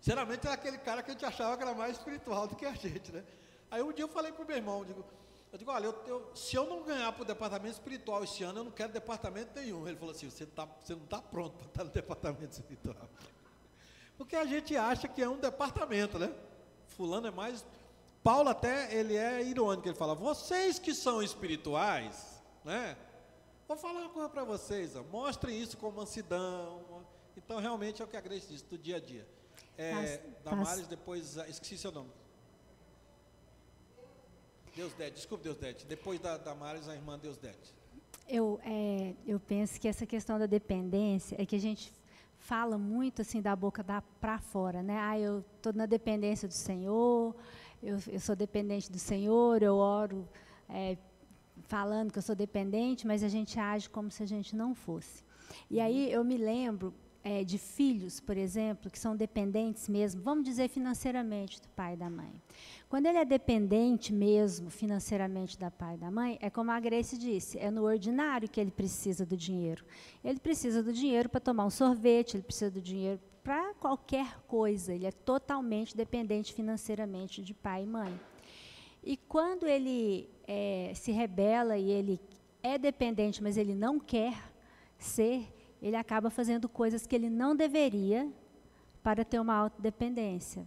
Geralmente 0.00 0.46
era 0.46 0.54
aquele 0.54 0.78
cara 0.78 1.02
que 1.02 1.10
a 1.10 1.14
gente 1.14 1.24
achava 1.24 1.56
que 1.56 1.62
era 1.62 1.74
mais 1.74 1.96
espiritual 1.96 2.46
do 2.46 2.54
que 2.54 2.64
a 2.64 2.72
gente, 2.74 3.10
né? 3.12 3.24
Aí 3.70 3.82
um 3.82 3.92
dia 3.92 4.04
eu 4.04 4.08
falei 4.08 4.30
para 4.30 4.44
o 4.44 4.46
meu 4.46 4.56
irmão, 4.56 4.78
eu 4.78 4.84
digo, 4.84 5.04
eu 5.52 5.58
digo 5.58 5.70
olha, 5.70 5.86
eu, 5.86 6.02
eu, 6.06 6.30
se 6.32 6.54
eu 6.54 6.64
não 6.66 6.84
ganhar 6.84 7.10
para 7.12 7.22
o 7.22 7.24
departamento 7.24 7.74
espiritual 7.74 8.22
esse 8.22 8.44
ano, 8.44 8.60
eu 8.60 8.64
não 8.64 8.70
quero 8.70 8.92
departamento 8.92 9.58
nenhum. 9.58 9.86
Ele 9.88 9.96
falou 9.96 10.14
assim, 10.14 10.30
você, 10.30 10.46
tá, 10.46 10.68
você 10.80 10.94
não 10.94 11.04
está 11.04 11.20
pronto 11.20 11.56
para 11.56 11.66
estar 11.66 11.84
no 11.84 11.90
departamento 11.90 12.52
espiritual. 12.52 13.08
Porque 14.16 14.36
a 14.36 14.44
gente 14.46 14.76
acha 14.76 15.08
que 15.08 15.20
é 15.20 15.28
um 15.28 15.38
departamento, 15.38 16.18
né? 16.18 16.32
Fulano 16.86 17.26
é 17.26 17.30
mais. 17.30 17.66
Paulo 18.26 18.48
até 18.48 18.92
ele 18.92 19.14
é 19.14 19.40
irônico, 19.40 19.86
ele 19.86 19.94
fala, 19.94 20.12
vocês 20.12 20.80
que 20.80 20.92
são 20.92 21.22
espirituais, 21.22 22.42
né? 22.64 22.96
Vou 23.68 23.76
falar 23.76 24.00
uma 24.00 24.08
coisa 24.08 24.28
para 24.28 24.42
vocês, 24.42 24.96
ó, 24.96 25.04
mostrem 25.04 25.56
isso 25.56 25.76
com 25.76 25.92
mansidão. 25.92 27.06
Então 27.36 27.60
realmente 27.60 28.02
é 28.02 28.04
o 28.04 28.08
que 28.08 28.16
a 28.16 28.20
Grace 28.20 28.48
disse, 28.48 28.64
do 28.64 28.76
dia 28.76 28.96
a 28.96 29.00
dia. 29.00 29.24
É, 29.78 30.20
Damares, 30.42 30.88
depois, 30.88 31.38
ah, 31.38 31.48
esqueci 31.48 31.78
seu 31.78 31.92
nome. 31.92 32.10
Deus 34.74 34.92
Dete, 34.94 35.14
desculpe 35.14 35.44
Deus 35.44 35.58
Dete. 35.58 35.86
Depois 35.86 36.18
da 36.18 36.36
Damares, 36.36 36.88
a 36.88 36.96
irmã 36.96 37.16
Deus 37.16 37.36
Dete. 37.36 37.72
Eu, 38.28 38.58
é, 38.64 39.14
eu 39.24 39.38
penso 39.38 39.80
que 39.80 39.86
essa 39.86 40.04
questão 40.04 40.36
da 40.36 40.46
dependência 40.46 41.40
é 41.40 41.46
que 41.46 41.54
a 41.54 41.60
gente 41.60 41.92
fala 42.38 42.76
muito 42.76 43.22
assim 43.22 43.40
da 43.40 43.54
boca 43.54 43.84
para 44.20 44.38
fora, 44.40 44.82
né? 44.82 44.98
Ah, 44.98 45.16
eu 45.16 45.44
estou 45.56 45.72
na 45.72 45.86
dependência 45.86 46.48
do 46.48 46.54
Senhor, 46.54 47.36
eu, 47.86 47.98
eu, 48.08 48.20
sou 48.20 48.34
dependente 48.34 48.90
do 48.90 48.98
Senhor, 48.98 49.62
eu 49.62 49.76
oro 49.76 50.28
é, 50.68 50.96
falando 51.62 52.12
que 52.12 52.18
eu 52.18 52.22
sou 52.22 52.34
dependente, 52.34 53.06
mas 53.06 53.22
a 53.22 53.28
gente 53.28 53.58
age 53.58 53.88
como 53.88 54.10
se 54.10 54.22
a 54.22 54.26
gente 54.26 54.56
não 54.56 54.74
fosse. 54.74 55.24
E 55.70 55.80
aí 55.80 56.10
eu 56.10 56.24
me 56.24 56.36
lembro 56.36 56.92
é, 57.22 57.44
de 57.44 57.58
filhos, 57.58 58.18
por 58.20 58.36
exemplo, 58.36 58.90
que 58.90 58.98
são 58.98 59.16
dependentes 59.16 59.88
mesmo, 59.88 60.20
vamos 60.20 60.44
dizer 60.44 60.68
financeiramente 60.68 61.60
do 61.60 61.68
pai 61.68 61.94
e 61.94 61.96
da 61.96 62.10
mãe. 62.10 62.42
Quando 62.88 63.06
ele 63.06 63.18
é 63.18 63.24
dependente 63.24 64.12
mesmo 64.12 64.68
financeiramente 64.68 65.58
da 65.58 65.70
pai 65.70 65.94
e 65.94 65.98
da 65.98 66.10
mãe, 66.10 66.38
é 66.40 66.50
como 66.50 66.70
a 66.70 66.78
Grace 66.80 67.16
disse, 67.16 67.58
é 67.58 67.70
no 67.70 67.84
ordinário 67.84 68.48
que 68.48 68.60
ele 68.60 68.70
precisa 68.70 69.24
do 69.24 69.36
dinheiro. 69.36 69.84
Ele 70.24 70.38
precisa 70.38 70.82
do 70.82 70.92
dinheiro 70.92 71.28
para 71.28 71.40
tomar 71.40 71.66
um 71.66 71.70
sorvete, 71.70 72.36
ele 72.36 72.44
precisa 72.44 72.70
do 72.70 72.80
dinheiro 72.80 73.20
para 73.46 73.72
qualquer 73.74 74.40
coisa, 74.48 74.92
ele 74.92 75.06
é 75.06 75.12
totalmente 75.12 75.96
dependente 75.96 76.52
financeiramente 76.52 77.44
de 77.44 77.54
pai 77.54 77.84
e 77.84 77.86
mãe. 77.86 78.20
E 79.04 79.16
quando 79.16 79.68
ele 79.68 80.28
é, 80.48 80.90
se 80.96 81.12
rebela 81.12 81.78
e 81.78 81.88
ele 81.88 82.20
é 82.60 82.76
dependente, 82.76 83.40
mas 83.40 83.56
ele 83.56 83.72
não 83.72 84.00
quer 84.00 84.34
ser, 84.98 85.46
ele 85.80 85.94
acaba 85.94 86.28
fazendo 86.28 86.68
coisas 86.68 87.06
que 87.06 87.14
ele 87.14 87.30
não 87.30 87.54
deveria 87.54 88.28
para 89.00 89.24
ter 89.24 89.38
uma 89.38 89.54
autodependência. 89.54 90.66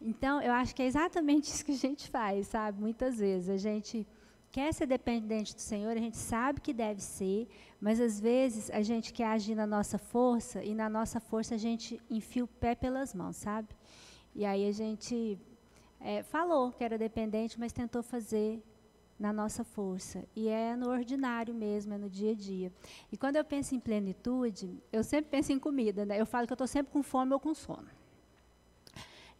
Então, 0.00 0.40
eu 0.40 0.52
acho 0.52 0.74
que 0.74 0.80
é 0.80 0.86
exatamente 0.86 1.44
isso 1.52 1.62
que 1.62 1.72
a 1.72 1.76
gente 1.76 2.08
faz, 2.08 2.46
sabe? 2.46 2.80
Muitas 2.80 3.18
vezes 3.18 3.50
a 3.50 3.58
gente 3.58 4.06
quer 4.52 4.72
ser 4.74 4.86
dependente 4.86 5.54
do 5.54 5.60
Senhor, 5.62 5.90
a 5.96 6.00
gente 6.00 6.18
sabe 6.18 6.60
que 6.60 6.74
deve 6.74 7.02
ser, 7.02 7.48
mas 7.80 7.98
às 7.98 8.20
vezes 8.20 8.70
a 8.70 8.82
gente 8.82 9.10
quer 9.10 9.28
agir 9.28 9.54
na 9.54 9.66
nossa 9.66 9.96
força 9.96 10.62
e 10.62 10.74
na 10.74 10.90
nossa 10.90 11.18
força 11.18 11.54
a 11.54 11.58
gente 11.58 11.98
enfia 12.10 12.44
o 12.44 12.46
pé 12.46 12.74
pelas 12.74 13.14
mãos, 13.14 13.36
sabe? 13.36 13.68
E 14.34 14.44
aí 14.44 14.68
a 14.68 14.72
gente 14.72 15.38
é, 15.98 16.22
falou 16.22 16.70
que 16.70 16.84
era 16.84 16.98
dependente, 16.98 17.58
mas 17.58 17.72
tentou 17.72 18.02
fazer 18.02 18.62
na 19.18 19.32
nossa 19.32 19.64
força. 19.64 20.24
E 20.36 20.48
é 20.48 20.76
no 20.76 20.90
ordinário 20.90 21.54
mesmo, 21.54 21.94
é 21.94 21.98
no 21.98 22.10
dia 22.10 22.32
a 22.32 22.34
dia. 22.34 22.70
E 23.10 23.16
quando 23.16 23.36
eu 23.36 23.44
penso 23.44 23.74
em 23.74 23.80
plenitude, 23.80 24.82
eu 24.92 25.02
sempre 25.02 25.30
penso 25.30 25.52
em 25.52 25.58
comida. 25.58 26.04
Né? 26.04 26.20
Eu 26.20 26.26
falo 26.26 26.46
que 26.46 26.52
eu 26.52 26.56
estou 26.56 26.66
sempre 26.66 26.92
com 26.92 27.02
fome 27.02 27.32
ou 27.32 27.40
com 27.40 27.54
sono. 27.54 27.88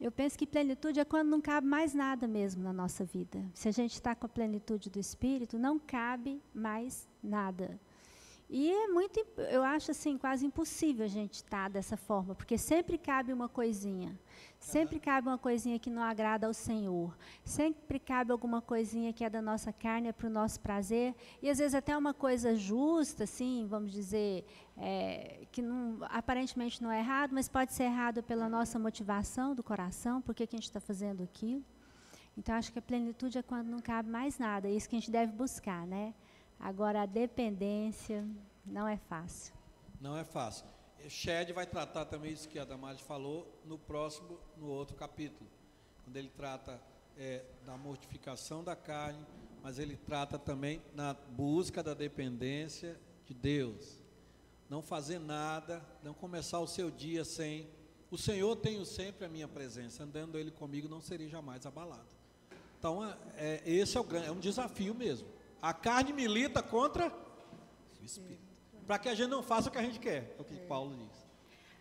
Eu 0.03 0.11
penso 0.11 0.37
que 0.37 0.49
plenitude 0.49 0.99
é 0.99 1.05
quando 1.05 1.29
não 1.29 1.41
cabe 1.41 1.65
mais 1.65 1.95
nada 1.95 2.27
mesmo 2.27 2.61
na 2.61 2.73
nossa 2.73 3.05
vida. 3.05 3.41
Se 3.55 3.69
a 3.69 3.71
gente 3.71 3.93
está 3.93 4.17
com 4.17 4.27
a 4.27 4.29
plenitude 4.29 4.91
do 4.91 4.99
Espírito, 4.99 5.57
não 5.57 5.79
cabe 5.79 6.43
mais 6.53 7.09
nada. 7.23 7.79
E 8.55 8.71
é 8.71 8.87
muito, 8.87 9.19
eu 9.51 9.63
acho 9.63 9.93
assim, 9.93 10.19
quase 10.19 10.45
impossível 10.45 11.07
a 11.07 11.09
gente 11.09 11.37
estar 11.37 11.63
tá 11.63 11.69
dessa 11.71 11.97
forma, 11.97 12.35
porque 12.35 12.59
sempre 12.59 12.99
cabe 12.99 13.33
uma 13.33 13.49
coisinha. 13.49 14.15
Sempre 14.61 15.01
cabe 15.01 15.27
uma 15.27 15.39
coisinha 15.39 15.79
que 15.79 15.89
não 15.89 16.03
agrada 16.03 16.47
ao 16.47 16.53
Senhor. 16.53 17.17
Sempre 17.43 17.99
cabe 17.99 18.31
alguma 18.31 18.61
coisinha 18.61 19.11
que 19.11 19.25
é 19.25 19.31
da 19.31 19.41
nossa 19.41 19.73
carne, 19.73 20.09
é 20.09 20.13
para 20.13 20.27
o 20.27 20.31
nosso 20.31 20.61
prazer. 20.61 21.15
E 21.41 21.49
às 21.49 21.57
vezes 21.57 21.75
até 21.75 21.97
uma 21.97 22.13
coisa 22.13 22.55
justa, 22.55 23.25
assim, 23.25 23.67
vamos 23.67 23.91
dizer, 23.91 24.45
é, 24.77 25.47
que 25.51 25.63
não, 25.63 26.01
aparentemente 26.11 26.83
não 26.83 26.93
é 26.93 26.99
errado, 26.99 27.31
mas 27.33 27.49
pode 27.49 27.73
ser 27.73 27.85
errado 27.85 28.23
pela 28.23 28.51
nossa 28.51 28.79
motivação 28.79 29.55
do 29.55 29.63
coração, 29.63 30.21
por 30.21 30.35
que 30.35 30.43
a 30.43 30.47
gente 30.47 30.65
está 30.65 30.79
fazendo 30.79 31.23
aquilo. 31.23 31.65
Então 32.37 32.55
acho 32.55 32.71
que 32.71 32.79
a 32.79 32.83
plenitude 32.83 33.39
é 33.39 33.43
quando 33.43 33.69
não 33.69 33.81
cabe 33.81 34.11
mais 34.11 34.39
nada. 34.39 34.69
É 34.69 34.73
isso 34.73 34.87
que 34.91 34.95
a 34.95 34.99
gente 34.99 35.11
deve 35.11 35.33
buscar, 35.33 35.87
né? 35.87 36.13
Agora, 36.63 37.03
a 37.03 37.07
dependência 37.07 38.25
não 38.65 38.87
é 38.87 38.97
fácil. 38.97 39.53
Não 40.01 40.17
é 40.17 40.23
fácil. 40.23 40.65
Shed 41.09 41.53
vai 41.53 41.67
tratar 41.67 42.05
também 42.05 42.33
isso 42.33 42.49
que 42.49 42.57
a 42.57 42.65
Damares 42.65 43.01
falou 43.01 43.61
no 43.65 43.77
próximo, 43.77 44.39
no 44.57 44.69
outro 44.69 44.95
capítulo, 44.95 45.51
quando 46.05 46.17
ele 46.17 46.29
trata 46.29 46.81
é, 47.19 47.45
da 47.67 47.77
mortificação 47.77 48.63
da 48.63 48.77
carne, 48.77 49.27
mas 49.61 49.81
ele 49.81 49.97
trata 49.97 50.39
também 50.39 50.81
na 50.95 51.15
busca 51.15 51.83
da 51.83 51.95
dependência 51.95 52.97
de 53.27 53.35
Deus. 53.35 53.99
Não 54.71 54.83
fazer 54.83 55.19
nada, 55.19 55.85
não 56.01 56.15
começar 56.15 56.61
o 56.61 56.67
seu 56.69 56.93
dia 56.93 57.25
sem. 57.25 57.69
O 58.09 58.17
Senhor 58.17 58.55
tenho 58.55 58.87
sempre 58.87 59.27
a 59.27 59.29
minha 59.29 59.49
presença, 59.49 60.05
andando 60.05 60.39
Ele 60.39 60.53
comigo, 60.53 60.89
não 60.89 61.01
serei 61.01 61.29
jamais 61.29 61.67
abalado. 61.67 62.07
Então, 62.79 63.05
é, 63.05 63.17
é 63.37 63.63
esse 63.65 63.97
é, 63.97 64.01
o, 64.01 64.17
é 64.17 64.31
um 64.31 64.39
desafio 64.39 64.95
mesmo. 64.95 65.27
A 65.63 65.73
carne 65.73 66.13
milita 66.13 66.61
contra 66.61 67.09
o 68.01 68.05
espírito. 68.05 68.43
Para 68.85 68.99
que 68.99 69.09
a 69.09 69.15
gente 69.15 69.31
não 69.31 69.45
faça 69.45 69.69
o 69.69 69.73
que 69.73 69.79
a 69.79 69.83
gente 69.83 70.01
quer, 70.01 70.35
é 70.37 70.43
o 70.43 70.45
que 70.45 70.55
é. 70.55 70.67
Paulo 70.67 70.93
diz. 70.97 71.25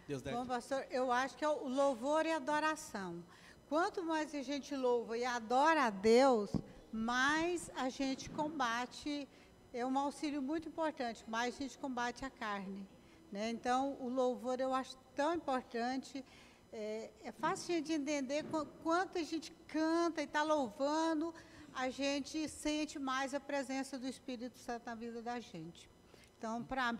Deus 0.07 0.21
deve. 0.21 0.37
Bom, 0.37 0.45
pastor, 0.45 0.85
eu 0.91 1.11
acho 1.11 1.35
que 1.35 1.43
é 1.43 1.49
o 1.49 1.67
louvor 1.67 2.25
e 2.27 2.31
adoração. 2.31 3.23
Quanto 3.67 4.03
mais 4.03 4.35
a 4.35 4.43
gente 4.43 4.75
louva 4.75 5.17
e 5.17 5.25
adora 5.25 5.85
a 5.85 5.89
Deus, 5.89 6.51
mais 6.91 7.71
a 7.75 7.89
gente 7.89 8.29
combate, 8.29 9.27
é 9.73 9.83
um 9.83 9.97
auxílio 9.97 10.41
muito 10.43 10.67
importante, 10.67 11.23
mais 11.27 11.55
a 11.55 11.59
gente 11.59 11.77
combate 11.79 12.23
a 12.23 12.29
carne. 12.29 12.87
Né? 13.31 13.49
Então, 13.49 13.97
o 13.99 14.09
louvor 14.09 14.59
eu 14.59 14.73
acho 14.73 14.95
tão 15.15 15.33
importante. 15.33 16.23
É, 16.71 17.09
é 17.23 17.31
fácil 17.31 17.81
de 17.81 17.93
entender 17.93 18.45
quanto 18.83 19.17
a 19.17 19.23
gente 19.23 19.51
canta 19.67 20.21
e 20.21 20.25
está 20.25 20.43
louvando, 20.43 21.33
a 21.73 21.89
gente 21.89 22.47
sente 22.49 22.99
mais 22.99 23.33
a 23.33 23.39
presença 23.39 23.97
do 23.97 24.07
Espírito 24.07 24.57
Santo 24.57 24.85
na 24.85 24.95
vida 24.95 25.21
da 25.21 25.39
gente. 25.39 25.89
Então, 26.37 26.63
para 26.63 26.93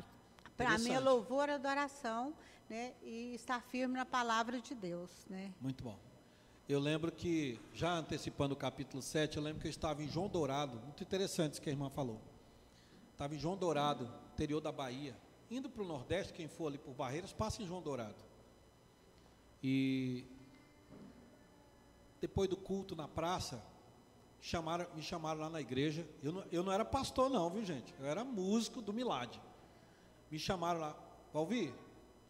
mim 0.80 0.92
é 0.92 1.00
louvor, 1.00 1.50
adoração, 1.50 2.34
né? 2.70 2.94
E 3.02 3.36
estar 3.36 3.62
firme 3.62 3.96
na 3.96 4.06
palavra 4.06 4.62
de 4.62 4.74
Deus, 4.74 5.10
né? 5.30 5.54
Muito 5.60 5.84
bom. 5.84 6.00
Eu 6.70 6.80
lembro 6.80 7.12
que, 7.12 7.60
já 7.74 7.92
antecipando 7.94 8.54
o 8.54 8.58
capítulo 8.58 9.02
7, 9.02 9.38
eu 9.38 9.44
lembro 9.44 9.60
que 9.60 9.68
eu 9.68 9.72
estava 9.72 10.02
em 10.02 10.08
João 10.08 10.30
Dourado, 10.30 10.80
muito 10.80 11.04
interessante 11.04 11.54
isso 11.54 11.62
que 11.62 11.70
a 11.70 11.74
irmã 11.74 11.90
falou. 11.90 12.22
Estava 13.12 13.36
em 13.36 13.40
João 13.40 13.58
Dourado, 13.58 14.10
interior 14.34 14.62
da 14.62 14.72
Bahia. 14.72 15.18
Indo 15.50 15.70
para 15.70 15.84
o 15.84 15.86
Nordeste, 15.86 16.32
quem 16.32 16.48
for 16.48 16.68
ali 16.68 16.78
por 16.78 16.94
Barreiras, 16.94 17.34
passa 17.34 17.62
em 17.62 17.68
João 17.68 17.82
Dourado. 17.82 18.24
E 19.62 20.26
depois 22.22 22.48
do 22.50 22.56
culto 22.56 22.96
na 22.96 23.08
praça, 23.08 23.62
chamaram, 24.42 24.88
me 24.96 25.02
chamaram 25.02 25.40
lá 25.40 25.50
na 25.50 25.62
igreja. 25.62 26.06
Eu 26.22 26.32
não, 26.32 26.46
eu 26.52 26.64
não 26.64 26.72
era 26.72 26.84
pastor, 26.84 27.30
não, 27.30 27.50
viu 27.50 27.64
gente? 27.64 27.94
Eu 28.00 28.06
era 28.06 28.24
músico 28.24 28.82
do 28.82 28.92
Milad. 28.92 29.40
Me 30.30 30.40
chamaram 30.40 30.80
lá, 30.80 30.98
Valvi, 31.32 31.74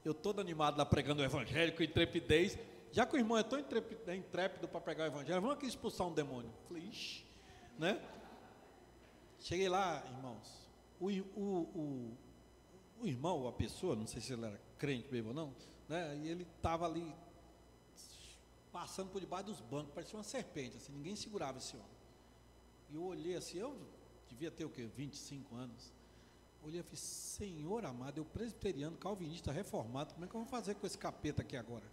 eu 0.04 0.14
todo 0.14 0.42
animado 0.42 0.78
lá 0.78 0.86
pregando 0.86 1.22
o 1.22 1.26
evangelho 1.26 1.76
com 1.76 1.82
intrepidez. 1.82 2.58
Já 2.92 3.06
que 3.06 3.16
o 3.16 3.18
irmão 3.18 3.38
é 3.38 3.44
tão 3.44 3.58
intrépido 3.58 4.68
para 4.68 4.82
pregar 4.82 5.10
o 5.10 5.12
evangelho, 5.12 5.40
vamos 5.40 5.56
aqui 5.56 5.66
expulsar 5.66 6.08
um 6.08 6.14
demônio. 6.14 6.52
falei, 6.68 6.84
ixi, 6.84 7.26
né? 7.80 8.02
Cheguei 9.40 9.70
lá, 9.70 10.04
irmãos. 10.08 10.70
O, 11.00 11.08
o, 11.08 11.62
o, 11.74 12.18
o 13.02 13.08
irmão, 13.08 13.48
a 13.48 13.52
pessoa, 13.52 13.96
não 13.96 14.06
sei 14.06 14.22
se 14.22 14.34
ele 14.34 14.46
era 14.46 14.60
crente 14.78 15.12
mesmo 15.12 15.30
ou 15.30 15.34
não, 15.34 15.56
né? 15.88 16.20
E 16.22 16.28
ele 16.28 16.46
estava 16.58 16.86
ali 16.86 17.16
passando 18.72 19.10
por 19.10 19.20
debaixo 19.20 19.46
dos 19.46 19.62
bancos, 19.62 19.94
parecia 19.94 20.18
uma 20.18 20.24
serpente, 20.24 20.78
assim, 20.78 20.92
ninguém 20.94 21.16
segurava 21.16 21.58
esse 21.58 21.76
homem. 21.76 22.01
E 22.92 22.96
eu 22.96 23.04
olhei 23.04 23.36
assim, 23.36 23.58
eu 23.58 23.76
devia 24.28 24.52
ter 24.52 24.66
o 24.66 24.70
quê? 24.70 24.86
25 24.86 25.56
anos. 25.56 25.94
Olhei 26.62 26.82
e 26.82 26.84
falei, 26.84 26.98
Senhor 26.98 27.86
amado, 27.86 28.20
eu 28.20 28.26
presbiteriano, 28.26 28.96
calvinista, 28.98 29.52
reformado, 29.52 30.14
como 30.14 30.26
é 30.26 30.28
que 30.28 30.36
eu 30.36 30.42
vou 30.42 30.50
fazer 30.50 30.76
com 30.76 30.86
esse 30.86 30.98
capeta 30.98 31.42
aqui 31.42 31.58
agora? 31.58 31.86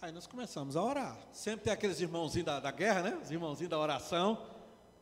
Aí 0.00 0.10
nós 0.10 0.26
começamos 0.26 0.76
a 0.76 0.82
orar. 0.82 1.16
Sempre 1.32 1.64
tem 1.64 1.72
aqueles 1.72 2.00
irmãozinhos 2.00 2.46
da, 2.46 2.58
da 2.58 2.70
guerra, 2.70 3.02
né? 3.02 3.20
Os 3.22 3.30
irmãozinhos 3.30 3.70
da 3.70 3.78
oração. 3.78 4.50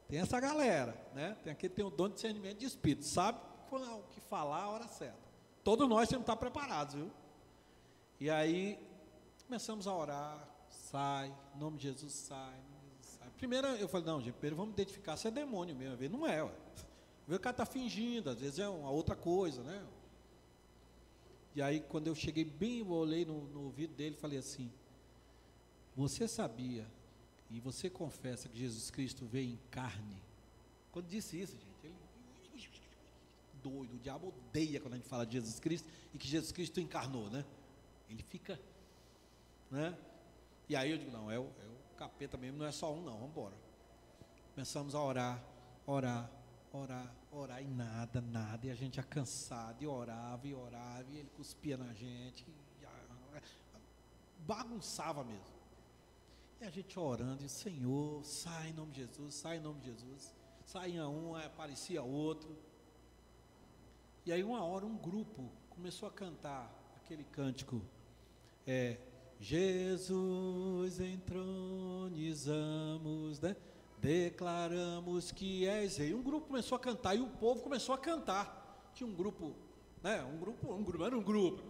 Tem 0.06 0.20
essa 0.20 0.38
galera, 0.38 0.94
né? 1.14 1.36
Tem 1.42 1.52
aquele 1.52 1.70
que 1.70 1.76
tem 1.76 1.84
o 1.84 1.90
dom 1.90 2.08
de 2.08 2.14
discernimento 2.14 2.58
de 2.58 2.66
espírito, 2.66 3.04
sabe 3.04 3.40
o 3.70 4.02
que 4.10 4.20
falar 4.20 4.62
a 4.62 4.68
hora 4.68 4.86
certa. 4.86 5.18
Todos 5.64 5.88
nós 5.88 6.08
temos 6.08 6.24
que 6.24 6.30
estar 6.30 6.36
preparados, 6.36 6.94
viu? 6.94 7.10
E 8.20 8.30
aí 8.30 8.78
Começamos 9.46 9.86
a 9.86 9.94
orar, 9.94 10.48
sai, 10.70 11.32
em 11.54 11.58
nome 11.58 11.76
de 11.76 11.82
Jesus 11.84 12.12
sai. 12.14 12.63
Primeiro 13.38 13.66
eu 13.68 13.88
falei, 13.88 14.06
não, 14.06 14.20
gente, 14.20 14.34
primeiro 14.34 14.56
vamos 14.56 14.72
identificar 14.72 15.16
se 15.16 15.28
é 15.28 15.30
demônio 15.30 15.74
mesmo. 15.74 15.96
Ver, 15.96 16.08
não 16.08 16.26
é, 16.26 16.42
ué. 16.42 16.52
O 17.26 17.38
cara 17.38 17.50
está 17.50 17.66
fingindo, 17.66 18.30
às 18.30 18.40
vezes 18.40 18.58
é 18.58 18.68
uma 18.68 18.90
outra 18.90 19.16
coisa, 19.16 19.62
né? 19.62 19.84
E 21.54 21.62
aí, 21.62 21.80
quando 21.80 22.08
eu 22.08 22.14
cheguei 22.14 22.44
bem, 22.44 22.80
eu 22.80 22.90
olhei 22.90 23.24
no, 23.24 23.44
no 23.48 23.64
ouvido 23.64 23.94
dele 23.94 24.16
e 24.16 24.20
falei 24.20 24.38
assim: 24.38 24.70
Você 25.96 26.26
sabia 26.26 26.86
e 27.50 27.60
você 27.60 27.88
confessa 27.88 28.48
que 28.48 28.58
Jesus 28.58 28.90
Cristo 28.90 29.24
veio 29.24 29.52
em 29.52 29.58
carne? 29.70 30.20
Quando 30.90 31.06
disse 31.06 31.40
isso, 31.40 31.52
gente, 31.52 31.86
ele. 31.86 31.94
Doido, 33.62 33.94
o 33.94 33.98
diabo 33.98 34.28
odeia 34.28 34.78
quando 34.78 34.94
a 34.94 34.96
gente 34.96 35.08
fala 35.08 35.24
de 35.24 35.32
Jesus 35.34 35.58
Cristo 35.58 35.88
e 36.12 36.18
que 36.18 36.28
Jesus 36.28 36.52
Cristo 36.52 36.80
encarnou, 36.80 37.30
né? 37.30 37.44
Ele 38.10 38.22
fica, 38.22 38.60
né? 39.70 39.96
E 40.68 40.74
aí 40.76 40.90
eu 40.90 40.98
digo: 40.98 41.10
Não, 41.12 41.30
é 41.30 41.38
o, 41.38 41.44
é 41.44 41.66
o 41.66 41.83
capeta 41.94 42.36
mesmo, 42.36 42.58
não 42.58 42.66
é 42.66 42.72
só 42.72 42.92
um, 42.92 43.02
não, 43.02 43.12
vamos 43.12 43.30
embora. 43.30 43.54
Começamos 44.54 44.94
a 44.94 45.02
orar, 45.02 45.42
orar, 45.86 46.30
orar, 46.72 47.14
orar 47.32 47.62
e 47.62 47.66
nada, 47.66 48.20
nada. 48.20 48.66
E 48.66 48.70
a 48.70 48.74
gente 48.74 48.96
já 48.96 49.02
cansado, 49.02 49.82
e 49.82 49.86
orava, 49.86 50.46
e 50.46 50.54
orava, 50.54 51.06
e 51.10 51.18
ele 51.18 51.30
cuspia 51.36 51.76
na 51.76 51.92
gente, 51.92 52.46
bagunçava 54.46 55.24
mesmo. 55.24 55.54
E 56.60 56.64
a 56.64 56.70
gente 56.70 56.98
orando, 56.98 57.44
e 57.44 57.48
Senhor, 57.48 58.24
sai 58.24 58.70
em 58.70 58.72
nome 58.72 58.92
de 58.92 59.00
Jesus, 59.00 59.34
sai 59.34 59.56
em 59.56 59.60
nome 59.60 59.80
de 59.80 59.86
Jesus. 59.86 60.34
Saía 60.64 61.06
um, 61.08 61.36
aparecia 61.36 62.02
outro. 62.02 62.56
E 64.24 64.32
aí 64.32 64.42
uma 64.42 64.64
hora 64.64 64.86
um 64.86 64.96
grupo 64.96 65.50
começou 65.68 66.08
a 66.08 66.12
cantar 66.12 66.72
aquele 66.96 67.24
cântico, 67.24 67.82
é, 68.66 68.98
Jesus 69.40 71.00
entronizamos, 71.00 73.40
né? 73.40 73.56
declaramos 74.04 75.32
que 75.32 75.66
és 75.66 75.96
rei. 75.96 76.12
Um 76.12 76.22
grupo 76.22 76.48
começou 76.48 76.76
a 76.76 76.78
cantar 76.78 77.14
e 77.14 77.20
o 77.20 77.26
povo 77.26 77.62
começou 77.62 77.94
a 77.94 77.98
cantar. 77.98 78.92
Tinha 78.92 79.08
um 79.08 79.14
grupo, 79.14 79.54
né? 80.02 80.22
Um 80.24 80.36
grupo, 80.36 80.74
um 80.74 80.84
grupo, 80.84 81.04
era 81.04 81.16
um 81.16 81.22
grupo. 81.22 81.62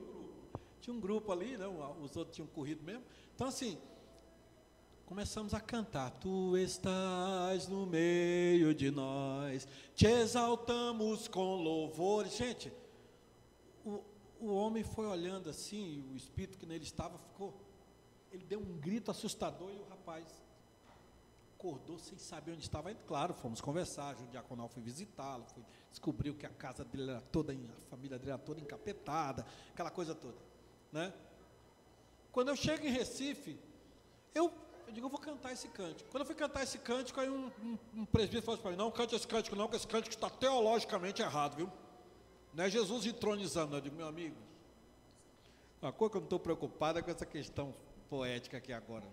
Tinha 0.81 0.95
um 0.95 1.01
grupo 1.01 1.31
ali, 1.31 1.57
né? 1.57 1.67
Os 2.03 2.17
outros 2.17 2.35
tinham 2.35 2.49
corrido 2.49 2.83
mesmo. 2.83 3.05
Então 3.37 3.47
assim, 3.47 3.79
começamos 5.07 5.55
a 5.55 5.61
cantar. 5.61 6.11
Tu 6.11 6.59
estás 6.59 7.69
no 7.69 7.87
meio 7.87 8.75
de 8.75 8.91
nós, 8.91 9.69
te 9.95 10.07
exaltamos 10.07 11.29
com 11.29 11.63
louvores. 11.63 12.37
Gente, 12.37 12.73
o, 13.85 14.03
o 14.45 14.55
homem 14.55 14.85
foi 14.85 15.07
olhando 15.07 15.49
assim, 15.49 16.05
o 16.13 16.17
espírito 16.17 16.59
que 16.59 16.67
nele 16.67 16.85
estava 16.85 17.19
ficou. 17.19 17.55
Ele 18.31 18.45
deu 18.45 18.61
um 18.61 18.79
grito 18.79 19.11
assustador 19.11 19.71
e 19.71 19.79
o 19.79 19.85
rapaz 19.89 20.27
acordou 21.55 21.99
sem 21.99 22.19
saber 22.19 22.53
onde 22.53 22.63
estava. 22.63 22.91
Aí, 22.91 22.97
claro, 23.07 23.33
fomos 23.33 23.61
conversar, 23.61 24.15
o 24.17 24.27
diaconal 24.27 24.69
foi 24.69 24.83
visitá-lo, 24.83 25.47
descobriu 25.91 26.35
que 26.35 26.45
a 26.45 26.51
casa 26.51 26.85
dele 26.85 27.11
era 27.11 27.21
toda, 27.21 27.53
a 27.53 27.91
família 27.91 28.19
dele 28.19 28.33
era 28.33 28.39
toda 28.39 28.61
encapetada, 28.61 29.47
aquela 29.73 29.91
coisa 29.91 30.15
toda, 30.15 30.37
né? 30.93 31.13
Quando 32.31 32.49
eu 32.49 32.57
chego 32.57 32.85
em 32.85 32.91
Recife, 32.91 33.59
eu, 34.35 34.53
eu 34.87 34.93
digo, 34.93 35.07
eu 35.07 35.11
vou 35.11 35.21
cantar 35.21 35.53
esse 35.53 35.69
cântico. 35.69 36.11
Quando 36.11 36.23
eu 36.23 36.27
fui 36.27 36.35
cantar 36.35 36.65
esse 36.65 36.79
cântico, 36.79 37.21
aí 37.21 37.31
um, 37.31 37.51
um, 37.63 37.79
um 37.95 38.05
presbítero 38.05 38.43
falou 38.43 38.61
para 38.61 38.73
mim, 38.73 38.77
não 38.77 38.91
cante 38.91 39.15
esse 39.15 39.27
cântico 39.27 39.57
não, 39.57 39.65
porque 39.65 39.77
esse 39.77 39.87
cântico 39.87 40.15
está 40.15 40.29
teologicamente 40.29 41.23
errado, 41.23 41.57
viu? 41.57 41.71
Não 42.55 42.65
é 42.65 42.71
Jesus 42.71 43.05
entronizando, 43.05 43.77
eu 43.77 43.81
digo, 43.81 43.97
meu 43.97 44.07
amigo, 44.07 44.37
uma 45.83 45.93
coisa 45.93 46.13
que 46.13 46.17
eu 46.17 46.21
não 46.21 46.27
estou 46.27 46.39
preocupado 46.39 46.99
é 46.99 47.03
com 47.03 47.11
essa 47.11 47.27
questão 47.27 47.75
poética 48.09 48.59
aqui 48.59 48.73
agora. 48.73 49.05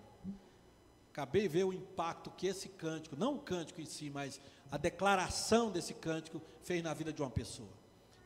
Acabei 1.10 1.42
de 1.42 1.48
ver 1.50 1.64
o 1.66 1.74
impacto 1.74 2.32
que 2.32 2.48
esse 2.48 2.70
cântico, 2.70 3.16
não 3.18 3.36
o 3.36 3.40
cântico 3.40 3.82
em 3.82 3.86
si, 3.86 4.10
mas 4.10 4.40
a 4.72 4.78
declaração 4.78 5.70
desse 5.70 5.94
cântico 5.94 6.42
fez 6.62 6.82
na 6.82 6.94
vida 6.94 7.12
de 7.12 7.22
uma 7.22 7.30
pessoa. 7.30 7.68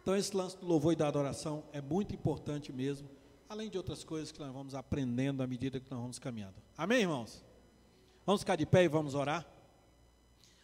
Então, 0.04 0.16
esse 0.16 0.36
lance 0.36 0.56
do 0.58 0.68
louvor 0.68 0.94
e 0.94 0.96
da 0.96 1.08
adoração 1.08 1.64
é 1.72 1.82
muito 1.82 2.14
importante 2.14 2.72
mesmo, 2.72 3.10
além 3.50 3.72
de 3.72 3.78
outras 3.78 4.04
coisas 4.04 4.32
que 4.32 4.40
nós 4.40 4.54
vamos 4.54 4.76
aprendendo 4.76 5.42
à 5.42 5.48
medida 5.48 5.80
que 5.80 5.90
nós 5.90 6.00
vamos 6.00 6.20
caminhando. 6.20 6.56
Amém, 6.78 7.02
irmãos? 7.02 7.44
Vamos 8.24 8.42
ficar 8.42 8.56
de 8.56 8.68
pé 8.68 8.84
e 8.84 8.88
vamos 8.88 9.16
orar? 9.16 9.48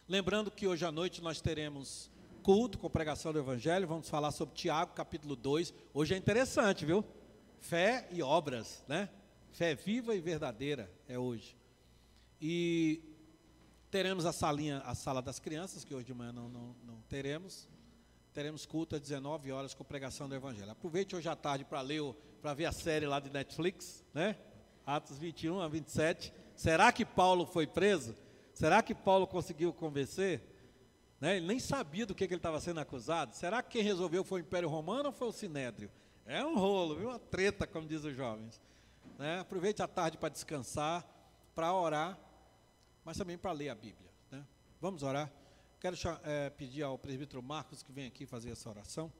Lembrando 0.06 0.50
que 0.50 0.68
hoje 0.68 0.84
à 0.84 0.92
noite 0.92 1.20
nós 1.20 1.40
teremos 1.40 2.11
culto 2.42 2.76
com 2.76 2.90
pregação 2.90 3.32
do 3.32 3.38
Evangelho, 3.38 3.86
vamos 3.86 4.08
falar 4.08 4.32
sobre 4.32 4.56
Tiago, 4.56 4.94
capítulo 4.94 5.36
2. 5.36 5.72
Hoje 5.94 6.14
é 6.14 6.16
interessante, 6.16 6.84
viu? 6.84 7.04
Fé 7.60 8.08
e 8.10 8.20
obras, 8.20 8.82
né? 8.88 9.08
Fé 9.52 9.76
viva 9.76 10.12
e 10.12 10.20
verdadeira 10.20 10.90
é 11.06 11.16
hoje. 11.16 11.56
E 12.40 13.00
teremos 13.92 14.26
a 14.26 14.32
salinha, 14.32 14.78
a 14.78 14.92
sala 14.92 15.22
das 15.22 15.38
crianças, 15.38 15.84
que 15.84 15.94
hoje 15.94 16.06
de 16.06 16.14
manhã 16.14 16.32
não, 16.32 16.48
não, 16.48 16.74
não 16.84 17.00
teremos. 17.08 17.68
Teremos 18.34 18.66
culto 18.66 18.96
às 18.96 19.00
19 19.00 19.52
horas 19.52 19.72
com 19.72 19.84
pregação 19.84 20.28
do 20.28 20.34
Evangelho. 20.34 20.72
Aproveite 20.72 21.14
hoje 21.14 21.28
à 21.28 21.36
tarde 21.36 21.64
para 21.64 21.80
ler, 21.80 22.02
para 22.40 22.54
ver 22.54 22.64
a 22.64 22.72
série 22.72 23.06
lá 23.06 23.20
de 23.20 23.30
Netflix, 23.30 24.04
né? 24.12 24.36
Atos 24.84 25.16
21 25.16 25.60
a 25.60 25.68
27. 25.68 26.32
Será 26.56 26.90
que 26.90 27.04
Paulo 27.04 27.46
foi 27.46 27.68
preso? 27.68 28.16
Será 28.52 28.82
que 28.82 28.96
Paulo 28.96 29.28
conseguiu 29.28 29.72
convencer? 29.72 30.51
Né? 31.22 31.36
Ele 31.36 31.46
nem 31.46 31.60
sabia 31.60 32.04
do 32.04 32.16
que, 32.16 32.26
que 32.26 32.34
ele 32.34 32.40
estava 32.40 32.58
sendo 32.58 32.80
acusado. 32.80 33.32
Será 33.36 33.62
que 33.62 33.78
quem 33.78 33.82
resolveu 33.82 34.24
foi 34.24 34.40
o 34.40 34.44
Império 34.44 34.68
Romano 34.68 35.06
ou 35.06 35.12
foi 35.12 35.28
o 35.28 35.32
Sinédrio? 35.32 35.88
É 36.26 36.44
um 36.44 36.58
rolo, 36.58 36.96
viu? 36.96 37.08
uma 37.10 37.18
treta, 37.20 37.64
como 37.64 37.86
dizem 37.86 38.10
os 38.10 38.16
jovens. 38.16 38.60
Né? 39.16 39.38
Aproveite 39.38 39.80
a 39.80 39.86
tarde 39.86 40.18
para 40.18 40.28
descansar, 40.30 41.06
para 41.54 41.72
orar 41.72 42.18
mas 43.04 43.16
também 43.16 43.36
para 43.36 43.52
ler 43.52 43.68
a 43.68 43.74
Bíblia. 43.74 44.10
Né? 44.30 44.44
Vamos 44.80 45.02
orar. 45.02 45.30
Quero 45.80 45.96
é, 46.24 46.50
pedir 46.50 46.82
ao 46.82 46.96
presbítero 46.98 47.40
Marcos 47.40 47.82
que 47.82 47.92
venha 47.92 48.08
aqui 48.08 48.26
fazer 48.26 48.50
essa 48.50 48.68
oração. 48.68 49.12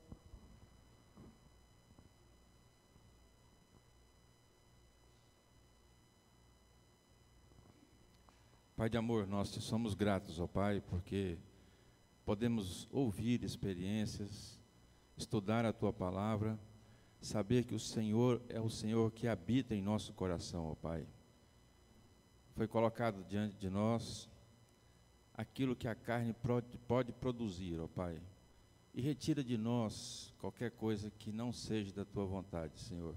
Pai 8.75 8.89
de 8.89 8.97
amor, 8.97 9.27
nós 9.27 9.51
te 9.51 9.61
somos 9.61 9.93
gratos, 9.93 10.39
ó 10.39 10.47
Pai, 10.47 10.81
porque 10.81 11.37
podemos 12.25 12.87
ouvir 12.91 13.43
experiências, 13.43 14.59
estudar 15.17 15.65
a 15.65 15.73
tua 15.73 15.93
palavra, 15.93 16.59
saber 17.21 17.65
que 17.65 17.75
o 17.75 17.79
Senhor 17.79 18.41
é 18.49 18.59
o 18.59 18.69
Senhor 18.69 19.11
que 19.11 19.27
habita 19.27 19.75
em 19.75 19.81
nosso 19.81 20.13
coração, 20.13 20.71
ó 20.71 20.75
Pai 20.75 21.05
foi 22.55 22.67
colocado 22.67 23.23
diante 23.23 23.55
de 23.57 23.69
nós 23.69 24.29
aquilo 25.33 25.75
que 25.75 25.87
a 25.87 25.95
carne 25.95 26.35
pode, 26.87 27.11
produzir, 27.13 27.79
ó 27.79 27.87
Pai. 27.87 28.21
E 28.93 29.01
retira 29.01 29.43
de 29.43 29.57
nós 29.57 30.31
qualquer 30.37 30.71
coisa 30.71 31.11
que 31.17 31.31
não 31.31 31.51
seja 31.51 31.91
da 31.91 32.05
tua 32.05 32.25
vontade, 32.25 32.79
Senhor. 32.79 33.15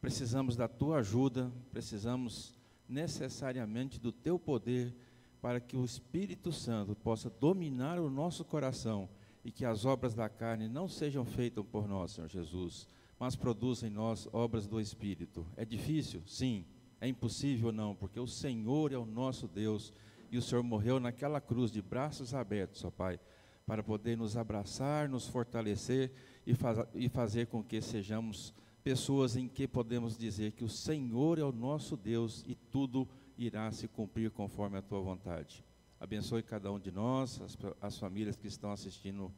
Precisamos 0.00 0.56
da 0.56 0.66
tua 0.66 0.98
ajuda, 0.98 1.52
precisamos 1.70 2.58
necessariamente 2.88 4.00
do 4.00 4.10
teu 4.10 4.38
poder 4.38 4.94
para 5.42 5.60
que 5.60 5.76
o 5.76 5.84
Espírito 5.84 6.52
Santo 6.52 6.94
possa 6.94 7.28
dominar 7.28 7.98
o 7.98 8.08
nosso 8.08 8.44
coração 8.44 9.08
e 9.44 9.50
que 9.50 9.64
as 9.64 9.84
obras 9.84 10.14
da 10.14 10.28
carne 10.28 10.68
não 10.68 10.86
sejam 10.88 11.24
feitas 11.24 11.64
por 11.66 11.88
nós, 11.88 12.12
Senhor 12.12 12.28
Jesus, 12.28 12.86
mas 13.18 13.34
produzam 13.34 13.88
em 13.88 13.92
nós 13.92 14.28
obras 14.32 14.68
do 14.68 14.80
Espírito. 14.80 15.44
É 15.56 15.64
difícil? 15.64 16.22
Sim. 16.26 16.64
É 17.00 17.08
impossível 17.08 17.72
não, 17.72 17.96
porque 17.96 18.20
o 18.20 18.28
Senhor 18.28 18.92
é 18.92 18.96
o 18.96 19.04
nosso 19.04 19.48
Deus 19.48 19.92
e 20.30 20.38
o 20.38 20.42
Senhor 20.42 20.62
morreu 20.62 21.00
naquela 21.00 21.40
cruz 21.40 21.72
de 21.72 21.82
braços 21.82 22.32
abertos, 22.32 22.84
ó 22.84 22.90
Pai, 22.92 23.18
para 23.66 23.82
poder 23.82 24.16
nos 24.16 24.36
abraçar, 24.36 25.08
nos 25.08 25.26
fortalecer 25.26 26.12
e, 26.46 26.54
faz, 26.54 26.78
e 26.94 27.08
fazer 27.08 27.48
com 27.48 27.64
que 27.64 27.80
sejamos 27.80 28.54
pessoas 28.84 29.36
em 29.36 29.48
que 29.48 29.66
podemos 29.66 30.16
dizer 30.16 30.52
que 30.52 30.62
o 30.62 30.68
Senhor 30.68 31.40
é 31.40 31.44
o 31.44 31.50
nosso 31.50 31.96
Deus 31.96 32.44
e 32.46 32.54
tudo 32.54 33.08
irá 33.46 33.70
se 33.70 33.88
cumprir 33.88 34.30
conforme 34.30 34.78
a 34.78 34.82
tua 34.82 35.00
vontade. 35.00 35.64
Abençoe 35.98 36.42
cada 36.42 36.72
um 36.72 36.78
de 36.78 36.90
nós, 36.90 37.40
as, 37.40 37.56
as 37.80 37.98
famílias 37.98 38.36
que 38.36 38.46
estão 38.46 38.72
assistindo 38.72 39.32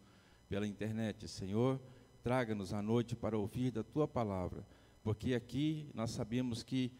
pela 0.49 0.67
internet. 0.67 1.29
Senhor, 1.29 1.81
traga-nos 2.23 2.73
à 2.73 2.81
noite 2.81 3.15
para 3.15 3.37
ouvir 3.37 3.71
da 3.71 3.83
tua 3.83 4.09
palavra, 4.09 4.67
porque 5.03 5.35
aqui 5.35 5.91
nós 5.95 6.11
sabemos 6.11 6.63
que 6.63 6.91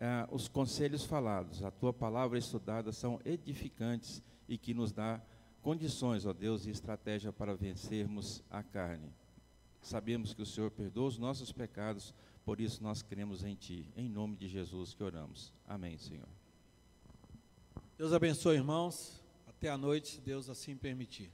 ah, 0.00 0.28
os 0.30 0.48
conselhos 0.48 1.04
falados, 1.04 1.62
a 1.62 1.70
tua 1.70 1.92
palavra 1.92 2.38
estudada 2.38 2.92
são 2.92 3.20
edificantes 3.24 4.22
e 4.48 4.56
que 4.56 4.74
nos 4.74 4.92
dá 4.92 5.20
condições, 5.60 6.26
ó 6.26 6.32
Deus, 6.32 6.66
e 6.66 6.70
estratégia 6.70 7.32
para 7.32 7.54
vencermos 7.54 8.42
a 8.50 8.62
carne. 8.62 9.12
Sabemos 9.80 10.34
que 10.34 10.42
o 10.42 10.46
Senhor 10.46 10.70
perdoa 10.70 11.08
os 11.08 11.18
nossos 11.18 11.52
pecados, 11.52 12.14
por 12.44 12.60
isso 12.60 12.82
nós 12.82 13.02
cremos 13.02 13.44
em 13.44 13.54
Ti. 13.54 13.88
Em 13.96 14.08
nome 14.08 14.36
de 14.36 14.48
Jesus 14.48 14.94
que 14.94 15.02
oramos. 15.02 15.52
Amém, 15.66 15.96
Senhor. 15.98 16.28
Deus 17.96 18.12
abençoe, 18.12 18.56
irmãos. 18.56 19.20
Até 19.46 19.68
a 19.68 19.78
noite, 19.78 20.14
se 20.14 20.20
Deus 20.20 20.50
assim 20.50 20.76
permitir. 20.76 21.30